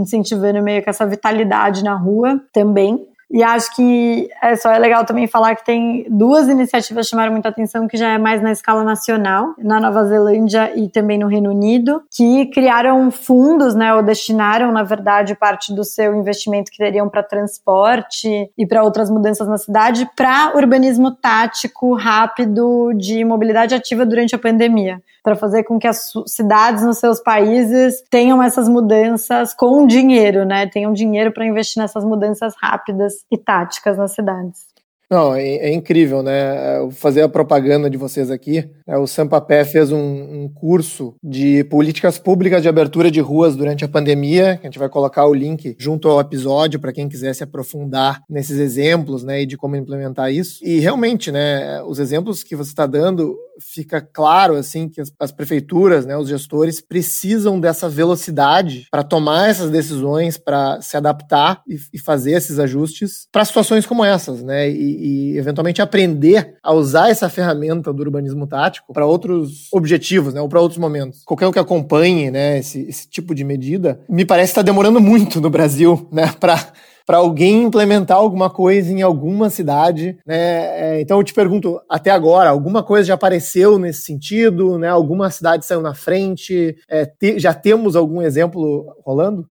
incentivando 0.00 0.62
meio 0.62 0.82
que 0.82 0.88
essa 0.88 1.04
vitalidade 1.04 1.84
na 1.84 1.94
rua 1.94 2.40
também. 2.50 3.13
E 3.30 3.42
acho 3.42 3.74
que 3.74 4.28
é 4.42 4.54
só 4.56 4.70
é 4.70 4.78
legal 4.78 5.04
também 5.04 5.26
falar 5.26 5.56
que 5.56 5.64
tem 5.64 6.06
duas 6.08 6.48
iniciativas 6.48 7.06
que 7.06 7.10
chamaram 7.10 7.32
muita 7.32 7.48
atenção, 7.48 7.88
que 7.88 7.96
já 7.96 8.10
é 8.10 8.18
mais 8.18 8.42
na 8.42 8.52
escala 8.52 8.84
nacional, 8.84 9.54
na 9.58 9.80
Nova 9.80 10.04
Zelândia 10.04 10.72
e 10.76 10.88
também 10.88 11.18
no 11.18 11.26
Reino 11.26 11.50
Unido, 11.50 12.02
que 12.14 12.46
criaram 12.46 13.10
fundos, 13.10 13.74
né, 13.74 13.94
ou 13.94 14.02
destinaram, 14.02 14.70
na 14.70 14.82
verdade, 14.82 15.34
parte 15.34 15.74
do 15.74 15.84
seu 15.84 16.14
investimento 16.14 16.70
que 16.70 16.78
teriam 16.78 17.08
para 17.08 17.22
transporte 17.22 18.50
e 18.56 18.66
para 18.66 18.82
outras 18.82 19.10
mudanças 19.10 19.48
na 19.48 19.58
cidade, 19.58 20.08
para 20.14 20.52
urbanismo 20.54 21.10
tático 21.10 21.94
rápido 21.94 22.92
de 22.94 23.24
mobilidade 23.24 23.74
ativa 23.74 24.06
durante 24.06 24.34
a 24.34 24.38
pandemia 24.38 25.02
para 25.24 25.34
fazer 25.34 25.64
com 25.64 25.78
que 25.78 25.86
as 25.86 26.12
cidades 26.26 26.84
nos 26.84 26.98
seus 26.98 27.18
países 27.18 28.04
tenham 28.10 28.42
essas 28.42 28.68
mudanças 28.68 29.54
com 29.54 29.86
dinheiro, 29.86 30.44
né? 30.44 30.66
Tenham 30.66 30.92
dinheiro 30.92 31.32
para 31.32 31.46
investir 31.46 31.80
nessas 31.80 32.04
mudanças 32.04 32.54
rápidas 32.60 33.24
e 33.32 33.38
táticas 33.38 33.96
nas 33.96 34.12
cidades. 34.12 34.73
Não, 35.10 35.34
é, 35.34 35.56
é, 35.56 35.72
incrível, 35.72 36.22
né? 36.22 36.78
Vou 36.80 36.90
fazer 36.90 37.22
a 37.22 37.28
propaganda 37.28 37.90
de 37.90 37.96
vocês 37.96 38.30
aqui. 38.30 38.68
É, 38.86 38.96
o 38.96 39.06
Sampapé 39.06 39.64
fez 39.64 39.92
um, 39.92 39.98
um, 39.98 40.48
curso 40.48 41.14
de 41.22 41.62
políticas 41.64 42.18
públicas 42.18 42.62
de 42.62 42.68
abertura 42.68 43.10
de 43.10 43.20
ruas 43.20 43.54
durante 43.54 43.84
a 43.84 43.88
pandemia. 43.88 44.58
A 44.62 44.66
gente 44.66 44.78
vai 44.78 44.88
colocar 44.88 45.26
o 45.26 45.34
link 45.34 45.76
junto 45.78 46.08
ao 46.08 46.20
episódio 46.20 46.80
para 46.80 46.92
quem 46.92 47.08
quiser 47.08 47.34
se 47.34 47.44
aprofundar 47.44 48.22
nesses 48.28 48.58
exemplos, 48.58 49.22
né, 49.22 49.42
e 49.42 49.46
de 49.46 49.56
como 49.56 49.76
implementar 49.76 50.32
isso. 50.32 50.64
E 50.64 50.80
realmente, 50.80 51.30
né, 51.30 51.82
os 51.82 51.98
exemplos 51.98 52.42
que 52.42 52.56
você 52.56 52.70
está 52.70 52.86
dando 52.86 53.36
fica 53.60 54.00
claro 54.00 54.54
assim 54.56 54.88
que 54.88 55.00
as, 55.00 55.12
as, 55.18 55.32
prefeituras, 55.32 56.06
né, 56.06 56.16
os 56.16 56.28
gestores 56.28 56.80
precisam 56.80 57.60
dessa 57.60 57.88
velocidade 57.88 58.86
para 58.90 59.02
tomar 59.02 59.48
essas 59.48 59.70
decisões, 59.70 60.36
para 60.36 60.80
se 60.80 60.96
adaptar 60.96 61.62
e, 61.68 61.78
e, 61.92 61.98
fazer 61.98 62.32
esses 62.32 62.58
ajustes 62.58 63.26
para 63.30 63.44
situações 63.44 63.86
como 63.86 64.04
essas, 64.04 64.42
né, 64.42 64.68
e, 64.70 65.03
e, 65.04 65.36
eventualmente 65.36 65.82
aprender 65.82 66.54
a 66.62 66.72
usar 66.72 67.10
essa 67.10 67.28
ferramenta 67.28 67.92
do 67.92 68.02
urbanismo 68.02 68.46
tático 68.46 68.90
para 68.90 69.04
outros 69.04 69.68
objetivos, 69.70 70.32
né, 70.32 70.40
ou 70.40 70.48
para 70.48 70.62
outros 70.62 70.78
momentos. 70.78 71.22
Qualquer 71.24 71.46
um 71.46 71.52
que 71.52 71.58
acompanhe, 71.58 72.30
né, 72.30 72.58
esse, 72.58 72.80
esse 72.88 73.06
tipo 73.06 73.34
de 73.34 73.44
medida, 73.44 74.00
me 74.08 74.24
parece 74.24 74.52
estar 74.52 74.62
tá 74.62 74.66
demorando 74.66 75.02
muito 75.02 75.42
no 75.42 75.50
Brasil, 75.50 76.08
né, 76.10 76.32
para 76.40 76.72
para 77.06 77.18
alguém 77.18 77.64
implementar 77.64 78.16
alguma 78.16 78.48
coisa 78.48 78.90
em 78.90 79.02
alguma 79.02 79.50
cidade, 79.50 80.16
né? 80.26 80.96
É, 80.96 81.00
então 81.02 81.18
eu 81.18 81.24
te 81.24 81.34
pergunto, 81.34 81.78
até 81.86 82.10
agora, 82.10 82.48
alguma 82.48 82.82
coisa 82.82 83.08
já 83.08 83.12
apareceu 83.12 83.78
nesse 83.78 84.02
sentido, 84.02 84.78
né? 84.78 84.88
Alguma 84.88 85.30
cidade 85.30 85.66
saiu 85.66 85.82
na 85.82 85.92
frente? 85.92 86.74
É, 86.88 87.04
te, 87.04 87.38
já 87.38 87.52
temos 87.52 87.94
algum 87.94 88.22
exemplo 88.22 88.86
rolando? 89.04 89.46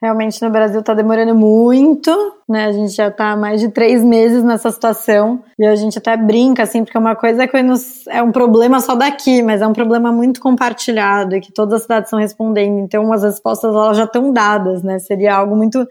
Realmente 0.00 0.40
no 0.42 0.50
Brasil 0.50 0.78
está 0.78 0.94
demorando 0.94 1.34
muito, 1.34 2.10
né? 2.48 2.66
A 2.66 2.72
gente 2.72 2.94
já 2.94 3.08
está 3.08 3.32
há 3.32 3.36
mais 3.36 3.60
de 3.60 3.68
três 3.68 4.04
meses 4.04 4.44
nessa 4.44 4.70
situação 4.70 5.42
e 5.58 5.66
a 5.66 5.74
gente 5.74 5.98
até 5.98 6.16
brinca, 6.16 6.62
assim, 6.62 6.84
porque 6.84 6.96
uma 6.96 7.16
coisa 7.16 7.42
é 7.42 7.46
que 7.48 7.56
é 8.08 8.22
um 8.22 8.30
problema 8.30 8.78
só 8.78 8.94
daqui, 8.94 9.42
mas 9.42 9.60
é 9.60 9.66
um 9.66 9.72
problema 9.72 10.12
muito 10.12 10.40
compartilhado 10.40 11.34
e 11.34 11.40
que 11.40 11.50
todas 11.50 11.74
as 11.74 11.82
cidades 11.82 12.06
estão 12.06 12.20
respondendo. 12.20 12.78
Então, 12.78 13.12
as 13.12 13.24
respostas 13.24 13.74
elas 13.74 13.96
já 13.96 14.04
estão 14.04 14.32
dadas, 14.32 14.84
né? 14.84 15.00
Seria 15.00 15.34
algo 15.34 15.56
muito 15.56 15.84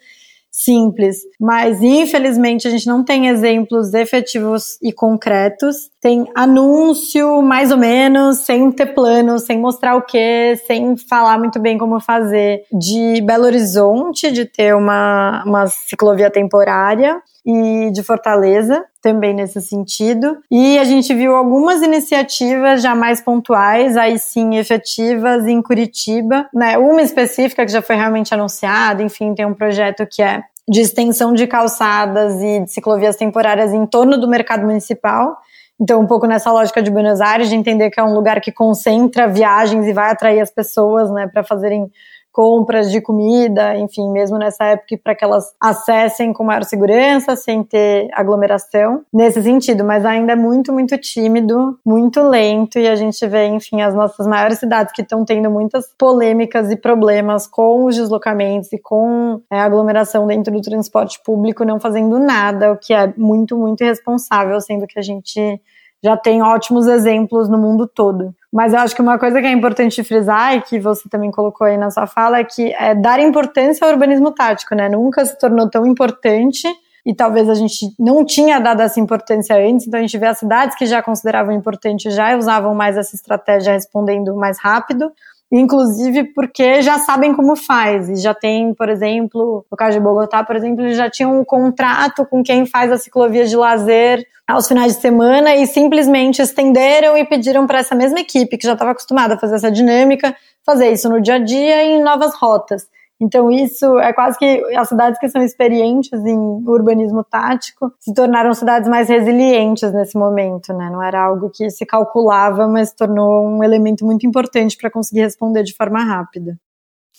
simples, 0.51 1.17
mas 1.39 1.81
infelizmente 1.81 2.67
a 2.67 2.71
gente 2.71 2.87
não 2.87 3.03
tem 3.03 3.27
exemplos 3.27 3.93
efetivos 3.93 4.77
e 4.81 4.91
concretos. 4.91 5.75
Tem 6.01 6.25
anúncio, 6.35 7.41
mais 7.41 7.71
ou 7.71 7.77
menos, 7.77 8.39
sem 8.39 8.71
ter 8.71 8.87
plano, 8.87 9.39
sem 9.39 9.59
mostrar 9.59 9.95
o 9.95 10.01
que, 10.01 10.55
sem 10.65 10.95
falar 10.97 11.37
muito 11.37 11.59
bem 11.59 11.77
como 11.77 11.99
fazer. 11.99 12.61
De 12.71 13.21
Belo 13.21 13.45
Horizonte, 13.45 14.31
de 14.31 14.45
ter 14.45 14.75
uma, 14.75 15.43
uma 15.45 15.67
ciclovia 15.67 16.31
temporária 16.31 17.21
e 17.47 17.89
de 17.91 18.03
Fortaleza, 18.03 18.83
também 19.01 19.33
nesse 19.33 19.61
sentido. 19.61 20.37
E 20.51 20.77
a 20.77 20.83
gente 20.83 21.13
viu 21.13 21.33
algumas 21.33 21.81
iniciativas 21.81 22.81
já 22.81 22.93
mais 22.93 23.21
pontuais, 23.21 23.95
aí 23.95 24.19
sim 24.19 24.57
efetivas 24.57 25.47
em 25.47 25.61
Curitiba, 25.61 26.49
né? 26.53 26.77
Uma 26.77 27.01
específica 27.01 27.65
que 27.65 27.71
já 27.71 27.81
foi 27.81 27.95
realmente 27.95 28.33
anunciada, 28.33 29.01
enfim, 29.01 29.33
tem 29.33 29.45
um 29.45 29.53
projeto 29.53 30.05
que 30.05 30.21
é 30.21 30.43
de 30.69 30.81
extensão 30.81 31.33
de 31.33 31.47
calçadas 31.47 32.41
e 32.41 32.65
de 32.65 32.71
ciclovias 32.71 33.15
temporárias 33.15 33.71
em 33.71 33.85
torno 33.85 34.19
do 34.19 34.27
mercado 34.27 34.65
municipal. 34.65 35.37
Então, 35.79 36.01
um 36.01 36.07
pouco 36.07 36.27
nessa 36.27 36.51
lógica 36.51 36.81
de 36.81 36.91
Buenos 36.91 37.21
Aires, 37.21 37.47
de 37.47 37.55
entender 37.55 37.89
que 37.91 37.99
é 37.99 38.03
um 38.03 38.13
lugar 38.13 38.41
que 38.41 38.51
concentra 38.51 39.25
viagens 39.27 39.87
e 39.87 39.93
vai 39.93 40.11
atrair 40.11 40.41
as 40.41 40.51
pessoas, 40.51 41.09
né, 41.11 41.27
para 41.31 41.45
fazerem 41.45 41.89
compras 42.37 42.91
de 42.91 43.01
comida, 43.01 43.75
enfim, 43.79 44.11
mesmo 44.11 44.37
nessa 44.37 44.63
época, 44.63 44.95
para 45.03 45.15
que 45.15 45.25
elas 45.25 45.55
acessem 45.59 46.31
com 46.31 46.43
maior 46.43 46.63
segurança, 46.63 47.35
sem 47.35 47.63
ter 47.63 48.09
aglomeração, 48.13 49.01
nesse 49.11 49.41
sentido, 49.41 49.83
mas 49.83 50.05
ainda 50.05 50.33
é 50.33 50.35
muito, 50.35 50.71
muito 50.71 50.95
tímido, 50.99 51.79
muito 51.83 52.21
lento, 52.21 52.77
e 52.77 52.87
a 52.87 52.95
gente 52.95 53.25
vê, 53.25 53.47
enfim, 53.47 53.81
as 53.81 53.95
nossas 53.95 54.27
maiores 54.27 54.59
cidades 54.59 54.93
que 54.93 55.01
estão 55.01 55.25
tendo 55.25 55.49
muitas 55.49 55.91
polêmicas 55.97 56.69
e 56.69 56.75
problemas 56.75 57.47
com 57.47 57.85
os 57.85 57.95
deslocamentos 57.95 58.71
e 58.71 58.77
com 58.77 59.41
é, 59.51 59.59
aglomeração 59.59 60.27
dentro 60.27 60.53
do 60.53 60.61
transporte 60.61 61.19
público, 61.25 61.65
não 61.65 61.79
fazendo 61.79 62.19
nada, 62.19 62.71
o 62.71 62.77
que 62.77 62.93
é 62.93 63.11
muito, 63.17 63.57
muito 63.57 63.83
irresponsável, 63.83 64.61
sendo 64.61 64.85
que 64.85 64.99
a 64.99 65.01
gente 65.01 65.59
já 66.03 66.15
tem 66.15 66.43
ótimos 66.43 66.85
exemplos 66.85 67.49
no 67.49 67.57
mundo 67.57 67.87
todo. 67.87 68.35
Mas 68.51 68.73
eu 68.73 68.79
acho 68.79 68.95
que 68.95 69.01
uma 69.01 69.19
coisa 69.19 69.41
que 69.41 69.47
é 69.47 69.51
importante 69.51 70.03
frisar 70.03 70.55
e 70.55 70.61
que 70.61 70.79
você 70.79 71.09
também 71.09 71.31
colocou 71.31 71.67
aí 71.67 71.77
na 71.77 71.91
sua 71.91 72.07
fala 72.07 72.39
é 72.39 72.43
que 72.43 72.73
é 72.73 72.95
dar 72.95 73.19
importância 73.19 73.85
ao 73.85 73.93
urbanismo 73.93 74.31
tático, 74.31 74.73
né? 74.73 74.87
Nunca 74.87 75.25
se 75.25 75.37
tornou 75.37 75.69
tão 75.69 75.85
importante 75.85 76.67
e 77.05 77.13
talvez 77.13 77.49
a 77.49 77.53
gente 77.53 77.93
não 77.97 78.25
tinha 78.25 78.59
dado 78.59 78.81
essa 78.81 78.99
importância 78.99 79.55
antes, 79.55 79.87
então 79.87 79.97
a 79.97 80.01
gente 80.01 80.17
vê 80.17 80.27
as 80.27 80.39
cidades 80.39 80.77
que 80.77 80.85
já 80.85 81.01
consideravam 81.01 81.53
importante 81.53 82.11
já 82.11 82.35
usavam 82.35 82.75
mais 82.75 82.97
essa 82.97 83.15
estratégia 83.15 83.73
respondendo 83.73 84.35
mais 84.35 84.59
rápido, 84.59 85.09
inclusive 85.51 86.25
porque 86.33 86.81
já 86.81 86.99
sabem 86.99 87.33
como 87.33 87.55
faz, 87.55 88.09
e 88.09 88.15
já 88.15 88.33
tem, 88.33 88.73
por 88.73 88.89
exemplo, 88.89 89.65
no 89.71 89.77
caso 89.77 89.97
de 89.97 90.03
Bogotá, 90.03 90.43
por 90.43 90.55
exemplo, 90.55 90.83
eles 90.83 90.97
já 90.97 91.09
tinham 91.09 91.39
um 91.39 91.45
contrato 91.45 92.25
com 92.25 92.43
quem 92.43 92.65
faz 92.65 92.91
a 92.91 92.97
ciclovia 92.97 93.45
de 93.45 93.55
lazer 93.55 94.25
aos 94.47 94.67
finais 94.67 94.95
de 94.95 95.01
semana 95.01 95.55
e 95.55 95.67
simplesmente 95.67 96.41
estenderam 96.41 97.17
e 97.17 97.25
pediram 97.25 97.67
para 97.67 97.79
essa 97.79 97.95
mesma 97.95 98.19
equipe 98.19 98.57
que 98.57 98.65
já 98.65 98.73
estava 98.73 98.91
acostumada 98.91 99.35
a 99.35 99.39
fazer 99.39 99.55
essa 99.55 99.71
dinâmica, 99.71 100.35
fazer 100.65 100.91
isso 100.91 101.09
no 101.09 101.21
dia 101.21 101.35
a 101.35 101.39
dia 101.39 101.83
em 101.83 102.01
novas 102.01 102.33
rotas. 102.35 102.87
Então, 103.19 103.51
isso 103.51 103.97
é 103.99 104.13
quase 104.13 104.37
que 104.37 104.75
as 104.75 104.89
cidades 104.89 105.19
que 105.19 105.27
são 105.27 105.41
experientes 105.41 106.13
em 106.23 106.37
urbanismo 106.67 107.23
tático 107.23 107.91
se 107.99 108.13
tornaram 108.13 108.53
cidades 108.53 108.87
mais 108.87 109.09
resilientes 109.09 109.91
nesse 109.91 110.17
momento, 110.17 110.71
né? 110.73 110.89
Não 110.91 111.01
era 111.01 111.23
algo 111.23 111.49
que 111.49 111.69
se 111.69 111.85
calculava, 111.85 112.67
mas 112.67 112.93
tornou 112.93 113.47
um 113.47 113.63
elemento 113.63 114.05
muito 114.05 114.25
importante 114.27 114.77
para 114.77 114.91
conseguir 114.91 115.21
responder 115.21 115.63
de 115.63 115.73
forma 115.73 116.03
rápida. 116.03 116.57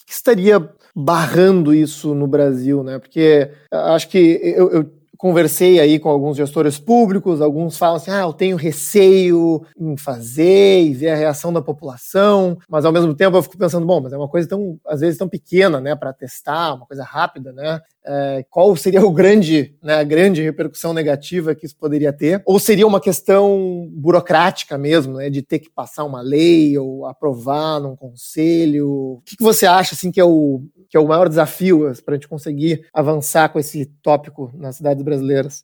Que 0.07 0.13
estaria 0.13 0.71
barrando 0.95 1.75
isso 1.75 2.15
no 2.15 2.27
Brasil, 2.27 2.83
né? 2.85 2.99
Porque 2.99 3.51
acho 3.73 4.09
que 4.09 4.41
eu, 4.43 4.71
eu 4.71 4.98
conversei 5.19 5.81
aí 5.81 5.99
com 5.99 6.09
alguns 6.09 6.37
gestores 6.37 6.79
públicos, 6.79 7.43
alguns 7.43 7.77
falam 7.77 7.97
assim: 7.97 8.11
ah, 8.11 8.21
eu 8.23 8.33
tenho 8.33 8.57
receio 8.57 9.63
em 9.79 9.97
fazer 9.97 10.83
e 10.85 10.95
ver 10.95 11.11
a 11.11 11.17
reação 11.17 11.53
da 11.53 11.61
população, 11.61 12.57
mas 12.69 12.85
ao 12.85 12.93
mesmo 12.93 13.15
tempo 13.15 13.37
eu 13.37 13.43
fico 13.43 13.59
pensando, 13.59 13.87
bom, 13.87 14.01
mas 14.01 14.13
é 14.13 14.17
uma 14.17 14.29
coisa 14.29 14.49
tão, 14.49 14.79
às 14.87 15.01
vezes, 15.01 15.19
tão 15.19 15.29
pequena, 15.29 15.81
né, 15.81 15.97
para 15.97 16.13
testar, 16.13 16.75
uma 16.75 16.87
coisa 16.87 17.05
rápida, 17.05 17.53
né? 17.53 17.81
É, 18.11 18.43
qual 18.49 18.75
seria 18.75 19.05
o 19.05 19.13
grande, 19.13 19.77
né, 19.83 19.97
a 19.97 20.03
grande 20.03 20.43
repercussão 20.43 20.95
negativa 20.95 21.55
que 21.55 21.67
isso 21.67 21.77
poderia 21.77 22.11
ter? 22.11 22.43
Ou 22.47 22.59
seria 22.59 22.87
uma 22.87 23.03
questão 23.03 23.87
burocrática 23.93 24.79
mesmo, 24.79 25.19
né, 25.19 25.29
de 25.29 25.43
ter 25.43 25.59
que 25.59 25.69
passar 25.69 26.05
uma 26.05 26.23
lei 26.23 26.79
ou 26.79 27.05
aprovar 27.05 27.79
num 27.79 27.95
conselho? 27.95 28.89
O 28.89 29.23
que, 29.27 29.37
que 29.37 29.43
você 29.43 29.67
acha 29.67 29.95
assim 29.95 30.11
que 30.11 30.19
é 30.19 30.25
o 30.25 30.63
que 30.89 30.97
é 30.97 31.01
o 31.01 31.07
maior 31.07 31.29
desafio 31.29 31.93
para 32.03 32.15
a 32.15 32.17
gente 32.17 32.29
conseguir 32.29 32.87
avançar 32.95 33.51
com 33.51 33.59
esse 33.59 33.85
tópico 34.03 34.51
nas 34.55 34.77
cidades 34.77 35.03
brasileiras? 35.03 35.63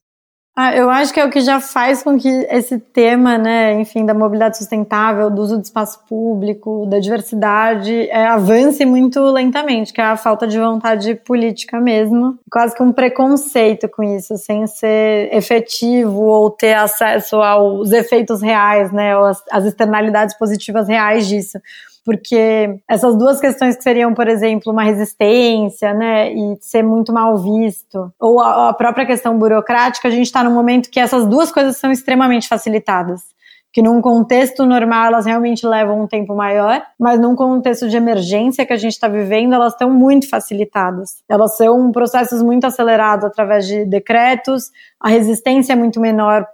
Ah, 0.57 0.73
eu 0.77 0.89
acho 0.89 1.13
que 1.13 1.19
é 1.19 1.25
o 1.25 1.31
que 1.31 1.41
já 1.41 1.61
faz 1.61 2.05
com 2.05 2.17
que 2.17 2.29
esse 2.29 2.79
tema, 2.79 3.37
né, 3.37 3.73
enfim, 3.81 4.07
da 4.07 4.15
mobilidade 4.15 4.57
sustentável, 4.57 5.29
do 5.29 5.43
uso 5.43 5.57
do 5.59 5.65
espaço 5.65 5.99
público, 6.09 6.87
da 6.87 7.01
diversidade, 7.01 8.09
é, 8.09 8.25
avance 8.29 8.85
muito 8.85 9.21
lentamente, 9.21 9.93
que 9.93 10.01
é 10.01 10.05
a 10.05 10.17
falta 10.17 10.47
de 10.47 10.57
vontade 10.57 11.17
política 11.17 11.81
mesmo, 11.81 12.39
quase 12.49 12.73
que 12.73 12.85
um 12.85 12.93
preconceito 12.93 13.89
com 13.89 14.05
isso, 14.05 14.37
sem 14.37 14.65
ser 14.69 15.29
efetivo 15.35 16.21
ou 16.21 16.49
ter 16.53 16.75
acesso 16.75 17.35
aos 17.43 17.91
efeitos 17.91 18.41
reais, 18.41 18.93
né, 18.93 19.17
ou 19.19 19.25
as, 19.25 19.43
as 19.51 19.65
externalidades 19.65 20.39
positivas 20.39 20.87
reais 20.87 21.27
disso 21.27 21.59
porque 22.05 22.81
essas 22.89 23.17
duas 23.17 23.41
questões 23.41 23.77
que 23.77 23.83
seriam, 23.83 24.13
por 24.13 24.29
exemplo, 24.29 24.73
uma 24.73 24.83
resistência, 24.83 25.95
né, 25.95 26.33
e 26.33 26.57
ser 26.61 26.83
muito 26.83 27.13
mal 27.13 27.37
visto, 27.39 28.13
ou 28.21 28.41
a, 28.41 28.71
a 28.71 28.75
própria 28.75 29.07
questão 29.07 29.39
burocrática, 29.39 30.09
a 30.09 30.11
gente 30.11 30.27
está 30.27 30.45
num 30.45 30.53
momento 30.53 30.91
que 30.91 31.01
essas 31.01 31.27
duas 31.27 31.51
coisas 31.51 31.77
são 31.77 31.91
extremamente 31.91 32.49
facilitadas 32.49 33.34
que 33.75 33.83
num 33.83 34.01
contexto 34.01 34.65
normal 34.65 35.09
elas 35.09 35.27
realmente 35.27 35.67
levam 35.67 36.03
um 36.03 36.07
tempo 36.07 36.33
maior, 36.33 36.81
mas 36.99 37.21
num 37.21 37.35
contexto 37.35 37.89
de 37.89 37.97
emergência 37.97 38.65
que 38.65 38.73
a 38.73 38.77
gente 38.77 38.93
está 38.93 39.09
vivendo, 39.09 39.53
elas 39.53 39.73
estão 39.73 39.91
muito 39.91 40.31
facilitadas. 40.31 41.17
Elas 41.29 41.57
são 41.57 41.91
processos 41.91 42.41
muito 42.41 42.65
acelerados 42.65 43.25
através 43.25 43.67
de 43.67 43.85
decretos, 43.85 44.71
a 45.05 45.11
resistência 45.11 45.75
é 45.75 45.77
muito 45.77 46.01
menor, 46.01 46.47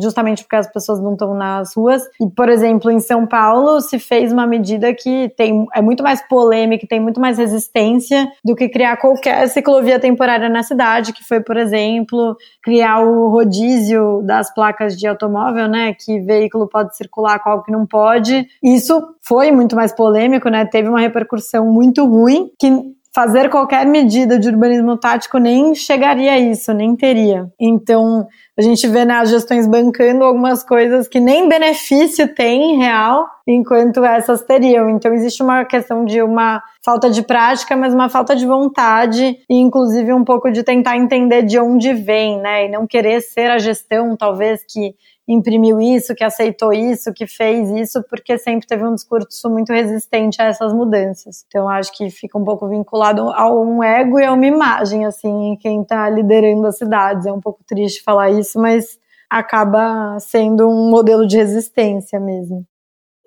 justamente 0.00 0.44
porque 0.44 0.54
as 0.54 0.72
pessoas 0.72 1.00
não 1.00 1.14
estão 1.14 1.34
nas 1.34 1.74
ruas. 1.74 2.04
E, 2.20 2.30
por 2.30 2.48
exemplo, 2.48 2.88
em 2.88 3.00
São 3.00 3.26
Paulo 3.26 3.80
se 3.80 3.98
fez 3.98 4.32
uma 4.32 4.46
medida 4.46 4.94
que 4.94 5.28
tem, 5.36 5.66
é 5.74 5.82
muito 5.82 6.04
mais 6.04 6.22
polêmica, 6.28 6.86
tem 6.88 7.00
muito 7.00 7.20
mais 7.20 7.36
resistência 7.36 8.30
do 8.44 8.54
que 8.54 8.68
criar 8.68 8.96
qualquer 8.98 9.48
ciclovia 9.48 9.98
temporária 9.98 10.48
na 10.48 10.62
cidade, 10.62 11.12
que 11.12 11.24
foi, 11.24 11.40
por 11.40 11.56
exemplo, 11.56 12.36
criar 12.62 13.00
o 13.00 13.28
rodízio 13.28 14.22
das 14.22 14.54
placas 14.54 14.96
de 14.96 15.08
automóvel, 15.08 15.66
né? 15.66 15.92
Que 15.92 16.20
veículo 16.20 16.65
pode 16.66 16.96
circular, 16.96 17.38
qual 17.38 17.62
que 17.62 17.72
não 17.72 17.86
pode. 17.86 18.46
Isso 18.62 19.00
foi 19.22 19.50
muito 19.50 19.76
mais 19.76 19.92
polêmico, 19.92 20.48
né? 20.48 20.64
Teve 20.64 20.88
uma 20.88 21.00
repercussão 21.00 21.66
muito 21.66 22.06
ruim 22.06 22.50
que 22.58 22.96
fazer 23.16 23.48
qualquer 23.48 23.86
medida 23.86 24.38
de 24.38 24.46
urbanismo 24.46 24.94
tático 24.94 25.38
nem 25.38 25.74
chegaria 25.74 26.32
a 26.32 26.38
isso, 26.38 26.74
nem 26.74 26.94
teria. 26.94 27.50
Então, 27.58 28.28
a 28.58 28.60
gente 28.60 28.86
vê 28.86 29.06
nas 29.06 29.30
né, 29.30 29.38
gestões 29.38 29.66
bancando 29.66 30.22
algumas 30.22 30.62
coisas 30.62 31.08
que 31.08 31.18
nem 31.18 31.48
benefício 31.48 32.34
tem 32.34 32.76
real, 32.76 33.26
enquanto 33.46 34.04
essas 34.04 34.42
teriam. 34.42 34.90
Então, 34.90 35.14
existe 35.14 35.42
uma 35.42 35.64
questão 35.64 36.04
de 36.04 36.20
uma 36.20 36.62
falta 36.84 37.08
de 37.08 37.22
prática, 37.22 37.74
mas 37.74 37.94
uma 37.94 38.10
falta 38.10 38.36
de 38.36 38.44
vontade 38.44 39.38
e, 39.48 39.54
inclusive, 39.56 40.12
um 40.12 40.22
pouco 40.22 40.50
de 40.50 40.62
tentar 40.62 40.98
entender 40.98 41.42
de 41.42 41.58
onde 41.58 41.94
vem, 41.94 42.38
né? 42.38 42.66
E 42.66 42.68
não 42.68 42.86
querer 42.86 43.22
ser 43.22 43.50
a 43.50 43.56
gestão, 43.56 44.14
talvez, 44.14 44.60
que 44.68 44.94
imprimiu 45.28 45.80
isso, 45.80 46.14
que 46.14 46.22
aceitou 46.22 46.72
isso, 46.72 47.12
que 47.12 47.26
fez 47.26 47.68
isso, 47.70 48.02
porque 48.08 48.38
sempre 48.38 48.66
teve 48.66 48.84
um 48.84 48.94
discurso 48.94 49.50
muito 49.50 49.72
resistente 49.72 50.40
a 50.40 50.46
essas 50.46 50.72
mudanças. 50.72 51.44
Então 51.48 51.68
acho 51.68 51.92
que 51.92 52.10
fica 52.10 52.38
um 52.38 52.44
pouco 52.44 52.68
vinculado 52.68 53.22
a 53.30 53.52
um 53.52 53.82
ego 53.82 54.20
e 54.20 54.24
a 54.24 54.32
uma 54.32 54.46
imagem, 54.46 55.04
assim, 55.04 55.56
quem 55.60 55.82
está 55.82 56.08
liderando 56.08 56.66
as 56.66 56.78
cidades. 56.78 57.26
É 57.26 57.32
um 57.32 57.40
pouco 57.40 57.64
triste 57.66 58.02
falar 58.02 58.30
isso, 58.30 58.60
mas 58.60 58.98
acaba 59.28 60.18
sendo 60.20 60.68
um 60.68 60.90
modelo 60.90 61.26
de 61.26 61.36
resistência 61.36 62.20
mesmo. 62.20 62.64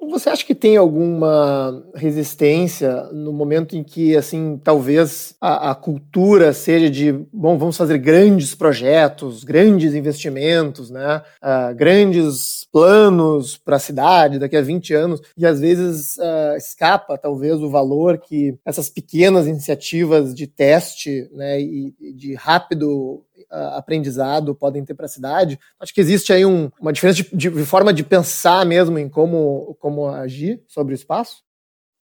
Você 0.02 0.30
acha 0.30 0.46
que 0.46 0.56
tem 0.56 0.78
alguma 0.78 1.86
resistência 1.94 3.04
no 3.12 3.34
momento 3.34 3.76
em 3.76 3.84
que, 3.84 4.16
assim, 4.16 4.60
talvez 4.64 5.36
a, 5.42 5.72
a, 5.72 5.76
cultura 5.76 6.54
seja 6.54 6.90
de, 6.90 7.12
bom, 7.34 7.58
vamos 7.58 7.76
fazer 7.76 7.98
grandes 7.98 8.56
projetos, 8.56 9.44
grandes 9.44 9.94
investimentos, 9.94 10.90
né? 10.90 11.22
Uh, 11.44 11.76
grandes 11.76 12.66
planos 12.72 13.58
para 13.58 13.76
a 13.76 13.80
cidade 13.80 14.40
daqui 14.40 14.56
a 14.56 14.62
20 14.62 14.94
anos, 14.94 15.22
e 15.38 15.46
às 15.46 15.60
vezes 15.60 16.16
uh, 16.18 16.56
escapa, 16.58 17.18
talvez, 17.18 17.56
o 17.56 17.70
valor 17.70 18.20
que 18.20 18.58
essas 18.66 18.90
pequenas 18.90 19.48
iniciativas 19.48 20.34
de 20.34 20.48
teste 20.48 21.30
né, 21.34 21.60
e, 21.60 21.94
e 22.00 22.14
de 22.14 22.36
rápido 22.36 23.24
aprendizado 23.50 24.56
podem 24.56 24.84
ter 24.86 24.94
para 24.94 25.06
a 25.06 25.10
cidade. 25.10 25.60
Acho 25.80 25.94
que 25.94 26.02
existe 26.02 26.32
aí 26.32 26.46
um, 26.46 26.70
uma 26.80 26.94
diferença 26.94 27.24
de, 27.24 27.50
de, 27.50 27.66
forma 27.66 27.94
de 27.94 28.04
pensar 28.04 28.66
mesmo 28.66 28.98
em 28.98 29.10
como, 29.10 29.76
como 29.80 30.08
agir 30.08 30.62
sobre 30.68 30.94
o 30.94 30.96
espaço? 30.96 31.44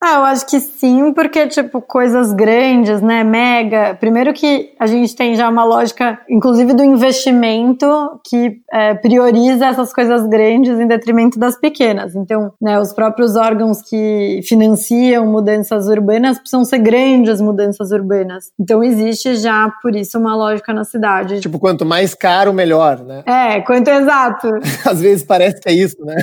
Ah, 0.00 0.14
eu 0.14 0.24
acho 0.26 0.46
que 0.46 0.60
sim, 0.60 1.12
porque, 1.12 1.48
tipo, 1.48 1.82
coisas 1.82 2.32
grandes, 2.32 3.02
né, 3.02 3.24
mega. 3.24 3.96
Primeiro 3.98 4.32
que 4.32 4.72
a 4.78 4.86
gente 4.86 5.14
tem 5.16 5.34
já 5.34 5.48
uma 5.48 5.64
lógica, 5.64 6.20
inclusive 6.30 6.72
do 6.72 6.84
investimento, 6.84 7.86
que 8.24 8.60
é, 8.72 8.94
prioriza 8.94 9.66
essas 9.66 9.92
coisas 9.92 10.24
grandes 10.28 10.78
em 10.78 10.86
detrimento 10.86 11.36
das 11.36 11.58
pequenas. 11.58 12.14
Então, 12.14 12.52
né, 12.62 12.78
os 12.78 12.92
próprios 12.92 13.34
órgãos 13.34 13.82
que 13.82 14.40
financiam 14.46 15.26
mudanças 15.26 15.88
urbanas 15.88 16.38
precisam 16.38 16.64
ser 16.64 16.78
grandes 16.78 17.40
mudanças 17.40 17.90
urbanas. 17.90 18.52
Então, 18.58 18.84
existe 18.84 19.34
já, 19.34 19.68
por 19.82 19.96
isso, 19.96 20.16
uma 20.16 20.36
lógica 20.36 20.72
na 20.72 20.84
cidade. 20.84 21.40
Tipo, 21.40 21.58
quanto 21.58 21.84
mais 21.84 22.14
caro, 22.14 22.52
melhor, 22.52 23.00
né? 23.04 23.24
É, 23.26 23.60
quanto 23.62 23.88
exato. 23.88 24.48
Às 24.86 25.00
vezes 25.00 25.24
parece 25.24 25.60
que 25.60 25.68
é 25.68 25.72
isso, 25.72 25.96
né? 26.04 26.14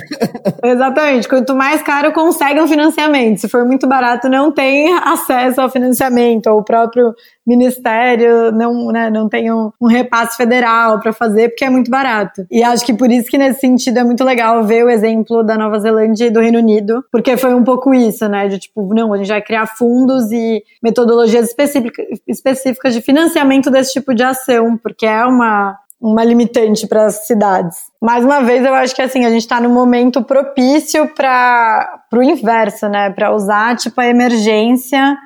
Exatamente. 0.64 1.28
Quanto 1.28 1.54
mais 1.54 1.82
caro, 1.82 2.10
consegue 2.12 2.58
um 2.58 2.66
financiamento. 2.66 3.38
Se 3.38 3.48
for 3.50 3.65
muito 3.66 3.86
barato 3.86 4.28
não 4.28 4.52
tem 4.52 4.92
acesso 4.94 5.60
ao 5.60 5.70
financiamento, 5.70 6.46
ou 6.48 6.60
o 6.60 6.64
próprio 6.64 7.14
ministério 7.46 8.50
não, 8.50 8.88
né, 8.88 9.08
não 9.08 9.28
tem 9.28 9.52
um, 9.52 9.70
um 9.80 9.86
repasse 9.86 10.36
federal 10.36 10.98
para 10.98 11.12
fazer, 11.12 11.50
porque 11.50 11.64
é 11.64 11.70
muito 11.70 11.90
barato. 11.90 12.44
E 12.50 12.62
acho 12.62 12.84
que 12.84 12.92
por 12.92 13.10
isso 13.10 13.30
que 13.30 13.38
nesse 13.38 13.60
sentido 13.60 13.98
é 13.98 14.04
muito 14.04 14.24
legal 14.24 14.64
ver 14.64 14.84
o 14.84 14.90
exemplo 14.90 15.44
da 15.44 15.56
Nova 15.56 15.78
Zelândia 15.78 16.26
e 16.26 16.30
do 16.30 16.40
Reino 16.40 16.58
Unido, 16.58 17.04
porque 17.12 17.36
foi 17.36 17.54
um 17.54 17.62
pouco 17.62 17.94
isso, 17.94 18.28
né, 18.28 18.48
de 18.48 18.58
tipo, 18.58 18.92
não, 18.94 19.12
a 19.12 19.16
gente 19.18 19.28
vai 19.28 19.42
criar 19.42 19.66
fundos 19.66 20.32
e 20.32 20.62
metodologias 20.82 21.48
específicas, 21.48 22.06
específicas 22.26 22.94
de 22.94 23.00
financiamento 23.00 23.70
desse 23.70 23.92
tipo 23.92 24.14
de 24.14 24.22
ação, 24.22 24.76
porque 24.76 25.06
é 25.06 25.24
uma 25.24 25.78
uma 26.00 26.22
limitante 26.24 26.86
para 26.86 27.06
as 27.06 27.26
cidades. 27.26 27.76
Mais 28.00 28.24
uma 28.24 28.42
vez, 28.42 28.64
eu 28.64 28.74
acho 28.74 28.94
que 28.94 29.02
assim, 29.02 29.24
a 29.24 29.30
gente 29.30 29.42
está 29.42 29.60
no 29.60 29.70
momento 29.70 30.22
propício 30.22 31.08
para 31.14 32.00
o 32.12 32.22
inverso, 32.22 32.88
né? 32.88 33.10
Para 33.10 33.34
usar 33.34 33.76
tipo 33.76 34.00
a 34.00 34.06
emergência 34.06 35.16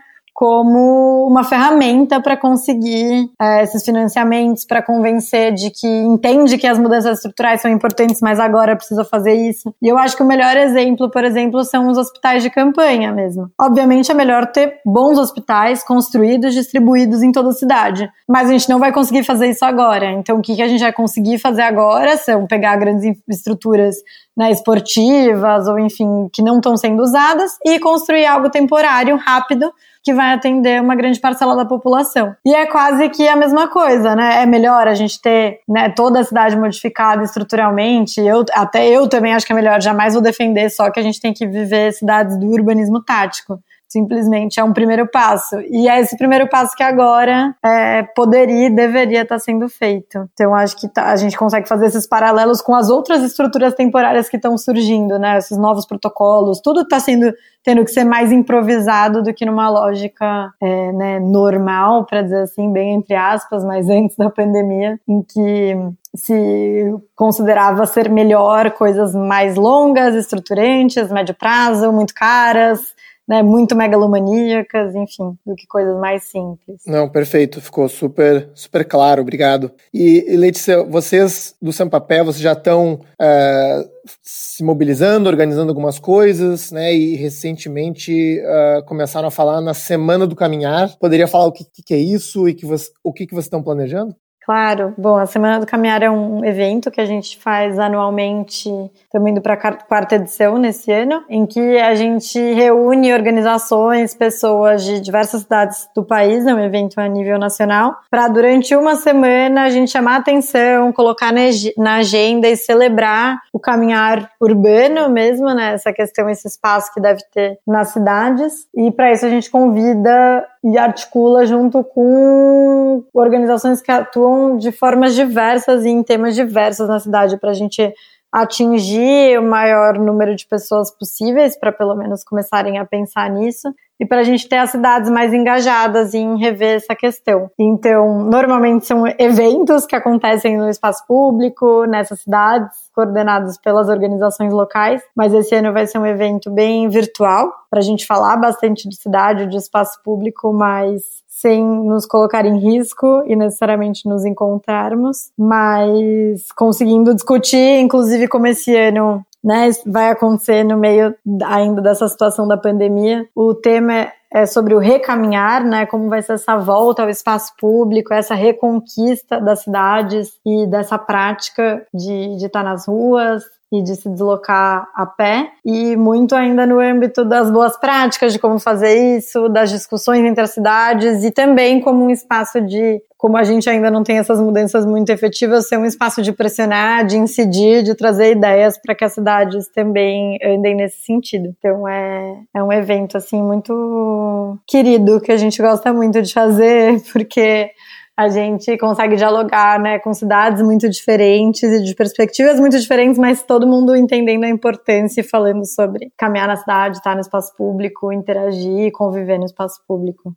como 0.40 1.26
uma 1.28 1.44
ferramenta 1.44 2.18
para 2.18 2.34
conseguir 2.34 3.30
é, 3.38 3.62
esses 3.62 3.84
financiamentos, 3.84 4.64
para 4.64 4.80
convencer 4.80 5.52
de 5.52 5.70
que 5.70 5.86
entende 5.86 6.56
que 6.56 6.66
as 6.66 6.78
mudanças 6.78 7.18
estruturais 7.18 7.60
são 7.60 7.70
importantes, 7.70 8.22
mas 8.22 8.40
agora 8.40 8.74
precisa 8.74 9.04
fazer 9.04 9.34
isso. 9.34 9.74
E 9.82 9.86
eu 9.86 9.98
acho 9.98 10.16
que 10.16 10.22
o 10.22 10.26
melhor 10.26 10.56
exemplo, 10.56 11.10
por 11.10 11.24
exemplo, 11.24 11.62
são 11.62 11.88
os 11.88 11.98
hospitais 11.98 12.42
de 12.42 12.48
campanha 12.48 13.12
mesmo. 13.12 13.50
Obviamente 13.60 14.10
é 14.10 14.14
melhor 14.14 14.46
ter 14.46 14.80
bons 14.82 15.18
hospitais 15.18 15.84
construídos, 15.84 16.54
distribuídos 16.54 17.22
em 17.22 17.32
toda 17.32 17.50
a 17.50 17.52
cidade, 17.52 18.10
mas 18.26 18.48
a 18.48 18.52
gente 18.52 18.70
não 18.70 18.78
vai 18.78 18.94
conseguir 18.94 19.24
fazer 19.24 19.50
isso 19.50 19.66
agora. 19.66 20.10
Então 20.12 20.38
o 20.38 20.40
que, 20.40 20.62
a 20.62 20.68
gente 20.68 20.80
vai 20.80 20.92
conseguir 20.94 21.36
fazer 21.36 21.60
agora 21.60 22.16
são 22.16 22.46
pegar 22.46 22.76
grandes 22.76 23.14
estruturas 23.28 23.96
né, 24.34 24.50
esportivas 24.50 25.68
ou 25.68 25.78
enfim 25.78 26.30
que 26.32 26.40
não 26.40 26.56
estão 26.56 26.78
sendo 26.78 27.02
usadas 27.02 27.58
e 27.62 27.78
construir 27.78 28.24
algo 28.24 28.48
temporário, 28.48 29.16
rápido, 29.16 29.70
que 30.02 30.14
vai 30.14 30.32
atender 30.32 30.80
uma 30.80 30.94
grande 30.94 31.20
parcela 31.20 31.54
da 31.54 31.64
população. 31.64 32.34
E 32.44 32.54
é 32.54 32.66
quase 32.66 33.08
que 33.10 33.28
a 33.28 33.36
mesma 33.36 33.68
coisa, 33.68 34.16
né? 34.16 34.42
É 34.42 34.46
melhor 34.46 34.88
a 34.88 34.94
gente 34.94 35.20
ter 35.20 35.60
né, 35.68 35.88
toda 35.90 36.20
a 36.20 36.24
cidade 36.24 36.56
modificada 36.56 37.22
estruturalmente. 37.22 38.20
Eu, 38.20 38.44
até 38.52 38.88
eu 38.88 39.08
também 39.08 39.34
acho 39.34 39.46
que 39.46 39.52
é 39.52 39.56
melhor, 39.56 39.80
jamais 39.80 40.14
vou 40.14 40.22
defender, 40.22 40.70
só 40.70 40.90
que 40.90 40.98
a 40.98 41.02
gente 41.02 41.20
tem 41.20 41.32
que 41.32 41.46
viver 41.46 41.92
cidades 41.92 42.38
do 42.38 42.46
urbanismo 42.46 43.02
tático 43.02 43.60
simplesmente 43.90 44.60
é 44.60 44.64
um 44.64 44.72
primeiro 44.72 45.06
passo. 45.06 45.60
E 45.68 45.88
é 45.88 46.00
esse 46.00 46.16
primeiro 46.16 46.48
passo 46.48 46.76
que 46.76 46.82
agora 46.82 47.54
é, 47.62 48.02
poderia 48.14 48.68
e 48.68 48.70
deveria 48.70 49.22
estar 49.22 49.38
sendo 49.38 49.68
feito. 49.68 50.28
Então, 50.32 50.54
acho 50.54 50.76
que 50.76 50.88
tá, 50.88 51.10
a 51.10 51.16
gente 51.16 51.36
consegue 51.36 51.68
fazer 51.68 51.86
esses 51.86 52.06
paralelos 52.06 52.62
com 52.62 52.74
as 52.74 52.88
outras 52.88 53.22
estruturas 53.22 53.74
temporárias 53.74 54.28
que 54.28 54.36
estão 54.36 54.56
surgindo, 54.56 55.18
né? 55.18 55.38
Esses 55.38 55.58
novos 55.58 55.84
protocolos, 55.84 56.60
tudo 56.60 56.82
está 56.82 57.00
sendo 57.00 57.32
tendo 57.62 57.84
que 57.84 57.90
ser 57.90 58.04
mais 58.04 58.32
improvisado 58.32 59.22
do 59.22 59.34
que 59.34 59.44
numa 59.44 59.68
lógica 59.68 60.50
é, 60.60 60.92
né, 60.92 61.20
normal, 61.20 62.06
para 62.06 62.22
dizer 62.22 62.42
assim, 62.42 62.72
bem 62.72 62.94
entre 62.94 63.14
aspas, 63.14 63.62
mas 63.64 63.88
antes 63.88 64.16
da 64.16 64.30
pandemia, 64.30 64.98
em 65.06 65.22
que 65.22 65.76
se 66.14 66.94
considerava 67.14 67.86
ser 67.86 68.08
melhor 68.08 68.70
coisas 68.72 69.14
mais 69.14 69.56
longas, 69.56 70.14
estruturantes, 70.14 71.12
médio 71.12 71.34
prazo, 71.34 71.92
muito 71.92 72.14
caras, 72.14 72.94
né, 73.30 73.44
muito 73.44 73.76
megalomaníacas, 73.76 74.92
enfim, 74.96 75.38
do 75.46 75.54
que 75.54 75.64
coisas 75.64 75.96
mais 76.00 76.24
simples. 76.24 76.82
Não, 76.84 77.08
perfeito, 77.08 77.60
ficou 77.60 77.88
super, 77.88 78.50
super 78.54 78.84
claro, 78.84 79.22
obrigado. 79.22 79.70
E, 79.94 80.24
e 80.26 80.36
Letícia, 80.36 80.82
vocês 80.82 81.54
do 81.62 81.72
Sampapé, 81.72 82.24
vocês 82.24 82.42
já 82.42 82.54
estão 82.54 82.94
uh, 82.94 83.90
se 84.20 84.64
mobilizando, 84.64 85.28
organizando 85.28 85.70
algumas 85.70 86.00
coisas, 86.00 86.72
né, 86.72 86.92
e 86.92 87.14
recentemente 87.14 88.40
uh, 88.40 88.84
começaram 88.84 89.28
a 89.28 89.30
falar 89.30 89.60
na 89.60 89.74
Semana 89.74 90.26
do 90.26 90.34
Caminhar. 90.34 90.98
Poderia 90.98 91.28
falar 91.28 91.46
o 91.46 91.52
que, 91.52 91.64
que 91.86 91.94
é 91.94 91.98
isso 91.98 92.48
e 92.48 92.54
que 92.54 92.66
você, 92.66 92.90
o 93.04 93.12
que, 93.12 93.28
que 93.28 93.32
vocês 93.32 93.46
estão 93.46 93.62
planejando? 93.62 94.12
Claro. 94.42 94.94
Bom, 94.96 95.16
a 95.16 95.26
Semana 95.26 95.60
do 95.60 95.66
Caminhar 95.66 96.02
é 96.02 96.10
um 96.10 96.44
evento 96.44 96.90
que 96.90 97.00
a 97.00 97.04
gente 97.04 97.38
faz 97.38 97.78
anualmente, 97.78 98.68
estamos 99.04 99.30
indo 99.30 99.40
para 99.40 99.54
a 99.54 99.72
quarta 99.72 100.16
edição 100.16 100.56
nesse 100.56 100.90
ano, 100.90 101.22
em 101.28 101.46
que 101.46 101.78
a 101.78 101.94
gente 101.94 102.38
reúne 102.54 103.12
organizações, 103.12 104.14
pessoas 104.14 104.82
de 104.82 104.98
diversas 105.00 105.42
cidades 105.42 105.88
do 105.94 106.02
país, 106.02 106.46
é 106.46 106.54
um 106.54 106.58
evento 106.58 106.98
a 106.98 107.06
nível 107.06 107.38
nacional, 107.38 107.96
para 108.10 108.28
durante 108.28 108.74
uma 108.74 108.96
semana 108.96 109.64
a 109.64 109.70
gente 109.70 109.90
chamar 109.90 110.16
atenção, 110.16 110.92
colocar 110.92 111.32
na 111.76 111.96
agenda 111.96 112.48
e 112.48 112.56
celebrar 112.56 113.38
o 113.52 113.60
caminhar 113.60 114.30
urbano 114.40 115.10
mesmo, 115.10 115.52
né? 115.54 115.74
Essa 115.74 115.92
questão, 115.92 116.28
esse 116.30 116.48
espaço 116.48 116.92
que 116.94 117.00
deve 117.00 117.20
ter 117.32 117.58
nas 117.66 117.88
cidades. 117.88 118.66
E 118.74 118.90
para 118.90 119.12
isso 119.12 119.26
a 119.26 119.30
gente 119.30 119.50
convida 119.50 120.46
e 120.62 120.76
articula 120.76 121.46
junto 121.46 121.82
com 121.82 123.02
organizações 123.14 123.80
que 123.80 123.90
atuam 123.90 124.58
de 124.58 124.70
formas 124.70 125.14
diversas 125.14 125.84
e 125.84 125.88
em 125.88 126.02
temas 126.02 126.34
diversos 126.34 126.88
na 126.88 127.00
cidade 127.00 127.38
para 127.38 127.50
a 127.50 127.54
gente 127.54 127.92
atingir 128.30 129.38
o 129.38 129.42
maior 129.42 129.98
número 129.98 130.36
de 130.36 130.46
pessoas 130.46 130.90
possíveis 130.90 131.58
para 131.58 131.72
pelo 131.72 131.96
menos 131.96 132.22
começarem 132.22 132.78
a 132.78 132.84
pensar 132.84 133.28
nisso 133.30 133.72
e 134.00 134.06
para 134.06 134.20
a 134.20 134.24
gente 134.24 134.48
ter 134.48 134.56
as 134.56 134.70
cidades 134.70 135.10
mais 135.10 135.34
engajadas 135.34 136.14
em 136.14 136.38
rever 136.38 136.76
essa 136.76 136.96
questão. 136.96 137.50
Então, 137.58 138.24
normalmente 138.24 138.86
são 138.86 139.04
eventos 139.18 139.84
que 139.84 139.94
acontecem 139.94 140.56
no 140.56 140.70
espaço 140.70 141.06
público, 141.06 141.84
nessas 141.84 142.22
cidades, 142.22 142.74
coordenados 142.94 143.58
pelas 143.58 143.90
organizações 143.90 144.52
locais, 144.52 145.02
mas 145.14 145.34
esse 145.34 145.54
ano 145.54 145.72
vai 145.72 145.86
ser 145.86 145.98
um 145.98 146.06
evento 146.06 146.50
bem 146.50 146.88
virtual, 146.88 147.52
para 147.68 147.80
a 147.80 147.82
gente 147.82 148.06
falar 148.06 148.36
bastante 148.38 148.88
de 148.88 148.96
cidade, 148.96 149.46
de 149.46 149.56
espaço 149.56 150.02
público, 150.02 150.52
mas 150.52 151.20
sem 151.28 151.64
nos 151.64 152.04
colocar 152.04 152.44
em 152.44 152.58
risco 152.58 153.22
e 153.26 153.36
necessariamente 153.36 154.06
nos 154.08 154.24
encontrarmos, 154.24 155.30
mas 155.38 156.50
conseguindo 156.56 157.14
discutir, 157.14 157.80
inclusive 157.80 158.28
como 158.28 158.46
esse 158.46 158.74
ano 158.76 159.24
né, 159.42 159.70
vai 159.86 160.10
acontecer 160.10 160.64
no 160.64 160.76
meio 160.76 161.14
ainda 161.44 161.80
dessa 161.80 162.08
situação 162.08 162.46
da 162.46 162.56
pandemia. 162.56 163.26
O 163.34 163.54
tema 163.54 164.12
é, 164.32 164.46
sobre 164.46 164.74
o 164.74 164.78
recaminhar, 164.78 165.64
né, 165.64 165.86
como 165.86 166.08
vai 166.08 166.22
ser 166.22 166.34
essa 166.34 166.56
volta 166.56 167.02
ao 167.02 167.08
espaço 167.08 167.52
público, 167.58 168.14
essa 168.14 168.34
reconquista 168.34 169.40
das 169.40 169.62
cidades 169.62 170.28
e 170.46 170.66
dessa 170.66 170.98
prática 170.98 171.86
de, 171.92 172.36
de 172.36 172.46
estar 172.46 172.62
nas 172.62 172.86
ruas, 172.86 173.42
e 173.72 173.82
de 173.82 173.94
se 173.94 174.08
deslocar 174.08 174.88
a 174.94 175.06
pé, 175.06 175.52
e 175.64 175.96
muito 175.96 176.34
ainda 176.34 176.66
no 176.66 176.80
âmbito 176.80 177.24
das 177.24 177.50
boas 177.50 177.76
práticas 177.76 178.32
de 178.32 178.38
como 178.38 178.58
fazer 178.58 179.16
isso, 179.16 179.48
das 179.48 179.70
discussões 179.70 180.24
entre 180.24 180.42
as 180.42 180.50
cidades 180.50 181.22
e 181.22 181.30
também 181.30 181.80
como 181.80 182.04
um 182.04 182.10
espaço 182.10 182.60
de, 182.60 183.00
como 183.20 183.36
a 183.36 183.44
gente 183.44 183.68
ainda 183.68 183.90
não 183.90 184.02
tem 184.02 184.16
essas 184.16 184.40
mudanças 184.40 184.86
muito 184.86 185.10
efetivas, 185.10 185.68
ser 185.68 185.76
um 185.76 185.84
espaço 185.84 186.22
de 186.22 186.32
pressionar, 186.32 187.04
de 187.04 187.18
incidir, 187.18 187.82
de 187.82 187.94
trazer 187.94 188.32
ideias 188.32 188.80
para 188.80 188.94
que 188.94 189.04
as 189.04 189.12
cidades 189.12 189.68
também 189.68 190.38
andem 190.42 190.74
nesse 190.74 191.02
sentido. 191.02 191.54
Então 191.58 191.86
é, 191.86 192.40
é 192.56 192.62
um 192.62 192.72
evento 192.72 193.18
assim 193.18 193.42
muito 193.42 194.58
querido 194.66 195.20
que 195.20 195.30
a 195.30 195.36
gente 195.36 195.60
gosta 195.60 195.92
muito 195.92 196.22
de 196.22 196.32
fazer, 196.32 196.98
porque 197.12 197.68
a 198.16 198.30
gente 198.30 198.74
consegue 198.78 199.16
dialogar, 199.16 199.78
né, 199.78 199.98
com 199.98 200.14
cidades 200.14 200.62
muito 200.62 200.88
diferentes 200.88 201.62
e 201.62 201.84
de 201.84 201.94
perspectivas 201.94 202.58
muito 202.58 202.78
diferentes, 202.78 203.18
mas 203.18 203.42
todo 203.42 203.66
mundo 203.66 203.94
entendendo 203.94 204.44
a 204.44 204.48
importância 204.48 205.20
e 205.20 205.24
falando 205.24 205.66
sobre 205.66 206.10
caminhar 206.16 206.48
na 206.48 206.56
cidade, 206.56 206.96
estar 206.96 207.14
no 207.14 207.20
espaço 207.20 207.54
público, 207.54 208.10
interagir, 208.14 208.90
conviver 208.92 209.36
no 209.36 209.44
espaço 209.44 209.82
público. 209.86 210.34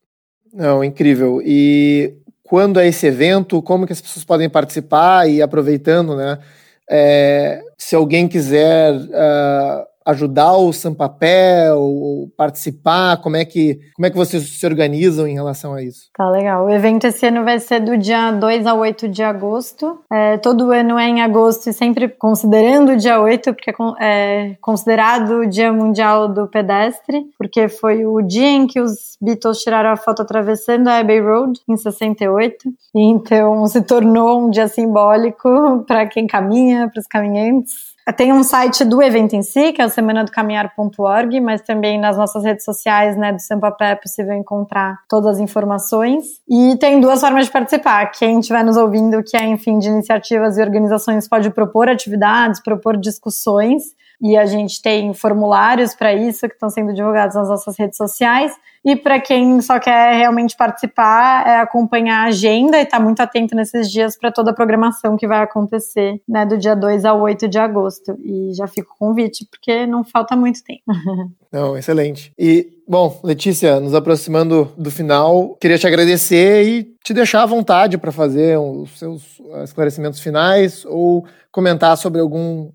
Não, 0.53 0.83
incrível. 0.83 1.41
E 1.43 2.13
quando 2.43 2.79
é 2.79 2.87
esse 2.87 3.07
evento? 3.07 3.61
Como 3.61 3.87
que 3.87 3.93
as 3.93 4.01
pessoas 4.01 4.25
podem 4.25 4.49
participar 4.49 5.29
e 5.29 5.41
aproveitando, 5.41 6.15
né? 6.15 6.39
É, 6.89 7.61
se 7.77 7.95
alguém 7.95 8.27
quiser 8.27 8.93
uh, 8.93 9.87
ajudar 10.05 10.53
o 10.53 10.71
Sampapé 10.73 11.73
ou, 11.73 12.29
participar? 12.35 13.17
Como 13.17 13.35
é 13.35 13.45
que 13.45 13.79
como 13.95 14.05
é 14.05 14.09
que 14.09 14.17
vocês 14.17 14.43
se 14.43 14.65
organizam 14.65 15.27
em 15.27 15.33
relação 15.33 15.73
a 15.73 15.81
isso? 15.81 16.09
Tá 16.15 16.29
legal. 16.29 16.65
O 16.65 16.69
evento 16.69 17.05
esse 17.05 17.25
ano 17.25 17.43
vai 17.43 17.59
ser 17.59 17.79
do 17.79 17.97
dia 17.97 18.31
2 18.31 18.65
a 18.67 18.73
8 18.73 19.07
de 19.07 19.23
agosto. 19.23 19.99
É, 20.11 20.37
todo 20.37 20.71
ano 20.71 20.97
é 20.97 21.07
em 21.07 21.21
agosto 21.21 21.69
e 21.69 21.73
sempre 21.73 22.07
considerando 22.07 22.93
o 22.93 22.97
dia 22.97 23.19
8, 23.19 23.53
porque 23.53 23.73
é 24.01 24.55
considerado 24.61 25.41
o 25.41 25.47
Dia 25.47 25.71
Mundial 25.71 26.27
do 26.27 26.47
Pedestre, 26.47 27.25
porque 27.37 27.67
foi 27.67 28.05
o 28.05 28.21
dia 28.21 28.49
em 28.49 28.67
que 28.67 28.79
os 28.79 29.17
Beatles 29.21 29.59
tiraram 29.59 29.91
a 29.91 29.97
foto 29.97 30.21
atravessando 30.21 30.87
a 30.87 30.99
Abbey 30.99 31.19
Road 31.19 31.59
em 31.67 31.77
68. 31.77 32.69
E 32.95 33.01
então 33.01 33.65
se 33.67 33.81
tornou 33.81 34.45
um 34.45 34.49
dia 34.49 34.67
simbólico 34.67 35.83
para 35.87 36.05
quem 36.07 36.27
caminha, 36.27 36.89
para 36.89 36.99
os 36.99 37.07
caminhantes. 37.07 37.92
Tem 38.11 38.33
um 38.33 38.43
site 38.43 38.83
do 38.83 39.01
evento 39.01 39.33
em 39.33 39.41
si, 39.41 39.71
que 39.71 39.81
é 39.81 39.85
o 39.85 39.89
semanadocaminhar.org, 39.89 41.39
mas 41.39 41.61
também 41.61 41.97
nas 41.97 42.17
nossas 42.17 42.43
redes 42.43 42.65
sociais, 42.65 43.15
né, 43.15 43.31
do 43.31 43.41
Sampapé 43.41 43.91
é 43.91 43.95
possível 43.95 44.33
encontrar 44.33 44.99
todas 45.07 45.35
as 45.35 45.39
informações. 45.39 46.25
E 46.49 46.75
tem 46.77 46.99
duas 46.99 47.21
formas 47.21 47.45
de 47.45 47.51
participar. 47.51 48.07
Quem 48.07 48.39
estiver 48.39 48.63
nos 48.63 48.75
ouvindo, 48.75 49.23
que 49.23 49.37
é, 49.37 49.45
enfim, 49.45 49.79
de 49.79 49.87
iniciativas 49.87 50.57
e 50.57 50.61
organizações, 50.61 51.27
pode 51.29 51.49
propor 51.49 51.87
atividades, 51.87 52.61
propor 52.61 52.97
discussões. 52.97 53.83
E 54.23 54.37
a 54.37 54.45
gente 54.45 54.81
tem 54.81 55.13
formulários 55.13 55.93
para 55.93 56.13
isso 56.13 56.47
que 56.47 56.53
estão 56.53 56.69
sendo 56.69 56.93
divulgados 56.93 57.35
nas 57.35 57.49
nossas 57.49 57.77
redes 57.77 57.97
sociais. 57.97 58.53
E 58.85 58.95
para 58.95 59.19
quem 59.19 59.61
só 59.61 59.77
quer 59.79 60.15
realmente 60.17 60.55
participar, 60.55 61.45
é 61.45 61.59
acompanhar 61.59 62.23
a 62.23 62.27
agenda 62.29 62.77
e 62.77 62.83
estar 62.83 62.99
tá 62.99 63.03
muito 63.03 63.19
atento 63.19 63.53
nesses 63.53 63.91
dias 63.91 64.17
para 64.17 64.31
toda 64.31 64.51
a 64.51 64.53
programação 64.53 65.17
que 65.17 65.27
vai 65.27 65.43
acontecer, 65.43 66.21
né, 66.25 66.45
do 66.45 66.57
dia 66.57 66.73
2 66.73 67.03
ao 67.03 67.19
8 67.19 67.49
de 67.49 67.59
agosto. 67.59 68.17
E 68.23 68.53
já 68.53 68.65
fico 68.65 68.93
o 68.93 68.97
convite, 68.97 69.45
porque 69.51 69.85
não 69.85 70.05
falta 70.05 70.37
muito 70.37 70.63
tempo. 70.63 70.83
Não, 71.51 71.77
excelente. 71.77 72.33
E, 72.35 72.67
bom, 72.87 73.19
Letícia, 73.23 73.79
nos 73.79 73.93
aproximando 73.93 74.71
do 74.75 74.89
final, 74.89 75.55
queria 75.61 75.77
te 75.77 75.85
agradecer 75.85 76.67
e 76.67 76.83
te 77.03 77.13
deixar 77.13 77.43
à 77.43 77.45
vontade 77.45 77.95
para 77.95 78.11
fazer 78.11 78.57
os 78.57 78.97
seus 78.97 79.39
esclarecimentos 79.63 80.19
finais 80.19 80.83
ou 80.83 81.23
comentar 81.51 81.95
sobre 81.95 82.19
algum 82.19 82.71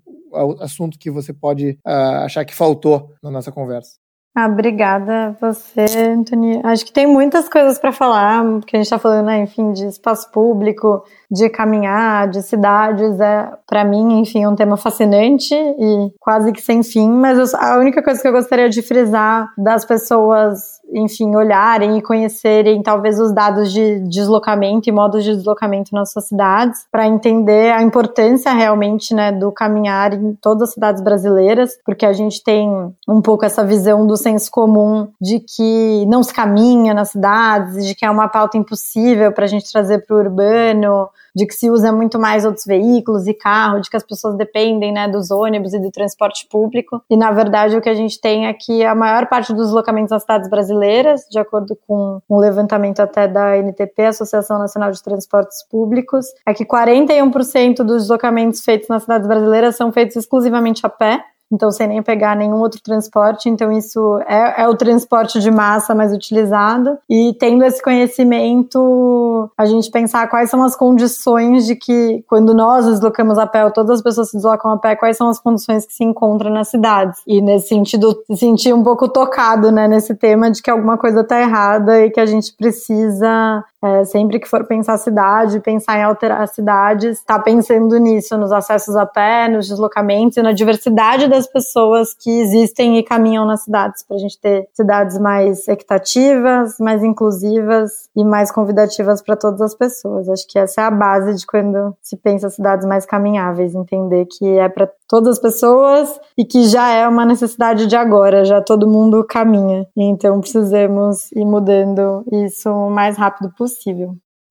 assunto 0.59 0.97
que 0.97 1.11
você 1.11 1.33
pode 1.33 1.77
uh, 1.85 2.23
achar 2.25 2.45
que 2.45 2.53
faltou 2.53 3.11
na 3.21 3.31
nossa 3.31 3.51
conversa. 3.51 3.97
Ah, 4.35 4.45
obrigada 4.45 5.27
a 5.27 5.31
você, 5.31 5.85
Antônio. 6.11 6.61
Acho 6.63 6.85
que 6.85 6.93
tem 6.93 7.07
muitas 7.07 7.49
coisas 7.49 7.79
para 7.79 7.91
falar, 7.91 8.41
porque 8.59 8.75
a 8.75 8.79
gente 8.79 8.85
está 8.85 8.99
falando, 8.99 9.25
né, 9.25 9.41
enfim, 9.41 9.73
de 9.73 9.85
espaço 9.87 10.31
público, 10.31 11.03
de 11.29 11.49
caminhar, 11.49 12.29
de 12.29 12.41
cidades. 12.43 13.19
É, 13.19 13.51
para 13.67 13.83
mim, 13.83 14.19
enfim, 14.19 14.45
um 14.45 14.55
tema 14.55 14.77
fascinante 14.77 15.53
e 15.53 16.11
quase 16.19 16.53
que 16.53 16.61
sem 16.61 16.83
fim. 16.83 17.09
Mas 17.09 17.37
eu, 17.37 17.59
a 17.59 17.77
única 17.79 18.03
coisa 18.03 18.21
que 18.21 18.27
eu 18.27 18.31
gostaria 18.31 18.69
de 18.69 18.81
frisar 18.81 19.49
das 19.57 19.83
pessoas 19.83 20.78
enfim, 20.93 21.35
olharem 21.35 21.97
e 21.97 22.01
conhecerem 22.01 22.81
talvez 22.81 23.19
os 23.19 23.33
dados 23.33 23.71
de 23.71 23.99
deslocamento 24.01 24.89
e 24.89 24.91
modos 24.91 25.23
de 25.23 25.35
deslocamento 25.35 25.93
nas 25.93 26.11
suas 26.11 26.27
cidades, 26.27 26.85
para 26.91 27.07
entender 27.07 27.71
a 27.71 27.81
importância 27.81 28.51
realmente 28.51 29.13
né, 29.13 29.31
do 29.31 29.51
caminhar 29.51 30.13
em 30.13 30.33
todas 30.35 30.69
as 30.69 30.73
cidades 30.73 31.01
brasileiras, 31.01 31.77
porque 31.85 32.05
a 32.05 32.13
gente 32.13 32.43
tem 32.43 32.69
um 33.07 33.21
pouco 33.21 33.45
essa 33.45 33.63
visão 33.63 34.05
do 34.05 34.17
senso 34.17 34.49
comum 34.51 35.07
de 35.21 35.39
que 35.39 36.05
não 36.07 36.23
se 36.23 36.33
caminha 36.33 36.93
nas 36.93 37.11
cidades, 37.11 37.85
de 37.85 37.95
que 37.95 38.05
é 38.05 38.09
uma 38.09 38.27
pauta 38.27 38.57
impossível 38.57 39.31
para 39.31 39.45
a 39.45 39.47
gente 39.47 39.71
trazer 39.71 40.05
para 40.05 40.15
o 40.15 40.19
urbano, 40.19 41.09
de 41.35 41.45
que 41.45 41.53
se 41.53 41.69
usa 41.69 41.91
muito 41.91 42.19
mais 42.19 42.45
outros 42.45 42.65
veículos 42.65 43.27
e 43.27 43.33
carro, 43.33 43.79
de 43.79 43.89
que 43.89 43.97
as 43.97 44.03
pessoas 44.03 44.35
dependem 44.35 44.91
né, 44.91 45.07
dos 45.07 45.31
ônibus 45.31 45.73
e 45.73 45.79
do 45.79 45.91
transporte 45.91 46.47
público. 46.49 47.01
E 47.09 47.17
na 47.17 47.31
verdade 47.31 47.77
o 47.77 47.81
que 47.81 47.89
a 47.89 47.93
gente 47.93 48.19
tem 48.19 48.47
é 48.47 48.53
que 48.53 48.83
a 48.83 48.95
maior 48.95 49.27
parte 49.27 49.53
dos 49.53 49.67
deslocamentos 49.67 50.11
nas 50.11 50.21
cidades 50.21 50.49
brasileiras, 50.49 51.21
de 51.29 51.39
acordo 51.39 51.77
com 51.87 52.21
um 52.29 52.37
levantamento 52.37 52.99
até 52.99 53.27
da 53.27 53.57
NTP, 53.57 54.05
Associação 54.05 54.59
Nacional 54.59 54.91
de 54.91 55.01
Transportes 55.03 55.63
Públicos, 55.69 56.25
é 56.45 56.53
que 56.53 56.65
41% 56.65 57.83
dos 57.83 58.03
deslocamentos 58.03 58.61
feitos 58.61 58.87
nas 58.89 59.03
cidades 59.03 59.27
brasileiras 59.27 59.75
são 59.75 59.91
feitos 59.91 60.15
exclusivamente 60.15 60.85
a 60.85 60.89
pé 60.89 61.23
então 61.51 61.71
sem 61.71 61.87
nem 61.87 62.01
pegar 62.01 62.35
nenhum 62.35 62.59
outro 62.59 62.81
transporte. 62.81 63.49
Então 63.49 63.71
isso 63.71 64.19
é, 64.27 64.63
é, 64.63 64.67
o 64.67 64.75
transporte 64.75 65.39
de 65.39 65.49
massa 65.51 65.95
mais 65.95 66.13
utilizado. 66.13 66.97
E 67.09 67.35
tendo 67.39 67.63
esse 67.63 67.81
conhecimento, 67.81 69.49
a 69.57 69.65
gente 69.65 69.89
pensar 69.89 70.27
quais 70.29 70.49
são 70.49 70.63
as 70.63 70.75
condições 70.75 71.65
de 71.65 71.75
que, 71.75 72.23
quando 72.27 72.53
nós 72.53 72.85
deslocamos 72.85 73.37
a 73.37 73.47
pé, 73.47 73.65
ou 73.65 73.71
todas 73.71 73.97
as 73.97 74.01
pessoas 74.01 74.29
se 74.29 74.37
deslocam 74.37 74.71
a 74.71 74.77
pé, 74.77 74.95
quais 74.95 75.17
são 75.17 75.29
as 75.29 75.39
condições 75.39 75.85
que 75.85 75.93
se 75.93 76.03
encontram 76.03 76.51
nas 76.51 76.69
cidades. 76.69 77.21
E 77.25 77.41
nesse 77.41 77.69
sentido, 77.69 78.21
se 78.27 78.37
sentir 78.37 78.73
um 78.73 78.83
pouco 78.83 79.07
tocado, 79.07 79.71
né, 79.71 79.87
nesse 79.87 80.15
tema 80.15 80.51
de 80.51 80.61
que 80.61 80.69
alguma 80.69 80.97
coisa 80.97 81.21
está 81.21 81.41
errada 81.41 82.05
e 82.05 82.11
que 82.11 82.19
a 82.19 82.25
gente 82.25 82.53
precisa 82.55 83.63
é, 83.81 84.03
sempre 84.03 84.39
que 84.39 84.47
for 84.47 84.65
pensar 84.65 84.97
cidade, 84.97 85.59
pensar 85.61 85.97
em 85.97 86.03
alterar 86.03 86.47
cidades, 86.47 87.19
está 87.19 87.39
pensando 87.39 87.97
nisso, 87.97 88.37
nos 88.37 88.51
acessos 88.51 88.95
a 88.95 89.05
pé, 89.05 89.47
nos 89.47 89.67
deslocamentos 89.69 90.37
e 90.37 90.41
na 90.41 90.51
diversidade 90.51 91.27
das 91.27 91.47
pessoas 91.47 92.13
que 92.13 92.29
existem 92.29 92.97
e 92.97 93.03
caminham 93.03 93.45
nas 93.45 93.63
cidades, 93.63 94.03
para 94.03 94.17
a 94.17 94.19
gente 94.19 94.39
ter 94.39 94.67
cidades 94.73 95.17
mais 95.17 95.67
equitativas, 95.67 96.75
mais 96.79 97.03
inclusivas 97.03 98.09
e 98.15 98.23
mais 98.23 98.51
convidativas 98.51 99.21
para 99.21 99.37
todas 99.37 99.61
as 99.61 99.75
pessoas. 99.75 100.27
Acho 100.27 100.45
que 100.47 100.59
essa 100.59 100.81
é 100.81 100.83
a 100.83 100.91
base 100.91 101.35
de 101.35 101.45
quando 101.45 101.95
se 102.01 102.17
pensa 102.17 102.49
cidades 102.49 102.85
mais 102.85 103.05
caminháveis, 103.05 103.73
entender 103.73 104.25
que 104.25 104.45
é 104.57 104.67
para 104.67 104.89
todas 105.07 105.37
as 105.37 105.39
pessoas 105.39 106.19
e 106.37 106.43
que 106.43 106.65
já 106.65 106.89
é 106.89 107.07
uma 107.07 107.25
necessidade 107.25 107.87
de 107.87 107.95
agora, 107.95 108.43
já 108.43 108.61
todo 108.61 108.87
mundo 108.87 109.23
caminha. 109.23 109.87
Então 109.95 110.39
precisamos 110.41 111.31
ir 111.31 111.45
mudando 111.45 112.23
isso 112.31 112.69
o 112.69 112.91
mais 112.91 113.17
rápido 113.17 113.49
possível. 113.51 113.68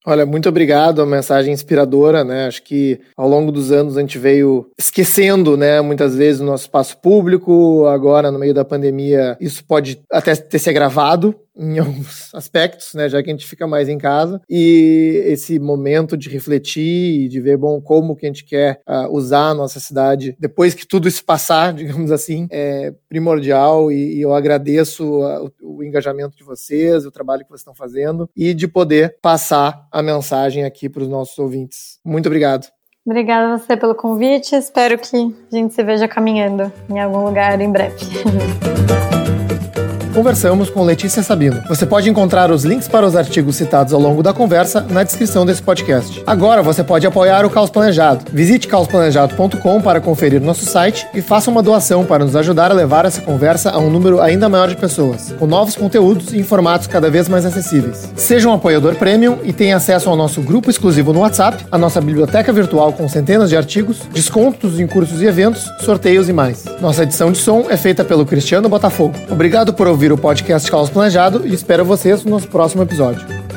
Olha, 0.06 0.24
muito 0.24 0.48
obrigado, 0.48 1.02
a 1.02 1.06
mensagem 1.06 1.52
inspiradora, 1.52 2.24
né? 2.24 2.46
Acho 2.46 2.62
que 2.62 3.00
ao 3.16 3.28
longo 3.28 3.52
dos 3.52 3.70
anos 3.70 3.96
a 3.96 4.00
gente 4.00 4.16
veio 4.16 4.70
esquecendo, 4.78 5.56
né, 5.56 5.80
muitas 5.80 6.14
vezes 6.16 6.40
o 6.40 6.44
nosso 6.44 6.64
espaço 6.64 6.96
público, 6.98 7.84
agora 7.86 8.30
no 8.30 8.38
meio 8.38 8.54
da 8.54 8.64
pandemia 8.64 9.36
isso 9.38 9.62
pode 9.64 10.00
até 10.10 10.34
ter 10.34 10.58
se 10.58 10.70
agravado, 10.70 11.34
em 11.58 11.78
alguns 11.78 12.32
aspectos, 12.34 12.94
né, 12.94 13.08
já 13.08 13.22
que 13.22 13.30
a 13.30 13.32
gente 13.32 13.46
fica 13.46 13.66
mais 13.66 13.88
em 13.88 13.98
casa, 13.98 14.40
e 14.48 15.22
esse 15.26 15.58
momento 15.58 16.16
de 16.16 16.28
refletir 16.28 17.24
e 17.24 17.28
de 17.28 17.40
ver, 17.40 17.56
bom, 17.56 17.80
como 17.80 18.14
que 18.14 18.24
a 18.24 18.28
gente 18.28 18.44
quer 18.44 18.80
uh, 18.88 19.12
usar 19.12 19.48
a 19.48 19.54
nossa 19.54 19.80
cidade 19.80 20.36
depois 20.38 20.74
que 20.74 20.86
tudo 20.86 21.08
isso 21.08 21.24
passar, 21.24 21.72
digamos 21.74 22.10
assim, 22.10 22.46
é 22.50 22.94
primordial 23.08 23.90
e, 23.90 24.18
e 24.18 24.20
eu 24.20 24.32
agradeço 24.34 25.04
uh, 25.04 25.50
o, 25.60 25.78
o, 25.78 25.84
engajamento 25.84 26.36
de 26.36 26.44
vocês, 26.44 27.04
o 27.04 27.10
trabalho 27.10 27.42
que 27.42 27.48
vocês 27.48 27.60
estão 27.60 27.74
fazendo 27.74 28.28
e 28.36 28.54
de 28.54 28.68
poder 28.68 29.16
passar 29.20 29.86
a 29.90 30.02
mensagem 30.02 30.64
aqui 30.64 30.88
para 30.88 31.02
os 31.02 31.08
nossos 31.08 31.38
ouvintes. 31.38 31.98
Muito 32.04 32.26
obrigado. 32.26 32.68
Obrigada 33.06 33.54
a 33.54 33.58
você 33.58 33.74
pelo 33.74 33.94
convite. 33.94 34.54
Espero 34.54 34.98
que 34.98 35.16
a 35.16 35.56
gente 35.56 35.72
se 35.72 35.82
veja 35.82 36.06
caminhando 36.06 36.70
em 36.90 37.00
algum 37.00 37.24
lugar 37.24 37.58
em 37.58 37.72
breve. 37.72 37.96
conversamos 40.18 40.68
com 40.68 40.82
Letícia 40.82 41.22
Sabino. 41.22 41.62
Você 41.68 41.86
pode 41.86 42.10
encontrar 42.10 42.50
os 42.50 42.64
links 42.64 42.88
para 42.88 43.06
os 43.06 43.14
artigos 43.14 43.54
citados 43.54 43.92
ao 43.92 44.00
longo 44.00 44.20
da 44.20 44.32
conversa 44.32 44.84
na 44.90 45.04
descrição 45.04 45.46
desse 45.46 45.62
podcast. 45.62 46.24
Agora 46.26 46.60
você 46.60 46.82
pode 46.82 47.06
apoiar 47.06 47.46
o 47.46 47.50
Caos 47.50 47.70
Planejado. 47.70 48.24
Visite 48.32 48.66
caosplanejado.com 48.66 49.80
para 49.80 50.00
conferir 50.00 50.40
nosso 50.40 50.64
site 50.64 51.06
e 51.14 51.22
faça 51.22 51.48
uma 51.48 51.62
doação 51.62 52.04
para 52.04 52.24
nos 52.24 52.34
ajudar 52.34 52.72
a 52.72 52.74
levar 52.74 53.04
essa 53.04 53.20
conversa 53.20 53.70
a 53.70 53.78
um 53.78 53.90
número 53.90 54.20
ainda 54.20 54.48
maior 54.48 54.68
de 54.68 54.74
pessoas, 54.74 55.32
com 55.38 55.46
novos 55.46 55.76
conteúdos 55.76 56.32
e 56.32 56.38
em 56.40 56.42
formatos 56.42 56.88
cada 56.88 57.08
vez 57.08 57.28
mais 57.28 57.46
acessíveis. 57.46 58.12
Seja 58.16 58.48
um 58.48 58.52
apoiador 58.52 58.96
premium 58.96 59.38
e 59.44 59.52
tenha 59.52 59.76
acesso 59.76 60.10
ao 60.10 60.16
nosso 60.16 60.42
grupo 60.42 60.68
exclusivo 60.68 61.12
no 61.12 61.20
WhatsApp, 61.20 61.64
a 61.70 61.78
nossa 61.78 62.00
biblioteca 62.00 62.52
virtual 62.52 62.92
com 62.92 63.08
centenas 63.08 63.50
de 63.50 63.56
artigos, 63.56 64.00
descontos 64.12 64.80
em 64.80 64.86
cursos 64.88 65.22
e 65.22 65.26
eventos, 65.26 65.64
sorteios 65.78 66.28
e 66.28 66.32
mais. 66.32 66.64
Nossa 66.80 67.04
edição 67.04 67.30
de 67.30 67.38
som 67.38 67.66
é 67.70 67.76
feita 67.76 68.04
pelo 68.04 68.26
Cristiano 68.26 68.68
Botafogo. 68.68 69.14
Obrigado 69.30 69.72
por 69.72 69.86
ouvir 69.86 70.07
ouvir 70.08 70.12
o 70.12 70.18
podcast 70.18 70.70
Caos 70.70 70.88
Planejado 70.88 71.46
e 71.46 71.52
espero 71.52 71.84
vocês 71.84 72.24
no 72.24 72.30
nosso 72.30 72.48
próximo 72.48 72.82
episódio. 72.82 73.47